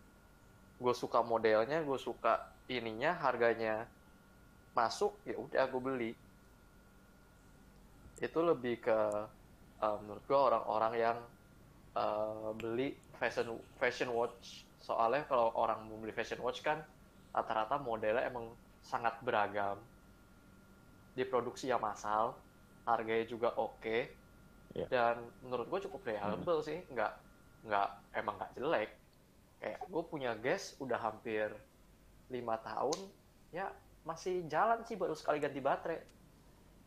gue 0.78 0.94
suka 0.94 1.20
modelnya, 1.20 1.82
gue 1.82 1.98
suka 1.98 2.48
ininya, 2.70 3.12
harganya 3.20 3.84
masuk, 4.72 5.12
ya 5.28 5.36
udah 5.36 5.64
gue 5.68 5.82
beli. 5.82 6.12
Itu 8.22 8.40
lebih 8.40 8.80
ke 8.80 8.98
eh, 9.82 9.96
menurut 10.00 10.24
gue 10.24 10.38
orang-orang 10.38 10.92
yang 10.96 11.18
eh, 11.98 12.50
beli 12.56 12.88
fashion 13.18 13.58
fashion 13.76 14.10
watch. 14.14 14.64
Soalnya 14.82 15.26
kalau 15.30 15.54
orang 15.54 15.86
mau 15.86 15.98
beli 16.00 16.14
fashion 16.14 16.40
watch 16.42 16.62
kan 16.64 16.80
rata-rata 17.34 17.78
modelnya 17.82 18.26
emang 18.26 18.50
sangat 18.82 19.18
beragam. 19.22 19.78
Diproduksi 21.12 21.68
yang 21.68 21.80
massal, 21.80 22.36
harganya 22.88 23.26
juga 23.28 23.52
oke. 23.56 24.08
Iya. 24.72 24.86
Dan 24.88 25.28
menurut 25.44 25.68
gue 25.68 25.80
cukup 25.88 26.00
reliable 26.08 26.64
sih, 26.64 26.80
nggak 26.88 27.12
nggak 27.68 27.88
emang 28.16 28.34
nggak 28.40 28.52
jelek. 28.56 28.90
Kayak 29.60 29.80
gue 29.86 30.02
punya 30.08 30.32
Guess 30.40 30.80
udah 30.80 30.98
hampir 30.98 31.52
lima 32.32 32.56
tahun, 32.64 32.96
ya 33.52 33.68
masih 34.02 34.48
jalan 34.48 34.82
sih 34.88 34.96
baru 34.96 35.12
sekali 35.14 35.38
ganti 35.38 35.60
baterai. 35.60 36.00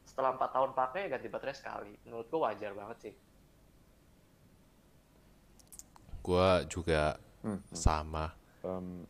Setelah 0.05 0.35
empat 0.35 0.51
tahun 0.51 0.71
pakai 0.73 1.07
ganti 1.07 1.29
baterai 1.29 1.55
sekali. 1.55 1.93
Menurut 2.03 2.27
gue 2.27 2.39
wajar 2.41 2.71
banget 2.73 2.97
sih. 3.09 3.15
gue 6.25 6.49
juga 6.73 7.21
Hmm. 7.45 7.61
sama 7.69 8.33
Em, 8.65 9.05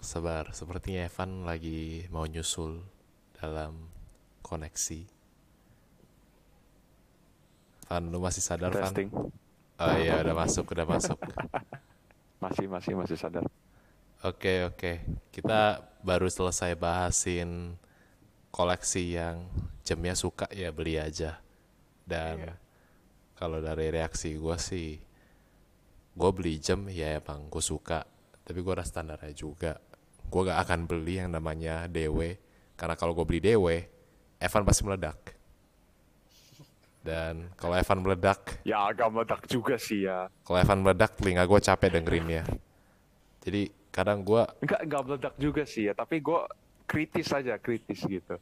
Sabar, 0.00 0.56
sepertinya 0.56 1.04
Evan 1.04 1.44
lagi 1.44 2.08
mau 2.08 2.24
nyusul 2.24 2.80
dalam 3.38 3.88
koneksi. 4.42 5.06
Van, 7.88 8.04
lu 8.12 8.20
masih 8.20 8.42
sadar, 8.44 8.68
Van? 8.74 8.84
testing. 8.84 9.08
Oh 9.78 9.94
iya, 9.96 10.20
udah 10.20 10.34
masuk, 10.36 10.74
udah 10.74 10.86
masuk. 10.86 11.18
Masih 12.38 12.70
masih 12.70 12.94
masih 12.94 13.18
sadar. 13.18 13.42
Oke, 14.22 14.62
oke. 14.62 15.02
Kita 15.34 15.82
baru 16.06 16.30
selesai 16.30 16.78
bahasin 16.78 17.74
koleksi 18.54 19.18
yang 19.18 19.42
jamnya 19.82 20.14
suka 20.14 20.46
ya 20.54 20.70
beli 20.70 21.02
aja. 21.02 21.42
Dan 22.06 22.38
Iya. 22.38 22.54
kalau 23.34 23.58
dari 23.58 23.90
reaksi 23.90 24.38
gue 24.38 24.54
sih, 24.54 25.02
gue 26.14 26.30
beli 26.30 26.62
jam 26.62 26.86
ya 26.86 27.18
emang 27.18 27.50
gue 27.50 27.58
suka. 27.58 28.06
Tapi 28.46 28.58
gue 28.62 28.70
ada 28.70 28.86
standarnya 28.86 29.34
juga. 29.34 29.74
Gue 30.30 30.46
gak 30.46 30.62
akan 30.62 30.86
beli 30.86 31.18
yang 31.18 31.34
namanya 31.34 31.90
DW. 31.90 32.38
Karena 32.78 32.94
kalau 32.94 33.10
gue 33.10 33.26
beli 33.26 33.42
DW, 33.42 33.66
Evan 34.38 34.62
pasti 34.62 34.86
meledak. 34.86 35.18
Dan 37.02 37.50
kalau 37.58 37.74
Evan 37.74 37.98
meledak, 38.06 38.62
Ya 38.62 38.86
agak 38.86 39.10
meledak 39.10 39.42
juga 39.50 39.74
sih 39.74 40.06
ya. 40.06 40.30
kalau 40.46 40.58
Evan 40.62 40.86
meledak, 40.86 41.18
telinga 41.18 41.42
gue 41.42 41.58
capek 41.58 41.88
dengerinnya. 41.90 42.46
Jadi 43.42 43.72
kadang 43.90 44.22
gue 44.22 44.42
Enggak 44.62 44.80
enggak 44.84 45.02
meledak 45.02 45.34
juga 45.40 45.62
sih 45.66 45.90
ya, 45.90 45.94
tapi 45.96 46.22
gue 46.22 46.40
kritis 46.86 47.28
aja, 47.34 47.58
kritis 47.58 47.98
gitu. 48.06 48.38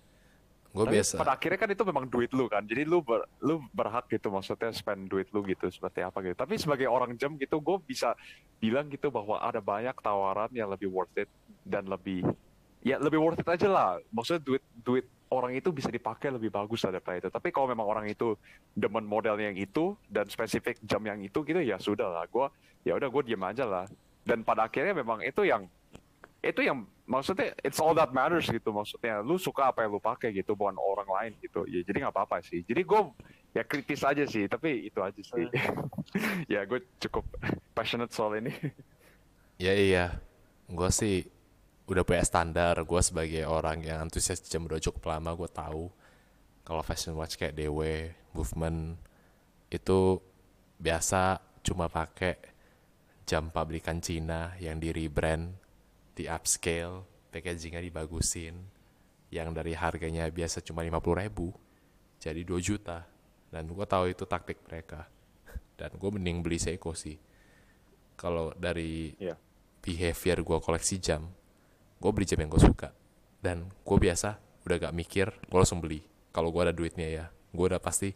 gue 0.76 0.84
biasa 0.84 1.16
pada 1.16 1.32
akhirnya 1.32 1.56
kan 1.56 1.70
itu 1.72 1.84
memang 1.88 2.04
duit 2.04 2.28
lu 2.36 2.52
kan, 2.52 2.60
jadi 2.60 2.84
lu 2.84 3.00
ber- 3.00 3.24
lu 3.40 3.64
berhak 3.72 4.12
gitu 4.12 4.28
maksudnya 4.28 4.68
spend 4.76 5.08
duit 5.08 5.24
lu 5.32 5.40
gitu 5.48 5.72
seperti 5.72 6.04
apa 6.04 6.20
gitu. 6.20 6.36
Tapi 6.36 6.60
sebagai 6.60 6.84
orang 6.84 7.16
jam 7.16 7.32
gitu, 7.40 7.64
gue 7.64 7.80
bisa 7.80 8.12
bilang 8.60 8.84
gitu 8.92 9.08
bahwa 9.08 9.40
ada 9.40 9.56
banyak 9.56 9.96
tawaran 10.04 10.52
yang 10.52 10.68
lebih 10.68 10.92
worth 10.92 11.16
it 11.16 11.32
dan 11.64 11.88
lebih 11.88 12.28
ya 12.82 12.96
lebih 12.98 13.20
worth 13.20 13.40
it 13.40 13.48
aja 13.48 13.68
lah. 13.68 13.88
Maksudnya 14.12 14.42
duit 14.42 14.64
duit 14.82 15.06
orang 15.32 15.54
itu 15.54 15.72
bisa 15.74 15.90
dipakai 15.90 16.32
lebih 16.32 16.50
bagus 16.52 16.84
daripada 16.84 17.18
itu. 17.18 17.28
Tapi 17.30 17.48
kalau 17.50 17.70
memang 17.70 17.86
orang 17.86 18.06
itu 18.08 18.36
demen 18.74 19.04
model 19.04 19.38
yang 19.38 19.56
itu 19.56 19.96
dan 20.10 20.26
spesifik 20.26 20.80
jam 20.84 21.02
yang 21.04 21.18
itu 21.22 21.42
gitu 21.44 21.60
ya 21.62 21.80
sudah 21.80 22.08
lah. 22.08 22.24
Gue 22.28 22.46
ya 22.86 22.94
udah 22.96 23.08
gue 23.08 23.22
diem 23.32 23.42
aja 23.42 23.64
lah. 23.66 23.84
Dan 24.26 24.42
pada 24.42 24.66
akhirnya 24.66 24.92
memang 24.92 25.22
itu 25.22 25.46
yang 25.46 25.66
itu 26.42 26.62
yang 26.62 26.86
maksudnya 27.10 27.54
it's 27.66 27.82
all 27.82 27.90
that 27.94 28.14
matters 28.14 28.46
gitu 28.46 28.70
maksudnya 28.70 29.18
lu 29.18 29.34
suka 29.34 29.74
apa 29.74 29.82
yang 29.82 29.98
lu 29.98 30.02
pakai 30.02 30.30
gitu 30.30 30.54
bukan 30.54 30.78
orang 30.78 31.06
lain 31.10 31.32
gitu 31.42 31.66
ya 31.66 31.82
jadi 31.82 32.06
nggak 32.06 32.14
apa-apa 32.14 32.38
sih 32.38 32.62
jadi 32.62 32.86
gue 32.86 33.00
ya 33.50 33.62
kritis 33.66 34.06
aja 34.06 34.22
sih 34.22 34.46
tapi 34.46 34.86
itu 34.86 34.98
aja 35.02 35.18
sih 35.18 35.46
ya 36.52 36.62
gue 36.62 36.86
cukup 37.02 37.26
passionate 37.76 38.14
soal 38.14 38.38
ini 38.38 38.54
Ya 39.56 39.72
iya, 39.72 40.20
gue 40.68 40.90
sih 40.92 41.24
udah 41.86 42.02
punya 42.02 42.22
standar. 42.26 42.74
Gue 42.82 43.00
sebagai 43.02 43.46
orang 43.46 43.86
yang 43.86 44.06
antusias 44.06 44.42
jam 44.42 44.66
udah 44.66 44.82
cukup 44.82 45.16
lama, 45.16 45.34
gue 45.38 45.50
tahu 45.50 45.84
kalau 46.66 46.82
fashion 46.82 47.14
watch 47.14 47.38
kayak 47.38 47.54
DW, 47.54 48.10
Movement 48.34 48.98
itu 49.70 50.18
biasa 50.82 51.38
cuma 51.62 51.86
pakai 51.86 52.34
jam 53.22 53.54
pabrikan 53.54 54.02
Cina 54.02 54.54
yang 54.58 54.82
di 54.82 54.90
rebrand, 54.90 55.54
di 56.12 56.26
upscale, 56.26 57.06
packagingnya 57.30 57.78
dibagusin, 57.82 58.54
yang 59.30 59.54
dari 59.54 59.78
harganya 59.78 60.26
biasa 60.26 60.58
cuma 60.66 60.82
50 60.82 61.22
ribu, 61.22 61.54
jadi 62.18 62.42
2 62.42 62.58
juta. 62.58 63.06
Dan 63.46 63.70
gue 63.70 63.86
tahu 63.86 64.10
itu 64.10 64.26
taktik 64.26 64.58
mereka. 64.66 65.06
Dan 65.78 65.94
gue 65.94 66.10
mending 66.10 66.42
beli 66.42 66.58
Seiko 66.58 66.98
sih. 66.98 67.14
Kalau 68.18 68.50
dari 68.58 69.14
ya 69.22 69.38
behavior 69.86 70.42
gue 70.42 70.58
koleksi 70.58 70.98
jam 70.98 71.30
gue 71.96 72.10
beli 72.12 72.26
jam 72.28 72.38
yang 72.40 72.50
gue 72.52 72.62
suka. 72.62 72.92
Dan 73.40 73.68
gue 73.70 73.98
biasa 73.98 74.36
udah 74.66 74.76
gak 74.88 74.94
mikir 74.96 75.26
gue 75.30 75.58
langsung 75.58 75.80
beli. 75.80 76.04
Kalau 76.34 76.52
gue 76.52 76.62
ada 76.68 76.74
duitnya 76.74 77.08
ya 77.08 77.24
gue 77.30 77.64
udah 77.64 77.80
pasti 77.80 78.12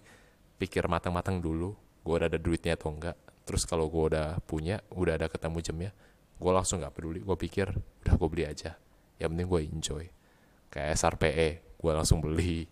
pikir 0.60 0.84
matang-matang 0.90 1.40
dulu 1.40 1.72
gue 2.04 2.14
udah 2.16 2.28
ada 2.28 2.40
duitnya 2.40 2.76
atau 2.76 2.92
enggak. 2.92 3.16
Terus 3.48 3.64
kalau 3.64 3.88
gue 3.88 4.14
udah 4.14 4.38
punya 4.44 4.84
udah 4.92 5.16
ada 5.16 5.26
ketemu 5.26 5.58
jamnya 5.64 5.90
gue 6.40 6.52
langsung 6.52 6.84
gak 6.84 6.92
peduli. 6.92 7.24
Gue 7.24 7.36
pikir 7.36 7.72
udah 8.04 8.14
gue 8.16 8.28
beli 8.28 8.44
aja. 8.44 8.76
Yang 9.20 9.28
penting 9.36 9.48
gue 9.48 9.60
enjoy. 9.64 10.04
Kayak 10.70 10.88
SRPE 11.00 11.48
gue 11.80 11.92
langsung 11.92 12.20
beli. 12.20 12.68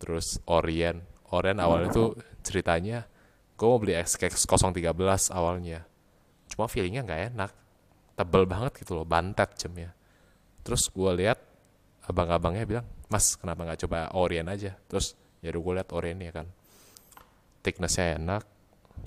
Terus 0.00 0.40
Orient. 0.48 1.04
Orient 1.30 1.60
awalnya 1.60 1.92
tuh 1.92 2.16
ceritanya 2.40 3.04
gue 3.60 3.66
mau 3.68 3.76
beli 3.76 3.92
XKX 4.00 4.48
013 4.48 5.36
awalnya. 5.36 5.84
Cuma 6.48 6.64
feelingnya 6.66 7.04
nggak 7.04 7.22
enak. 7.36 7.52
Tebel 8.16 8.44
banget 8.48 8.72
gitu 8.80 9.00
loh 9.00 9.08
bantet 9.08 9.56
jamnya 9.56 9.96
terus 10.62 10.88
gue 10.92 11.12
lihat 11.16 11.38
abang-abangnya 12.06 12.64
bilang 12.66 12.86
mas 13.10 13.34
kenapa 13.34 13.66
nggak 13.66 13.80
coba 13.86 14.10
Orient 14.16 14.48
aja? 14.48 14.72
Terus 14.86 15.18
ya 15.42 15.50
gue 15.50 15.74
lihat 15.74 15.90
Orient 15.92 16.20
ya 16.22 16.32
kan. 16.32 16.46
Thicknessnya 17.60 18.16
enak 18.16 18.42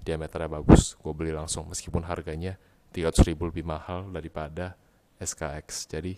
diameternya 0.04 0.50
bagus 0.50 0.98
gue 0.98 1.14
beli 1.14 1.32
langsung 1.32 1.70
meskipun 1.70 2.02
harganya 2.06 2.58
300 2.92 3.30
ribu 3.30 3.46
lebih 3.50 3.62
mahal 3.62 4.10
daripada 4.10 4.74
SKX 5.22 5.86
jadi 5.86 6.18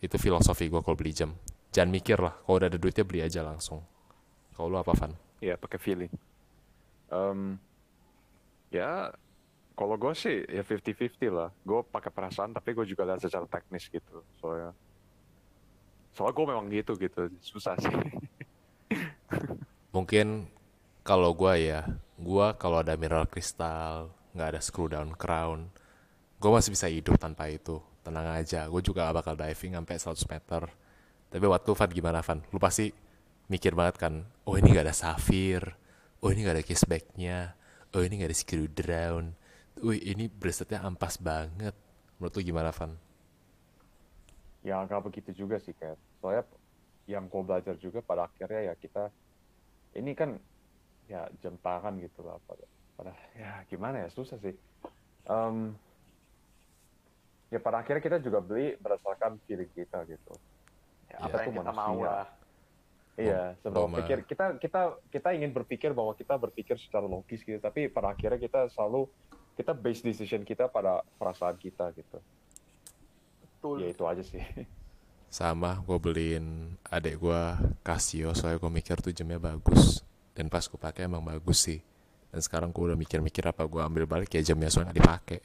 itu 0.00 0.16
filosofi 0.16 0.68
gue 0.70 0.80
kalau 0.80 0.96
beli 0.98 1.12
jam. 1.12 1.34
Jangan 1.72 1.90
mikir 1.90 2.18
lah 2.18 2.34
kalau 2.44 2.56
udah 2.60 2.68
ada 2.70 2.78
duitnya 2.80 3.04
beli 3.04 3.20
aja 3.22 3.44
langsung. 3.44 3.82
Kalau 4.54 4.68
lu 4.72 4.78
apa 4.80 4.94
Van? 4.94 5.12
ya 5.38 5.54
pakai 5.54 5.78
feeling. 5.78 6.12
Em, 7.14 7.62
Ya, 8.68 9.16
kalau 9.78 9.94
gue 9.94 10.10
sih 10.18 10.42
ya 10.50 10.66
50-50 10.66 11.30
lah. 11.30 11.54
Gue 11.62 11.86
pakai 11.86 12.10
perasaan 12.10 12.50
tapi 12.50 12.74
gue 12.74 12.82
juga 12.82 13.06
lihat 13.06 13.22
secara 13.22 13.46
teknis 13.46 13.86
gitu. 13.86 14.26
Soalnya, 14.42 14.74
soalnya 16.10 16.34
gue 16.34 16.46
memang 16.50 16.66
gitu 16.66 16.98
gitu. 16.98 17.30
Susah 17.38 17.78
sih. 17.78 17.94
Mungkin 19.94 20.50
kalau 21.00 21.32
gua 21.32 21.56
ya, 21.56 21.88
gua 22.20 22.52
kalau 22.52 22.84
ada 22.84 22.92
mineral 23.00 23.24
kristal, 23.24 24.12
nggak 24.36 24.48
ada 24.52 24.60
screw 24.60 24.92
down 24.92 25.16
crown, 25.16 25.72
gua 26.36 26.60
masih 26.60 26.76
bisa 26.76 26.86
hidup 26.92 27.16
tanpa 27.16 27.48
itu. 27.48 27.80
Tenang 28.04 28.40
aja, 28.40 28.64
gue 28.64 28.80
juga 28.80 29.04
gak 29.04 29.20
bakal 29.20 29.34
diving 29.36 29.76
sampai 29.76 29.96
100 30.00 30.32
meter. 30.32 30.62
Tapi 31.28 31.44
waktu 31.44 31.70
Van 31.76 31.90
gimana 31.92 32.24
Van? 32.24 32.40
Lu 32.48 32.56
pasti 32.56 32.88
mikir 33.52 33.76
banget 33.76 34.00
kan, 34.00 34.24
oh 34.48 34.56
ini 34.56 34.72
gak 34.72 34.88
ada 34.88 34.96
safir, 34.96 35.76
oh 36.24 36.32
ini 36.32 36.40
gak 36.40 36.56
ada 36.56 36.64
casebacknya, 36.64 37.52
oh 37.92 38.00
ini 38.00 38.16
gak 38.16 38.32
ada 38.32 38.38
screw 38.38 38.64
down, 38.64 39.36
wih 39.82 40.00
ini 40.02 40.26
braceletnya 40.26 40.82
ampas 40.82 41.18
banget. 41.18 41.74
Menurut 42.18 42.34
lu 42.34 42.42
gimana 42.42 42.70
Van? 42.72 42.92
ya 44.58 44.82
nggak 44.84 45.00
begitu 45.06 45.30
juga 45.32 45.56
sih 45.62 45.72
kayak. 45.72 45.96
Soalnya 46.20 46.44
yang 47.08 47.24
gue 47.24 47.40
belajar 47.40 47.78
juga 47.78 48.02
pada 48.02 48.26
akhirnya 48.26 48.68
ya 48.68 48.74
kita 48.74 49.08
ini 49.96 50.12
kan 50.12 50.36
ya 51.08 51.24
jam 51.40 51.56
tangan 51.62 51.96
gitu 51.96 52.20
lah 52.20 52.36
pada, 52.44 52.66
pada 52.98 53.12
ya 53.32 53.64
gimana 53.70 54.04
ya 54.04 54.08
susah 54.12 54.36
sih. 54.42 54.52
Em, 55.24 55.72
ya 57.48 57.58
pada 57.58 57.80
akhirnya 57.80 58.02
kita 58.02 58.18
juga 58.20 58.44
beli 58.44 58.76
berdasarkan 58.76 59.40
feeling 59.48 59.70
kita 59.72 60.04
gitu. 60.04 60.34
Ya, 61.08 61.16
Iya. 61.16 61.24
apa 61.24 61.36
yang 61.40 61.48
Itu 61.48 61.60
kita 61.64 61.72
mau 61.72 61.86
manusia. 61.96 62.10
lah. 62.12 62.28
Iya, 63.18 63.42
seberapa 63.58 63.82
Loma. 63.88 63.96
pikir 63.98 64.18
kita 64.28 64.44
kita 64.62 64.80
kita 65.10 65.28
ingin 65.34 65.50
berpikir 65.50 65.90
bahwa 65.90 66.12
kita 66.14 66.38
berpikir 66.38 66.76
secara 66.78 67.02
logis 67.02 67.40
gitu, 67.42 67.58
tapi 67.58 67.88
pada 67.88 68.12
akhirnya 68.14 68.38
kita 68.38 68.68
selalu 68.70 69.10
kita 69.58 69.74
base 69.74 70.06
decision 70.06 70.46
kita 70.46 70.70
pada 70.70 71.02
perasaan 71.18 71.58
kita 71.58 71.90
gitu. 71.98 72.22
Betul. 73.42 73.82
Ya 73.82 73.90
itu 73.90 74.06
aja 74.06 74.22
sih. 74.22 74.38
Sama, 75.28 75.82
gue 75.82 75.98
beliin 75.98 76.78
adik 76.86 77.18
gue 77.18 77.42
Casio 77.82 78.32
soalnya 78.38 78.62
gue 78.62 78.70
mikir 78.70 79.02
tuh 79.02 79.10
jamnya 79.10 79.42
bagus. 79.42 80.06
Dan 80.30 80.46
pas 80.46 80.62
gue 80.62 80.78
pakai 80.78 81.10
emang 81.10 81.26
bagus 81.26 81.66
sih. 81.66 81.82
Dan 82.30 82.38
sekarang 82.38 82.70
gue 82.70 82.94
udah 82.94 82.94
mikir-mikir 82.94 83.42
apa 83.50 83.66
gue 83.66 83.82
ambil 83.82 84.06
balik 84.06 84.30
ya 84.38 84.46
jamnya 84.46 84.70
soalnya 84.70 84.94
dipakai. 84.94 85.42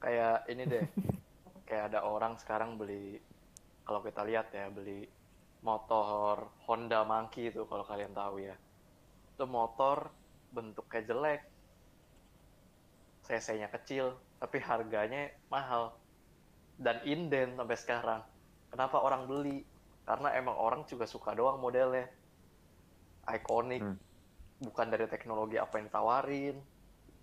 Kayak 0.00 0.48
ini 0.48 0.64
deh. 0.64 0.84
kayak 1.68 1.92
ada 1.92 2.08
orang 2.08 2.40
sekarang 2.40 2.80
beli 2.80 3.20
kalau 3.84 4.00
kita 4.00 4.24
lihat 4.24 4.48
ya 4.56 4.72
beli 4.72 5.04
motor 5.60 6.48
Honda 6.64 7.04
Monkey 7.04 7.52
itu 7.52 7.68
kalau 7.68 7.84
kalian 7.84 8.16
tahu 8.16 8.40
ya. 8.40 8.56
Itu 9.36 9.44
motor 9.44 10.08
bentuknya 10.56 11.04
jelek. 11.04 11.42
CC-nya 13.28 13.68
kecil, 13.68 14.16
tapi 14.40 14.56
harganya 14.64 15.28
mahal. 15.52 15.92
Dan 16.80 17.04
inden 17.04 17.60
sampai 17.60 17.76
sekarang. 17.76 18.22
Kenapa 18.72 19.04
orang 19.04 19.28
beli? 19.28 19.68
Karena 20.08 20.32
emang 20.32 20.56
orang 20.56 20.88
juga 20.88 21.04
suka 21.04 21.36
doang 21.36 21.60
modelnya. 21.60 22.08
Ikonik. 23.28 23.84
Hmm. 23.84 24.00
Bukan 24.64 24.88
dari 24.88 25.04
teknologi 25.12 25.60
apa 25.60 25.76
yang 25.76 25.92
ditawarin. 25.92 26.56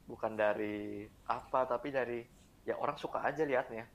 Bukan 0.06 0.38
dari 0.38 1.10
apa, 1.26 1.66
tapi 1.66 1.90
dari 1.90 2.22
ya 2.62 2.78
orang 2.78 3.02
suka 3.02 3.26
aja 3.26 3.42
liatnya. 3.42 3.90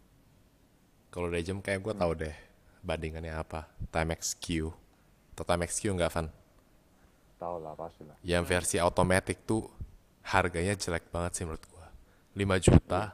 Kalau 1.14 1.30
dari 1.30 1.46
jam 1.46 1.62
kayak 1.62 1.80
gue 1.86 1.94
tahu 1.94 2.12
deh 2.18 2.36
bandingannya 2.82 3.30
apa. 3.30 3.70
Timex 3.94 4.34
Q. 4.34 4.74
Atau 5.38 5.44
Timex 5.46 5.78
Q 5.78 5.94
nggak 5.94 6.10
Van? 6.10 6.26
Tahu 7.38 7.56
lah 7.62 7.72
pasti 7.78 8.02
lah. 8.02 8.18
Yang 8.26 8.44
versi 8.50 8.76
automatic 8.82 9.46
tuh 9.46 9.70
harganya 10.26 10.74
jelek 10.74 11.08
banget 11.14 11.32
sih 11.38 11.44
menurut. 11.46 11.62
5 12.40 12.56
juta, 12.56 13.12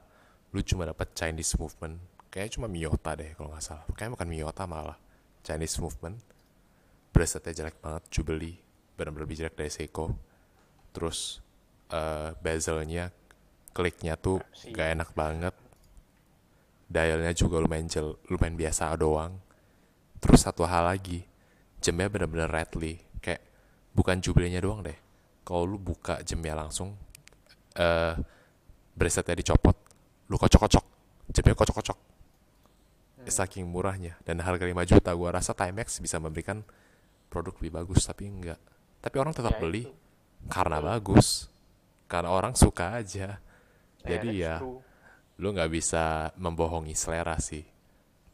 lu 0.55 0.62
cuma 0.62 0.87
dapat 0.87 1.11
Chinese 1.18 1.59
movement. 1.59 1.99
Kayaknya 2.31 2.53
cuma 2.55 2.66
Miyota 2.70 3.11
deh 3.18 3.35
kalau 3.35 3.51
nggak 3.51 3.64
salah. 3.64 3.83
Kayaknya 3.91 4.12
bukan 4.14 4.29
Miyota 4.31 4.64
malah. 4.70 4.99
Chinese 5.43 5.83
movement. 5.83 6.16
Braceletnya 7.11 7.64
jelek 7.64 7.83
banget, 7.83 8.03
Jubilee. 8.14 8.55
Benar-benar 8.95 9.27
lebih 9.27 9.37
jelek 9.43 9.59
dari 9.59 9.70
Seiko. 9.72 10.14
Terus 10.95 11.43
eh, 11.91 12.31
bezelnya, 12.39 13.11
kliknya 13.74 14.14
tuh 14.14 14.39
Pepsi. 14.47 14.70
gak 14.70 14.89
enak 14.95 15.11
banget. 15.18 15.55
Dialnya 16.87 17.35
juga 17.35 17.59
lumayan 17.59 17.91
jel, 17.91 18.14
lumayan 18.31 18.55
biasa 18.55 18.95
doang. 18.95 19.43
Terus 20.22 20.47
satu 20.47 20.62
hal 20.62 20.87
lagi, 20.87 21.27
jamnya 21.83 22.07
bener-bener 22.07 22.47
rattly. 22.47 23.03
Kayak 23.18 23.43
bukan 23.91 24.22
jubilenya 24.22 24.62
doang 24.62 24.87
deh. 24.87 24.95
Kalau 25.43 25.66
lu 25.66 25.83
buka 25.83 26.22
jamnya 26.22 26.55
langsung, 26.55 26.95
eh 27.74 28.14
braceletnya 28.97 29.36
dicopot, 29.38 29.76
lu 30.26 30.36
kocok-kocok, 30.40 30.84
jamnya 31.30 31.55
kocok-kocok. 31.55 31.99
Saking 33.26 33.66
murahnya 33.66 34.14
dan 34.22 34.38
harga 34.38 34.62
5 34.62 34.86
juta, 34.86 35.11
gua 35.18 35.34
rasa 35.34 35.51
Timex 35.51 35.99
bisa 35.99 36.22
memberikan 36.22 36.62
produk 37.26 37.59
lebih 37.59 37.74
bagus 37.74 38.07
tapi 38.07 38.30
enggak. 38.30 38.59
Tapi 39.03 39.16
orang 39.18 39.34
tetap 39.34 39.59
Ya, 39.59 39.61
beli 39.61 39.82
itu. 39.82 39.92
karena 40.47 40.78
bagus, 40.78 41.51
karena 42.07 42.30
orang 42.30 42.55
suka 42.55 43.03
aja. 43.03 43.42
Ya, 44.03 44.07
Jadi 44.07 44.28
ya, 44.38 44.62
true. 44.62 44.78
lu 45.42 45.49
nggak 45.51 45.70
bisa 45.74 46.30
membohongi 46.38 46.94
selera 46.94 47.34
sih, 47.42 47.66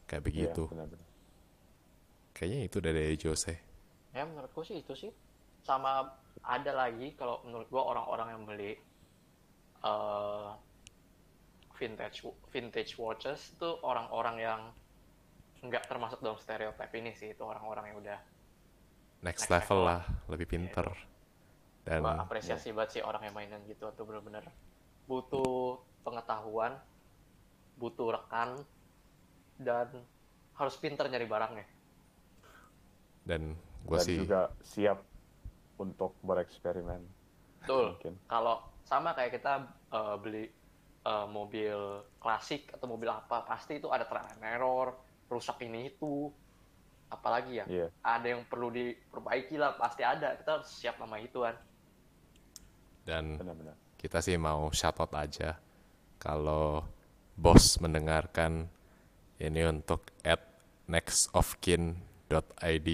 kayak 0.04 0.20
begitu. 0.22 0.68
Iya, 0.68 0.72
benar-benar. 0.76 1.08
Kayaknya 2.36 2.60
itu 2.68 2.76
udah 2.76 2.92
dari 2.92 3.16
Jose. 3.16 3.54
Ya 4.12 4.22
menurutku 4.28 4.60
sih 4.60 4.84
itu 4.84 4.92
sih. 4.92 5.08
Sama 5.64 6.04
ada 6.44 6.72
lagi 6.76 7.16
kalau 7.16 7.40
menurut 7.48 7.64
gua 7.72 7.96
orang-orang 7.96 8.28
yang 8.36 8.42
beli 8.44 8.76
eh, 9.83 10.51
vintage 11.78 12.22
vintage 12.55 12.93
watches 12.99 13.55
itu 13.59 13.68
orang-orang 13.83 14.37
yang 14.39 14.61
nggak 15.62 15.87
termasuk 15.87 16.18
dalam 16.22 16.39
stereotip 16.39 16.91
ini 16.95 17.14
sih 17.14 17.35
itu 17.35 17.43
orang-orang 17.43 17.95
yang 17.95 17.99
udah 18.03 18.20
Next, 19.22 19.47
Next 19.47 19.55
level 19.55 19.87
level 19.87 19.87
lah, 19.87 20.03
lebih 20.26 20.51
pinter. 20.51 20.87
Dan 21.87 22.03
gua 22.03 22.18
apresiasi 22.18 22.74
banget 22.74 22.99
sih 22.99 23.03
orang 23.03 23.22
yang 23.26 23.35
mainan 23.35 23.62
gitu 23.70 23.91
tuh 23.95 24.03
bener-bener 24.03 24.43
butuh 25.07 25.83
pengetahuan 26.07 26.78
butuh 27.78 28.14
rekan 28.14 28.62
dan 29.59 29.91
harus 30.55 30.74
pinter 30.78 31.11
nyari 31.11 31.26
barangnya 31.26 31.66
dan 33.26 33.55
gue 33.87 33.99
Dan 33.99 34.07
sih 34.07 34.18
juga 34.22 34.51
siap 34.62 35.03
untuk 35.78 36.14
bereksperimen. 36.22 37.03
betul 37.62 37.99
Mungkin. 37.99 38.14
kalau 38.30 38.62
sama 38.93 39.16
kayak 39.16 39.40
kita 39.40 39.53
eh, 39.88 40.16
beli 40.20 40.45
eh, 41.03 41.26
mobil 41.32 42.05
klasik 42.20 42.68
atau 42.70 42.84
mobil 42.84 43.09
apa 43.09 43.40
pasti 43.43 43.80
itu 43.80 43.88
ada 43.88 44.05
trial 44.05 44.28
and 44.36 44.45
error 44.45 44.93
rusak 45.26 45.64
ini 45.64 45.88
itu. 45.88 46.28
Apalagi 47.09 47.61
ya 47.61 47.64
Iya. 47.68 47.86
ada 48.01 48.24
yang 48.24 48.45
perlu 48.45 48.68
diperbaiki 48.68 49.57
lah 49.57 49.76
pasti 49.76 50.01
ada. 50.01 50.36
Kita 50.36 50.61
harus 50.61 50.68
siap 50.68 50.97
sama 50.97 51.20
itu 51.20 51.40
kan 51.40 51.57
dan 53.03 53.34
Benar-benar. 53.34 53.74
kita 53.99 54.22
sih 54.22 54.38
mau 54.38 54.70
shout 54.70 54.95
out 54.97 55.11
aja 55.12 55.59
kalau 56.22 56.86
bos 57.34 57.76
mendengarkan 57.82 58.70
ini 59.36 59.66
untuk 59.66 60.07
at 60.22 60.38
nextofkin.id 60.86 62.88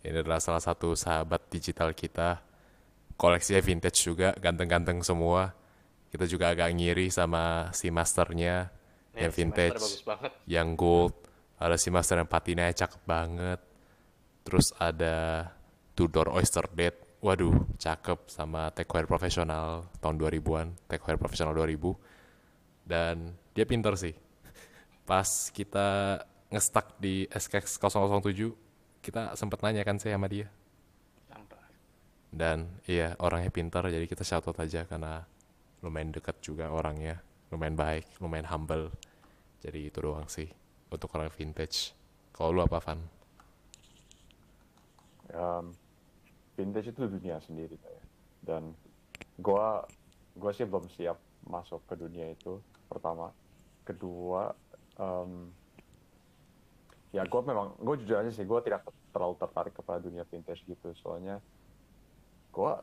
ini 0.00 0.16
adalah 0.16 0.40
salah 0.40 0.64
satu 0.64 0.96
sahabat 0.96 1.52
digital 1.52 1.92
kita 1.92 2.40
koleksinya 3.16 3.60
vintage 3.64 3.98
juga 4.04 4.32
ganteng-ganteng 4.36 5.00
semua. 5.02 5.52
Kita 6.12 6.24
juga 6.24 6.54
agak 6.54 6.72
ngiri 6.72 7.10
sama 7.12 7.68
si 7.76 7.90
masternya 7.92 8.70
Ya, 9.16 9.26
yang 9.26 9.32
si 9.32 9.40
Master 9.48 9.72
vintage 9.72 10.04
banget. 10.04 10.32
yang 10.44 10.68
gold. 10.76 11.14
Ada 11.56 11.76
si 11.80 11.88
master 11.88 12.20
yang 12.20 12.28
patina 12.28 12.68
cakep 12.68 13.00
banget. 13.08 13.60
Terus 14.44 14.76
ada 14.76 15.48
Tudor 15.96 16.28
Oyster 16.28 16.68
Date 16.68 17.16
waduh 17.24 17.64
cakep 17.80 18.28
sama 18.28 18.68
techwear 18.76 19.08
profesional 19.08 19.88
tahun 20.04 20.20
2000-an 20.20 20.76
techwear 20.84 21.16
profesional 21.16 21.56
2000 21.56 21.96
dan 22.84 23.32
dia 23.56 23.64
pinter 23.64 23.96
sih. 23.96 24.12
Pas 25.08 25.48
kita 25.50 26.20
ngestak 26.52 27.00
di 27.00 27.24
SKX 27.32 27.80
007 27.80 28.52
kita 29.00 29.32
sempet 29.32 29.58
nanya 29.64 29.80
kan 29.80 29.96
saya 29.96 30.20
sama 30.20 30.28
dia. 30.28 30.52
Dan 32.32 32.68
iya 32.86 33.14
orangnya 33.22 33.50
pintar 33.54 33.86
jadi 33.86 34.04
kita 34.04 34.26
shout 34.26 34.46
out 34.46 34.58
aja 34.60 34.84
karena 34.84 35.24
lumayan 35.80 36.10
dekat 36.10 36.38
juga 36.42 36.70
orangnya. 36.70 37.22
Lumayan 37.50 37.78
baik 37.78 38.06
lumayan 38.18 38.48
humble. 38.50 38.90
Jadi 39.62 39.90
itu 39.90 39.98
doang 40.02 40.26
sih 40.26 40.50
untuk 40.90 41.10
orang 41.14 41.30
vintage. 41.30 41.94
Kalau 42.34 42.52
lu 42.52 42.60
apa 42.60 42.82
Van? 42.82 43.00
um, 45.34 45.74
vintage 46.54 46.92
itu 46.94 47.00
dunia 47.08 47.42
sendiri 47.42 47.74
kayak 47.80 48.04
dan 48.46 48.62
gua 49.40 49.82
gua 50.38 50.50
sih 50.54 50.68
belum 50.68 50.86
siap 50.94 51.18
masuk 51.46 51.82
ke 51.86 51.94
dunia 51.98 52.30
itu 52.30 52.58
pertama. 52.86 53.30
Kedua 53.86 54.50
em, 54.98 55.50
ya 57.14 57.22
gua 57.26 57.42
memang 57.42 57.66
gue 57.78 57.94
jujur 58.02 58.18
aja 58.18 58.30
sih 58.30 58.46
gua 58.46 58.62
tidak 58.62 58.86
terlalu 59.14 59.34
tertarik 59.38 59.74
kepada 59.74 59.98
dunia 60.02 60.26
vintage 60.26 60.62
gitu. 60.66 60.90
Soalnya 60.98 61.38
gua 62.56 62.80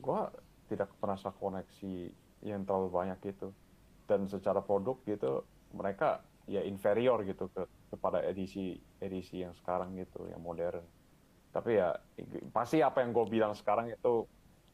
gua 0.00 0.32
tidak 0.72 0.88
merasa 1.04 1.28
koneksi 1.36 2.08
yang 2.40 2.64
terlalu 2.64 2.88
banyak 2.88 3.20
gitu. 3.20 3.52
Dan 4.08 4.24
secara 4.26 4.64
produk 4.64 4.96
gitu 5.04 5.44
mereka 5.76 6.24
ya 6.48 6.64
inferior 6.64 7.22
gitu 7.22 7.46
ke 7.52 7.62
kepada 7.90 8.22
edisi 8.24 8.78
edisi 9.02 9.42
yang 9.44 9.52
sekarang 9.58 9.94
gitu 10.00 10.24
yang 10.30 10.40
modern. 10.40 10.82
Tapi 11.50 11.78
ya 11.78 11.94
pasti 12.54 12.78
apa 12.80 13.02
yang 13.02 13.10
gue 13.10 13.26
bilang 13.26 13.52
sekarang 13.58 13.90
itu 13.90 14.26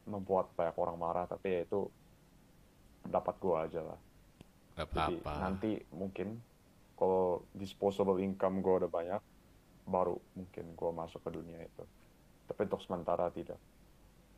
membuat 0.05 0.53
banyak 0.53 0.77
orang 0.77 0.97
marah 0.97 1.25
tapi 1.25 1.57
ya 1.57 1.59
itu 1.65 1.89
pendapat 3.05 3.35
gue 3.41 3.55
aja 3.57 3.81
lah. 3.81 3.99
Gak 4.77 4.87
jadi 4.93 5.15
apa-apa. 5.17 5.31
nanti 5.41 5.71
mungkin 5.89 6.37
kalau 6.97 7.45
disposable 7.57 8.21
income 8.21 8.61
gue 8.61 8.85
udah 8.85 8.89
banyak 8.89 9.21
baru 9.89 10.17
mungkin 10.37 10.65
gue 10.77 10.91
masuk 10.93 11.21
ke 11.25 11.29
dunia 11.33 11.61
itu. 11.65 11.83
Tapi 12.45 12.61
untuk 12.69 12.81
sementara 12.85 13.33
tidak 13.33 13.57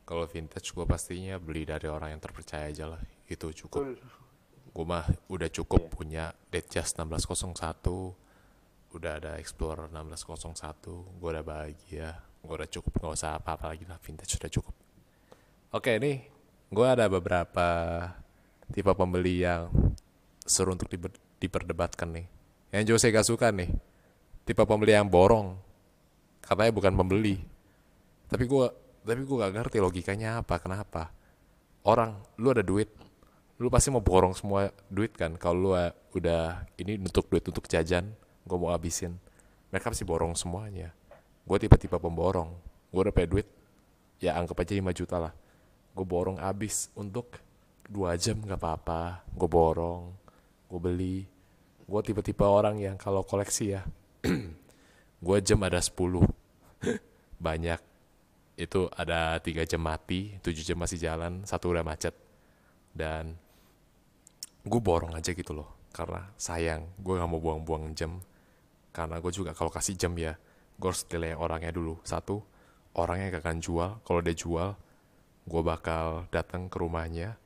Kalau 0.10 0.26
vintage 0.26 0.74
gue 0.74 0.86
pastinya 0.90 1.38
beli 1.38 1.70
dari 1.70 1.86
orang 1.86 2.18
yang 2.18 2.22
terpercaya 2.22 2.66
aja 2.66 2.90
lah. 2.90 2.98
Itu 3.30 3.54
cukup. 3.54 3.94
Gue 4.74 4.86
mah 4.86 5.06
udah 5.30 5.50
cukup 5.54 5.86
Iya. 5.86 5.94
punya 5.94 6.26
Datejust 6.50 6.98
1601. 6.98 8.18
Udah 8.90 9.22
ada 9.22 9.38
Explorer 9.38 9.86
1601. 9.94 11.06
Gue 11.22 11.30
udah 11.30 11.46
bahagia. 11.46 12.26
Gue 12.42 12.58
udah 12.58 12.66
cukup. 12.66 12.98
Gak 12.98 13.14
usah 13.22 13.38
apa-apa 13.38 13.70
lagi 13.70 13.86
lah. 13.86 14.02
Vintage 14.02 14.34
udah 14.42 14.50
cukup. 14.50 14.74
Oke 15.78 16.02
nih. 16.02 16.26
Gue 16.74 16.88
ada 16.90 17.06
beberapa 17.06 17.68
tipe 18.74 18.90
pembeli 18.98 19.46
yang 19.46 19.70
seru 20.42 20.74
untuk 20.74 20.90
diber- 20.90 21.22
diperdebatkan 21.38 22.10
nih. 22.18 22.26
Yang 22.74 22.98
Jose 22.98 23.14
gak 23.14 23.30
suka 23.30 23.54
nih. 23.54 23.70
Tipe 24.42 24.66
pembeli 24.66 24.98
yang 24.98 25.06
borong. 25.06 25.54
Katanya 26.42 26.74
bukan 26.74 26.98
pembeli. 26.98 27.38
Tapi 28.26 28.50
gue 28.50 28.89
tapi 29.10 29.26
gue 29.26 29.38
gak 29.42 29.54
ngerti 29.58 29.78
logikanya 29.82 30.46
apa, 30.46 30.62
kenapa. 30.62 31.10
Orang, 31.82 32.22
lu 32.38 32.54
ada 32.54 32.62
duit, 32.62 32.94
lu 33.58 33.68
pasti 33.74 33.90
mau 33.90 34.06
borong 34.06 34.38
semua 34.38 34.70
duit 34.86 35.18
kan. 35.18 35.34
Kalau 35.42 35.58
lu 35.58 35.72
uh, 35.74 35.90
udah 36.14 36.70
ini 36.78 37.02
untuk 37.02 37.26
duit 37.26 37.42
untuk 37.50 37.66
jajan, 37.66 38.14
gue 38.46 38.58
mau 38.58 38.70
habisin. 38.70 39.18
Mereka 39.74 39.90
pasti 39.90 40.06
borong 40.06 40.38
semuanya. 40.38 40.94
Gue 41.44 41.58
tipe-tipe 41.58 41.98
pemborong. 41.98 42.54
Gue 42.94 43.02
udah 43.10 43.14
punya 43.14 43.30
duit, 43.30 43.48
ya 44.22 44.38
anggap 44.38 44.62
aja 44.62 44.78
5 44.78 44.94
juta 44.94 45.18
lah. 45.18 45.34
Gue 45.98 46.06
borong 46.06 46.38
habis 46.38 46.94
untuk 46.94 47.42
dua 47.90 48.14
jam 48.16 48.38
gak 48.46 48.62
apa-apa. 48.62 49.26
Gue 49.34 49.50
borong, 49.50 50.14
gue 50.70 50.80
beli. 50.80 51.18
Gue 51.90 52.02
tipe-tipe 52.06 52.46
orang 52.46 52.78
yang 52.78 52.96
kalau 53.02 53.26
koleksi 53.26 53.74
ya, 53.74 53.82
gue 55.26 55.38
jam 55.42 55.60
ada 55.66 55.82
10 55.82 55.98
banyak 57.46 57.90
itu 58.60 58.92
ada 58.92 59.40
tiga 59.40 59.64
jam 59.64 59.80
mati 59.80 60.36
tujuh 60.44 60.68
jam 60.68 60.76
masih 60.76 61.00
jalan 61.00 61.48
satu 61.48 61.72
udah 61.72 61.88
macet. 61.88 62.12
Dan 62.92 63.40
gue 64.68 64.82
borong 64.84 65.16
aja 65.16 65.32
gitu 65.32 65.56
loh 65.56 65.80
karena 65.96 66.28
sayang 66.36 66.92
gue 67.00 67.16
nggak 67.16 67.30
mau 67.32 67.40
buang-buang 67.40 67.96
jam. 67.96 68.20
Karena 68.92 69.24
gue 69.24 69.32
juga 69.32 69.56
kalau 69.56 69.72
kasih 69.72 69.96
jam 69.96 70.12
ya 70.20 70.36
gue 70.76 70.88
harus 70.92 71.08
nilai 71.08 71.40
orangnya 71.40 71.72
dulu. 71.72 72.04
Satu 72.04 72.44
orangnya 73.00 73.40
gak 73.40 73.48
akan 73.48 73.60
jual. 73.64 73.90
Kalau 74.04 74.20
dia 74.20 74.36
jual 74.36 74.70
gue 75.50 75.62
bakal 75.64 76.28
datang 76.28 76.68
ke 76.68 76.76
rumahnya 76.76 77.40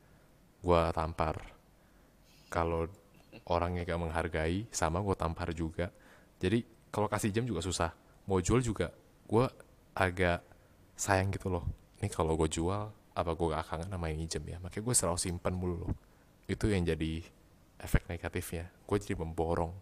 gue 0.66 0.80
tampar. 0.90 1.38
Kalau 2.50 2.90
orangnya 3.46 3.86
gak 3.86 4.00
menghargai 4.02 4.66
sama 4.74 4.98
gue 4.98 5.14
tampar 5.14 5.54
juga. 5.54 5.94
Jadi 6.42 6.90
kalau 6.90 7.06
kasih 7.06 7.30
jam 7.30 7.46
juga 7.46 7.62
susah. 7.62 7.94
Mau 8.26 8.42
jual 8.42 8.58
juga 8.64 8.90
gue 9.30 9.46
agak 9.94 10.53
sayang 10.94 11.30
gitu 11.34 11.50
loh. 11.50 11.64
Ini 12.00 12.08
kalau 12.10 12.34
gue 12.38 12.48
jual 12.48 12.90
apa 13.14 13.30
gue 13.34 13.46
gak 13.54 13.66
kangen 13.70 13.90
sama 13.90 14.06
ini 14.10 14.24
jam 14.26 14.42
ya? 14.46 14.58
Makanya 14.58 14.84
gue 14.86 14.94
selalu 14.94 15.18
simpen 15.18 15.54
mulu 15.54 15.76
loh. 15.86 15.92
Itu 16.46 16.66
yang 16.70 16.82
jadi 16.86 17.22
efek 17.78 18.06
negatifnya. 18.10 18.70
Gue 18.86 18.98
jadi 18.98 19.14
memborong. 19.18 19.72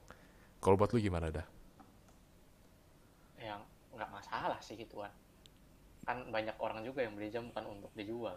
Kalau 0.62 0.76
buat 0.78 0.92
lu 0.94 1.00
gimana 1.02 1.28
dah? 1.32 1.46
Yang 3.40 3.60
nggak 3.92 4.10
masalah 4.12 4.58
sih 4.62 4.78
gituan 4.78 5.10
kan 6.02 6.18
banyak 6.34 6.56
orang 6.58 6.82
juga 6.82 7.06
yang 7.06 7.14
beli 7.14 7.30
jam 7.30 7.46
bukan 7.50 7.78
untuk 7.78 7.90
dijual. 7.94 8.34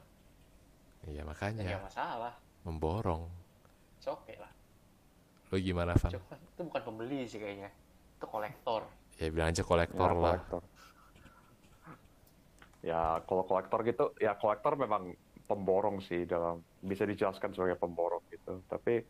Iya 1.05 1.25
makanya. 1.25 1.65
Nggak 1.65 1.85
masalah. 1.89 2.33
Memborong. 2.65 3.25
Oke 4.05 4.37
lah. 4.37 4.53
Lu 5.49 5.57
gimana 5.57 5.97
Van? 5.97 6.13
Cuman 6.13 6.37
itu 6.37 6.61
bukan 6.61 6.81
pembeli 6.85 7.25
sih 7.25 7.41
kayaknya. 7.41 7.73
Itu 8.17 8.25
kolektor. 8.29 8.85
Ya 9.17 9.33
bilang 9.33 9.49
aja 9.49 9.65
kolektor 9.65 10.09
Ya, 10.13 10.17
lah. 10.17 10.37
kolektor. 10.37 10.61
Ya, 12.85 13.17
kalau 13.25 13.43
kolektor 13.49 13.81
gitu, 13.81 14.13
ya 14.21 14.37
kolektor 14.37 14.77
memang 14.77 15.17
pemborong 15.49 15.97
sih 16.05 16.25
dalam 16.29 16.61
bisa 16.81 17.05
dijelaskan 17.09 17.53
sebagai 17.53 17.81
pemborong 17.81 18.21
gitu. 18.29 18.61
Tapi 18.69 19.01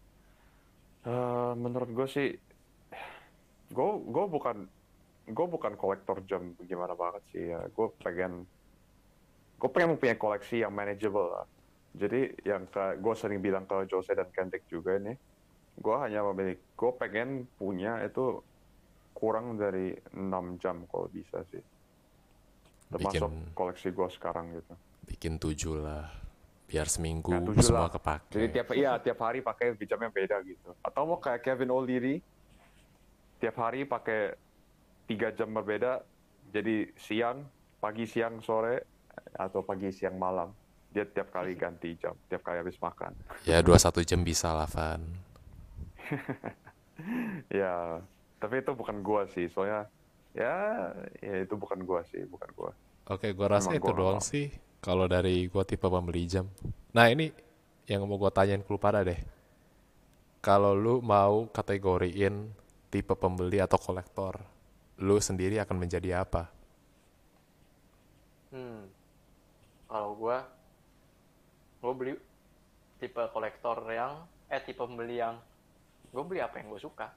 eh, 1.05 1.53
menurut 1.59 1.89
gue 1.91 2.07
sih, 2.07 2.28
gue 3.76 3.89
gue 4.15 4.26
bukan 4.32 4.57
gue 5.26 5.47
bukan 5.49 5.73
kolektor 5.76 6.21
jam 6.23 6.55
gimana 6.63 6.95
banget 6.95 7.23
sih 7.36 7.43
ya. 7.51 7.67
Gue 7.76 7.91
pengen 7.99 8.47
gue 9.59 9.69
pengen 9.71 9.95
mempunyai 9.95 10.19
koleksi 10.19 10.63
yang 10.63 10.71
manageable 10.76 11.28
lah. 11.36 11.47
Jadi 11.95 12.32
yang 12.43 12.67
ke, 12.67 12.99
gue 12.99 13.15
sering 13.15 13.39
bilang 13.39 13.63
ke 13.67 13.88
Jose 13.88 14.11
dan 14.11 14.28
Kendrick 14.36 14.67
juga 14.67 14.99
nih, 14.99 15.15
gue 15.80 15.95
hanya 16.03 16.28
memiliki, 16.28 16.59
gue 16.76 16.91
pengen 16.99 17.47
punya 17.55 18.03
itu 18.03 18.43
kurang 19.15 19.55
dari 19.55 19.95
6 20.11 20.59
jam 20.59 20.84
kalau 20.91 21.07
bisa 21.07 21.39
sih. 21.47 21.63
Termasuk 22.86 23.21
Bikin- 23.25 23.53
koleksi 23.53 23.88
gue 23.89 24.07
sekarang 24.11 24.45
gitu. 24.53 24.73
bikin 25.05 25.38
tujuh 25.38 25.75
lah 25.79 26.09
biar 26.65 26.86
seminggu 26.86 27.29
Ya, 27.29 27.41
tujuh 27.43 27.61
semua 27.61 27.86
lah. 27.86 27.93
kepake 27.93 28.29
Jadi 28.31 28.47
tiap 28.49 28.67
iya 28.73 28.91
tiap 28.97 29.19
hari 29.19 29.39
pakai 29.39 29.77
jamnya 29.79 30.09
beda 30.09 30.41
gitu. 30.41 30.73
Atau 30.81 31.05
mau 31.05 31.17
kayak 31.17 31.41
Kevin 31.41 31.69
O'Leary, 31.69 32.25
tiap 33.38 33.53
hari 33.55 33.86
pakai 33.86 34.33
tiga 35.05 35.29
jam 35.29 35.49
berbeda. 35.51 36.01
Jadi 36.49 36.89
siang, 36.95 37.45
pagi, 37.77 38.05
siang, 38.05 38.39
sore, 38.39 38.81
atau 39.31 39.61
pagi, 39.61 39.89
siang, 39.89 40.15
malam. 40.15 40.49
Dia 40.89 41.05
tiap 41.05 41.29
kali 41.29 41.53
ganti 41.53 41.93
jam, 41.95 42.15
tiap 42.25 42.41
kali 42.41 42.57
habis 42.59 42.79
makan. 42.79 43.13
ya 43.43 43.59
dua 43.59 43.75
satu 43.75 44.01
jam 44.01 44.21
bisa 44.21 44.49
lah 44.49 44.65
Van 44.65 45.03
ya, 47.51 47.99
tapi 48.38 48.61
itu 48.61 48.71
bukan 48.71 49.01
gua 49.01 49.27
sih. 49.27 49.45
Soalnya 49.47 49.86
ya, 50.36 50.91
ya 51.23 51.36
itu 51.47 51.55
bukan 51.55 51.79
gua 51.88 52.03
sih, 52.05 52.27
bukan 52.27 52.49
gua. 52.53 52.71
Oke, 53.07 53.31
gua 53.31 53.57
rasa 53.57 53.71
Emang 53.71 53.79
itu 53.79 53.91
gua 53.91 53.97
doang 53.97 54.19
sih 54.19 54.51
kalau 54.83 55.07
dari 55.07 55.47
gua 55.47 55.63
tipe 55.63 55.88
pembeli 55.88 56.27
jam. 56.27 56.45
Nah, 56.91 57.07
ini 57.07 57.31
yang 57.88 58.03
mau 58.03 58.19
gua 58.19 58.29
tanyain 58.29 58.61
ke 58.61 58.69
lu 58.69 58.77
pada 58.77 59.01
deh. 59.01 59.17
Kalau 60.43 60.77
lu 60.77 61.01
mau 61.01 61.49
kategoriin 61.49 62.51
tipe 62.93 63.15
pembeli 63.17 63.57
atau 63.63 63.79
kolektor, 63.81 64.38
lu 65.01 65.17
sendiri 65.17 65.57
akan 65.57 65.77
menjadi 65.81 66.21
apa? 66.21 66.55
hmm 68.55 68.81
kalau 69.91 70.15
gua 70.15 70.47
gua 71.83 71.93
beli 71.93 72.15
tipe 72.97 73.19
kolektor 73.36 73.83
yang 73.91 74.23
eh 74.47 74.61
tipe 74.63 74.79
pembeli 74.79 75.19
yang 75.19 75.36
gue 76.15 76.23
beli 76.23 76.39
apa 76.39 76.63
yang 76.63 76.71
gue 76.71 76.79
suka 76.79 77.11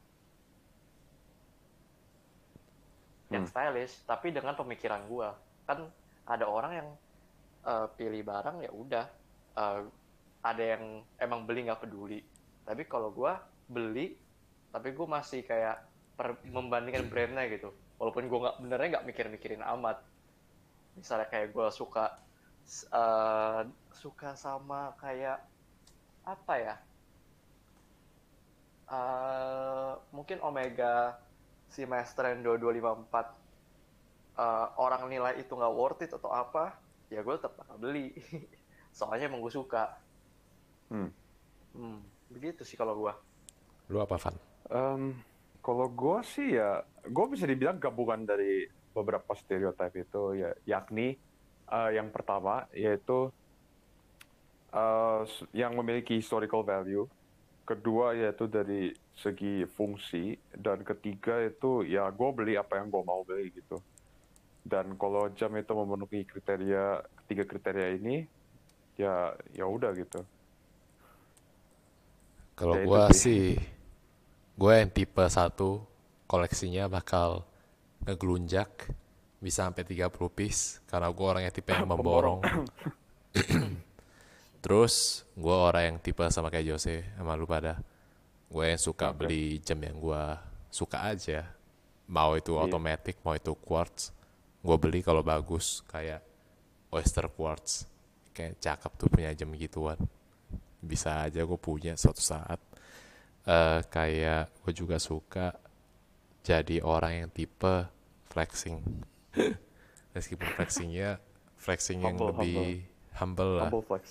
yang 3.35 3.45
Hmm. 3.45 3.51
stylish 3.51 3.95
tapi 4.11 4.27
dengan 4.37 4.55
pemikiran 4.61 5.03
gua. 5.11 5.29
Kan 5.69 5.79
ada 6.35 6.47
orang 6.49 6.73
yang 6.81 6.89
eh, 7.71 7.87
pilih 7.99 8.23
barang 8.31 8.57
ya 8.67 8.71
udah. 8.83 9.07
Eh, 9.63 9.81
ada 10.51 10.65
yang 10.73 10.85
emang 11.25 11.41
beli 11.49 11.59
nggak 11.67 11.83
peduli. 11.85 12.21
Tapi 12.67 12.83
kalau 12.93 13.11
gua 13.19 13.33
beli 13.69 14.01
tapi 14.75 14.89
gue 14.97 15.07
masih 15.17 15.41
kayak 15.51 15.77
per- 16.19 16.45
membandingkan 16.57 17.09
brandnya 17.13 17.45
gitu. 17.55 17.69
Walaupun 18.01 18.25
gue 18.31 18.39
nggak 18.45 18.57
benernya 18.63 18.89
nggak 18.99 19.07
mikir-mikirin 19.11 19.65
amat. 19.65 19.97
Misalnya 20.99 21.27
kayak 21.33 21.49
gue 21.57 21.67
suka 21.81 22.01
eh, 23.01 23.61
suka 24.03 24.29
sama 24.45 24.81
kayak 25.03 25.37
apa 26.35 26.55
ya? 26.67 26.75
Eh, 28.89 29.93
mungkin 30.17 30.39
Omega 30.49 31.21
si 31.69 31.85
Maestren 31.85 32.41
2254 32.41 33.33
eh, 34.35 34.67
orang 34.77 35.03
nilai 35.07 35.37
itu 35.37 35.53
nggak 35.53 35.75
worth 35.75 36.03
it 36.03 36.11
atau 36.11 36.29
apa 36.29 36.77
ya 37.09 37.21
gue 37.21 37.35
tetap 37.35 37.57
bakal 37.57 37.77
beli 37.77 38.13
soalnya 38.99 39.29
emang 39.29 39.41
gue 39.41 39.53
suka 39.53 39.97
Hmm. 40.89 41.13
hmm, 41.73 42.01
begitu 42.29 42.65
sih 42.65 42.73
kalau 42.73 42.97
gue 42.97 43.13
Lu 43.89 44.01
apa, 44.01 44.17
Van? 44.17 44.37
Em, 44.69 45.17
kalau 45.61 45.89
gue 45.89 46.19
sih 46.23 46.57
ya, 46.57 46.81
gue 47.03 47.25
bisa 47.29 47.45
dibilang 47.45 47.77
gabungan 47.77 48.25
dari 48.25 48.65
beberapa 48.93 49.33
stereotip 49.33 49.93
itu 49.95 50.33
ya, 50.35 50.53
yakni 50.65 51.17
eh, 51.67 51.91
yang 51.93 52.09
pertama 52.09 52.65
yaitu 52.73 53.29
eh, 54.73 55.21
s- 55.25 55.49
yang 55.53 55.73
memiliki 55.73 56.17
historical 56.17 56.61
value, 56.61 57.05
kedua 57.71 58.07
yaitu 58.23 58.45
dari 58.57 58.81
segi 59.23 59.53
fungsi, 59.77 60.25
dan 60.65 60.79
ketiga 60.91 61.35
itu 61.51 61.71
ya 61.95 62.05
gue 62.19 62.31
beli 62.39 62.53
apa 62.63 62.73
yang 62.81 62.89
gue 62.95 63.03
mau 63.11 63.21
beli 63.29 63.45
gitu. 63.59 63.77
Dan 64.73 64.87
kalau 65.03 65.23
jam 65.39 65.53
itu 65.63 65.73
memenuhi 65.81 66.21
kriteria 66.31 66.85
ketiga 67.25 67.45
kriteria 67.51 67.89
ini, 67.99 68.17
ya 69.03 69.13
ya 69.59 69.65
udah 69.77 69.91
gitu 70.03 70.21
Kalau 72.59 72.75
Ya, 72.75 72.85
sih. 73.13 73.19
sih, 73.23 73.57
gue 74.59 74.73
yang 74.81 74.91
tipe 74.91 75.25
satu 75.31 75.87
koleksinya 76.31 76.91
bakal 76.91 77.47
ngegelunjak 78.05 78.71
bisa 79.45 79.67
sampai 79.71 79.85
30 79.87 80.29
piece 80.35 80.83
karena 80.91 81.09
gue 81.15 81.27
orangnya 81.27 81.53
tipe 81.55 81.71
yang 81.73 81.89
memborong. 81.93 82.43
Terus 84.59 85.23
gue 85.39 85.55
orang 85.55 85.95
yang 85.95 85.99
tipe 86.03 86.25
sama 86.29 86.51
kayak 86.51 86.75
Jose 86.75 87.07
sama 87.15 87.39
lu 87.39 87.47
pada. 87.47 87.79
Gue 88.49 88.75
yang 88.75 88.81
suka 88.81 89.13
beli 89.13 89.61
jam 89.63 89.79
yang 89.79 89.97
gue 89.97 90.23
suka 90.69 91.15
aja. 91.15 91.47
Mau 92.09 92.35
itu 92.35 92.57
Iya. 92.57 92.65
automatic, 92.65 93.21
mau 93.23 93.37
itu 93.37 93.53
quartz. 93.55 94.11
Gue 94.65 94.77
beli 94.81 95.05
kalau 95.05 95.23
bagus 95.23 95.85
kayak 95.87 96.25
oyster 96.91 97.29
quartz. 97.31 97.87
Kayak 98.35 98.59
cakep 98.59 98.93
tuh 98.99 99.09
punya 99.09 99.31
jam 99.37 99.53
gituan. 99.55 99.99
Bisa 100.81 101.29
aja 101.29 101.45
gue 101.45 101.59
punya 101.61 101.95
suatu 101.95 102.23
saat. 102.23 102.59
Eh 103.47 103.81
kayak 103.89 104.51
gue 104.65 104.73
juga 104.75 104.97
suka 104.99 105.55
jadi 106.43 106.81
orang 106.81 107.25
yang 107.25 107.31
tipe 107.31 107.87
flexing. 108.33 108.81
Meskipun 110.17 110.49
flexingnya 110.57 111.21
flexing 111.61 112.03
yang 112.03 112.17
Humble, 112.17 112.33
lebih 112.35 112.63
humble, 113.19 113.53
lah. 113.61 113.69
humble 113.71 113.85
flex 113.85 114.05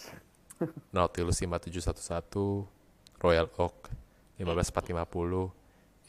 Nautilus 0.96 1.38
5711, 1.42 2.66
Royal 3.22 3.48
Oak 3.58 3.90
15450 4.38 5.54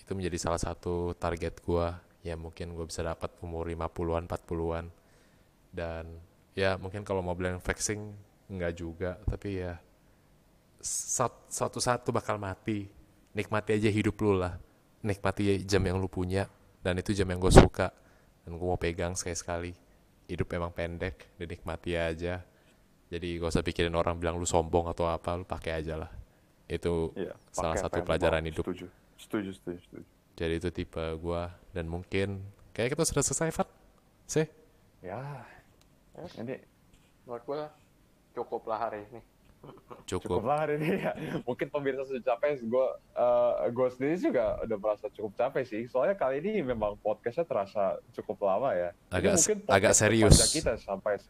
itu 0.01 0.11
menjadi 0.17 0.39
salah 0.41 0.61
satu 0.61 1.13
target 1.17 1.61
gua. 1.65 2.01
Ya 2.25 2.35
mungkin 2.35 2.75
gue 2.75 2.85
bisa 2.85 3.01
dapat 3.05 3.31
umur 3.41 3.71
50-an 3.71 4.27
40-an 4.27 4.85
dan 5.71 6.05
ya 6.53 6.75
mungkin 6.77 7.07
kalau 7.07 7.23
mau 7.23 7.37
bilang 7.37 7.63
flexing 7.63 8.13
enggak 8.51 8.73
juga. 8.77 9.11
Tapi 9.25 9.63
ya 9.65 9.79
sat- 10.83 11.49
satu-satu 11.49 12.11
bakal 12.11 12.37
mati. 12.41 12.89
Nikmati 13.37 13.77
aja 13.77 13.89
hidup 13.93 14.19
lu 14.19 14.35
lah. 14.35 14.59
Nikmati 15.05 15.63
jam 15.63 15.85
yang 15.85 16.01
lu 16.01 16.11
punya. 16.11 16.51
Dan 16.83 16.99
itu 16.99 17.15
jam 17.15 17.29
yang 17.31 17.39
gue 17.39 17.53
suka. 17.55 17.93
Dan 18.43 18.59
gue 18.59 18.67
mau 18.67 18.81
pegang 18.81 19.15
sekali-sekali. 19.15 19.73
Hidup 20.27 20.49
emang 20.53 20.75
pendek 20.75 21.39
dinikmati 21.39 21.95
aja 21.97 22.43
jadi 23.09 23.29
gak 23.39 23.51
usah 23.51 23.63
pikirin 23.63 23.93
orang 23.93 24.17
bilang 24.17 24.37
lu 24.37 24.45
sombong 24.45 24.87
atau 24.87 25.05
apa 25.05 25.35
lu 25.35 25.45
pakai 25.45 25.81
aja 25.81 25.97
lah. 25.97 26.11
Itu 26.65 27.11
Iya, 27.15 27.33
salah 27.51 27.75
satu 27.75 28.01
pelajaran 28.03 28.39
mau. 28.39 28.49
hidup. 28.49 28.63
Setuju 28.63 28.87
setuju 29.17 29.51
setuju 29.53 29.79
setuju. 29.83 30.05
Jadi 30.35 30.55
itu 30.55 30.69
tipe 30.71 31.05
gua. 31.17 31.49
Dan 31.71 31.87
mungkin 31.87 32.39
kayak 32.71 32.93
kita 32.93 33.03
sudah 33.03 33.23
selesai 33.23 33.51
Fat. 33.51 33.69
Sih. 34.25 34.45
Ya 35.01 35.43
ini 36.37 36.59
Menurut 37.25 37.45
gue 37.45 37.61
cukup 38.35 38.65
lah 38.65 38.79
hari 38.83 39.05
ini. 39.07 39.21
cukup, 40.07 40.39
cukup 40.39 40.43
lah 40.45 40.65
hari 40.65 40.77
ini 40.77 40.91
ya. 40.99 41.13
Mungkin 41.49 41.67
pemirsa 41.69 42.03
sudah 42.03 42.23
capek 42.25 42.63
gue 42.63 42.87
gue 43.69 43.89
sendiri 43.91 44.17
juga 44.19 44.57
udah 44.61 44.77
merasa 44.77 45.07
cukup 45.09 45.33
capek 45.35 45.65
sih. 45.65 45.83
Soalnya 45.87 46.15
kali 46.15 46.41
ini 46.41 46.63
memang 46.63 46.97
podcastnya 46.97 47.45
terasa 47.45 47.97
cukup 48.13 48.39
lama 48.43 48.73
ya. 48.73 48.91
Ini 48.91 49.13
Agak- 49.13 49.35
mungkin 49.35 49.59
agak 49.67 49.93
serius. 49.93 50.35
kita 50.49 50.77
sampai 50.77 51.21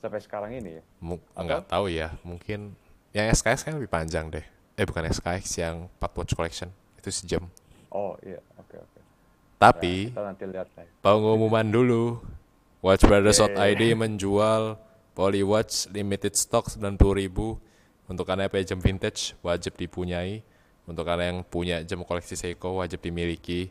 sampai 0.00 0.20
sekarang 0.20 0.50
ini 0.56 0.80
ya? 0.80 0.82
Apa? 0.82 1.40
nggak 1.40 1.62
tahu 1.68 1.86
ya 1.88 2.08
mungkin 2.24 2.72
yang 3.12 3.28
SKS 3.30 3.62
kan 3.62 3.76
lebih 3.76 3.90
panjang 3.90 4.28
deh. 4.28 4.44
Eh 4.74 4.84
bukan 4.84 5.04
SKS 5.06 5.60
yang 5.60 5.76
4 6.00 6.16
watch 6.16 6.32
collection 6.32 6.72
itu 6.96 7.08
sejam 7.12 7.44
oh 7.90 8.16
iya 8.20 8.40
oke 8.56 8.76
oke. 8.76 9.00
Tapi 9.56 10.16
Ya, 10.16 10.24
nanti 10.24 10.44
lihat 10.48 10.72
lah 10.72 10.84
ya. 10.84 10.92
pengumuman 11.00 11.68
dulu. 11.68 12.24
Watchbrothers.id 12.80 13.92
menjual 13.92 14.80
Polywatch 15.12 15.92
limited 15.92 16.32
stock 16.32 16.72
90.000 16.72 17.60
untuk 18.08 18.24
kalian 18.24 18.48
yang 18.48 18.52
punya 18.52 18.64
jam 18.64 18.80
vintage 18.80 19.36
wajib 19.44 19.76
dipunyai. 19.76 20.40
Untuk 20.88 21.04
kalian 21.04 21.28
yang 21.28 21.40
punya 21.44 21.76
jam 21.84 22.00
koleksi 22.02 22.40
Seiko 22.40 22.80
wajib 22.80 23.04
dimiliki. 23.04 23.68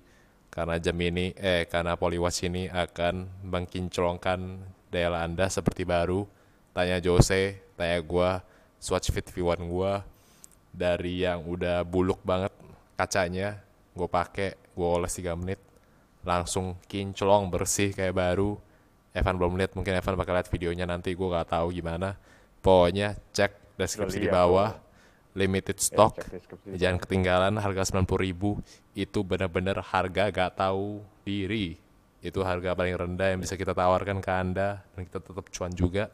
Karena 0.53 0.77
jam 0.77 0.93
ini 1.01 1.33
eh 1.33 1.65
karena 1.65 1.97
Polywatch 1.97 2.45
ini 2.45 2.69
akan 2.69 3.43
mengkinclongkan 3.49 4.61
daya 4.89 5.13
Anda 5.13 5.47
seperti 5.49 5.85
baru 5.85 6.25
tanya 6.73 7.01
Jose 7.01 7.57
tanya 7.77 7.97
gua 8.03 8.41
Swatch 8.79 9.11
Fit 9.11 9.27
V1 9.29 9.61
gua. 9.67 10.05
Dari 10.69 11.25
yang 11.25 11.49
udah 11.49 11.81
buluk 11.81 12.21
banget 12.21 12.53
kacanya 12.93 13.57
gue 13.97 14.05
pakai 14.05 14.53
gue 14.77 14.87
oles 14.87 15.11
3 15.11 15.33
menit 15.33 15.59
langsung 16.21 16.77
kinclong 16.85 17.49
bersih 17.49 17.89
kayak 17.91 18.15
baru. 18.15 18.53
Evan 19.09 19.35
belum 19.41 19.57
lihat 19.57 19.73
mungkin 19.73 19.97
Evan 19.97 20.13
bakal 20.13 20.37
lihat 20.37 20.47
videonya 20.53 20.85
nanti 20.85 21.17
gue 21.17 21.27
gak 21.27 21.49
tahu 21.49 21.73
gimana. 21.73 22.15
Pokoknya 22.61 23.17
cek 23.33 23.75
deskripsi 23.81 24.21
di 24.21 24.29
bawah 24.29 24.77
limited 25.33 25.81
stock. 25.81 26.21
di 26.69 26.77
jangan 26.77 27.01
ketinggalan 27.01 27.57
harga 27.57 27.97
90.000 27.97 28.05
itu 28.93 29.19
benar-benar 29.25 29.81
harga 29.81 30.29
gak 30.29 30.53
tahu 30.61 31.01
diri 31.25 31.88
itu 32.19 32.43
harga 32.43 32.75
paling 32.75 32.95
rendah 32.95 33.31
yang 33.31 33.39
bisa 33.39 33.55
kita 33.55 33.71
tawarkan 33.71 34.19
ke 34.19 34.31
anda 34.31 34.83
dan 34.95 35.01
kita 35.07 35.19
tetap 35.23 35.45
cuan 35.49 35.71
juga. 35.71 36.11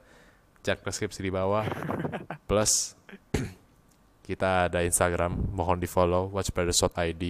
Cek 0.61 0.81
deskripsi 0.81 1.21
di 1.21 1.31
bawah. 1.33 1.65
Plus 2.49 2.93
kita 4.27 4.69
ada 4.69 4.81
Instagram 4.85 5.33
mohon 5.53 5.77
di 5.81 5.89
follow 5.89 6.33
watchbrothers.id 6.33 7.23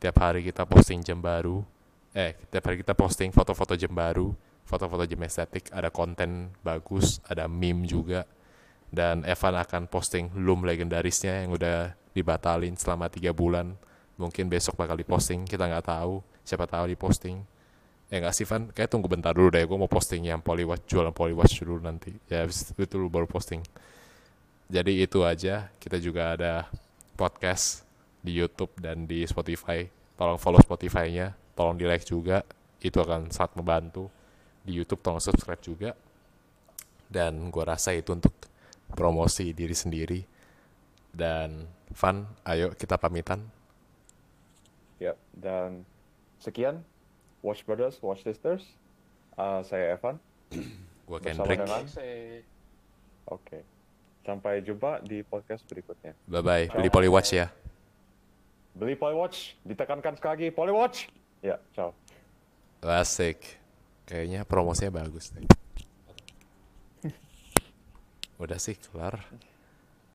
tiap 0.00 0.16
hari 0.20 0.44
kita 0.44 0.68
posting 0.68 1.00
jam 1.00 1.20
baru. 1.20 1.64
Eh 2.12 2.36
tiap 2.52 2.68
hari 2.68 2.80
kita 2.84 2.92
posting 2.92 3.32
foto-foto 3.32 3.76
jam 3.76 3.92
baru 3.92 4.32
foto-foto 4.66 5.04
jam 5.04 5.20
estetik. 5.26 5.68
Ada 5.68 5.92
konten 5.92 6.54
bagus 6.64 7.20
ada 7.28 7.44
meme 7.50 7.84
juga. 7.84 8.24
Dan 8.92 9.24
Evan 9.24 9.56
akan 9.56 9.88
posting 9.88 10.32
loom 10.36 10.68
legendarisnya 10.68 11.44
yang 11.44 11.56
udah 11.56 11.96
dibatalin 12.12 12.76
selama 12.76 13.08
tiga 13.08 13.32
bulan. 13.32 13.76
Mungkin 14.20 14.52
besok 14.52 14.76
bakal 14.76 14.96
diposting 15.00 15.48
kita 15.48 15.64
nggak 15.68 15.88
tahu. 15.88 16.20
Siapa 16.44 16.68
tahu 16.68 16.92
diposting 16.92 17.51
eh 18.12 18.20
nggak 18.20 18.34
sih 18.36 18.44
Van? 18.44 18.68
Kayak 18.68 18.92
tunggu 18.92 19.08
bentar 19.08 19.32
dulu 19.32 19.48
deh 19.48 19.64
gue 19.64 19.78
mau 19.80 19.88
posting 19.88 20.28
yang 20.28 20.44
polywatch 20.44 20.84
jualan 20.84 21.16
polywatch 21.16 21.64
dulu 21.64 21.80
nanti. 21.80 22.12
Ya 22.28 22.44
habis 22.44 22.68
itu 22.76 22.94
lu 23.00 23.08
baru 23.08 23.24
posting. 23.24 23.64
Jadi 24.68 25.00
itu 25.00 25.24
aja. 25.24 25.72
Kita 25.80 25.96
juga 25.96 26.36
ada 26.36 26.68
podcast 27.16 27.88
di 28.20 28.36
YouTube 28.36 28.76
dan 28.76 29.08
di 29.08 29.24
Spotify. 29.24 29.88
Tolong 30.20 30.36
follow 30.36 30.60
Spotify-nya 30.60 31.32
tolong 31.56 31.80
di 31.80 31.88
like 31.88 32.04
juga. 32.04 32.44
Itu 32.84 33.00
akan 33.00 33.32
sangat 33.32 33.56
membantu. 33.56 34.12
Di 34.60 34.76
YouTube 34.76 35.00
tolong 35.00 35.24
subscribe 35.24 35.64
juga. 35.64 35.96
Dan 37.08 37.48
gue 37.48 37.64
rasa 37.64 37.96
itu 37.96 38.12
untuk 38.12 38.36
promosi 38.92 39.56
diri 39.56 39.72
sendiri. 39.72 40.20
Dan 41.08 41.64
Van 41.96 42.28
ayo 42.44 42.76
kita 42.76 43.00
pamitan. 43.00 43.40
Ya, 45.00 45.16
dan 45.32 45.88
sekian 46.38 46.84
Watch 47.42 47.62
Brothers, 47.62 47.98
Watch 47.98 48.22
Sisters. 48.22 48.62
Uh, 49.34 49.60
saya 49.62 49.92
Evan. 49.92 50.16
gue 51.08 51.18
Bersama 51.18 51.44
Kendrick 51.44 51.60
dengan- 51.60 51.84
Oke. 53.28 53.58
Sampai 54.22 54.62
jumpa 54.62 55.02
di 55.02 55.20
podcast 55.22 55.66
berikutnya. 55.66 56.14
bye 56.24 56.38
bye 56.40 56.70
beli 56.70 56.86
polywatch 56.88 57.34
ya 57.34 57.50
Beli 58.72 58.96
Polywatch, 58.96 59.52
ditekankan 59.68 60.16
sekali 60.16 60.32
lagi 60.32 60.48
Polywatch. 60.48 60.98
Ya, 61.44 61.60
ciao. 61.76 61.92
asik 62.80 63.58
kayaknya 64.02 64.42
promosinya 64.42 64.90
bagus 64.96 65.30
deh 65.30 65.44
udah 68.42 68.58
sih 68.58 68.74
kelar 68.74 69.22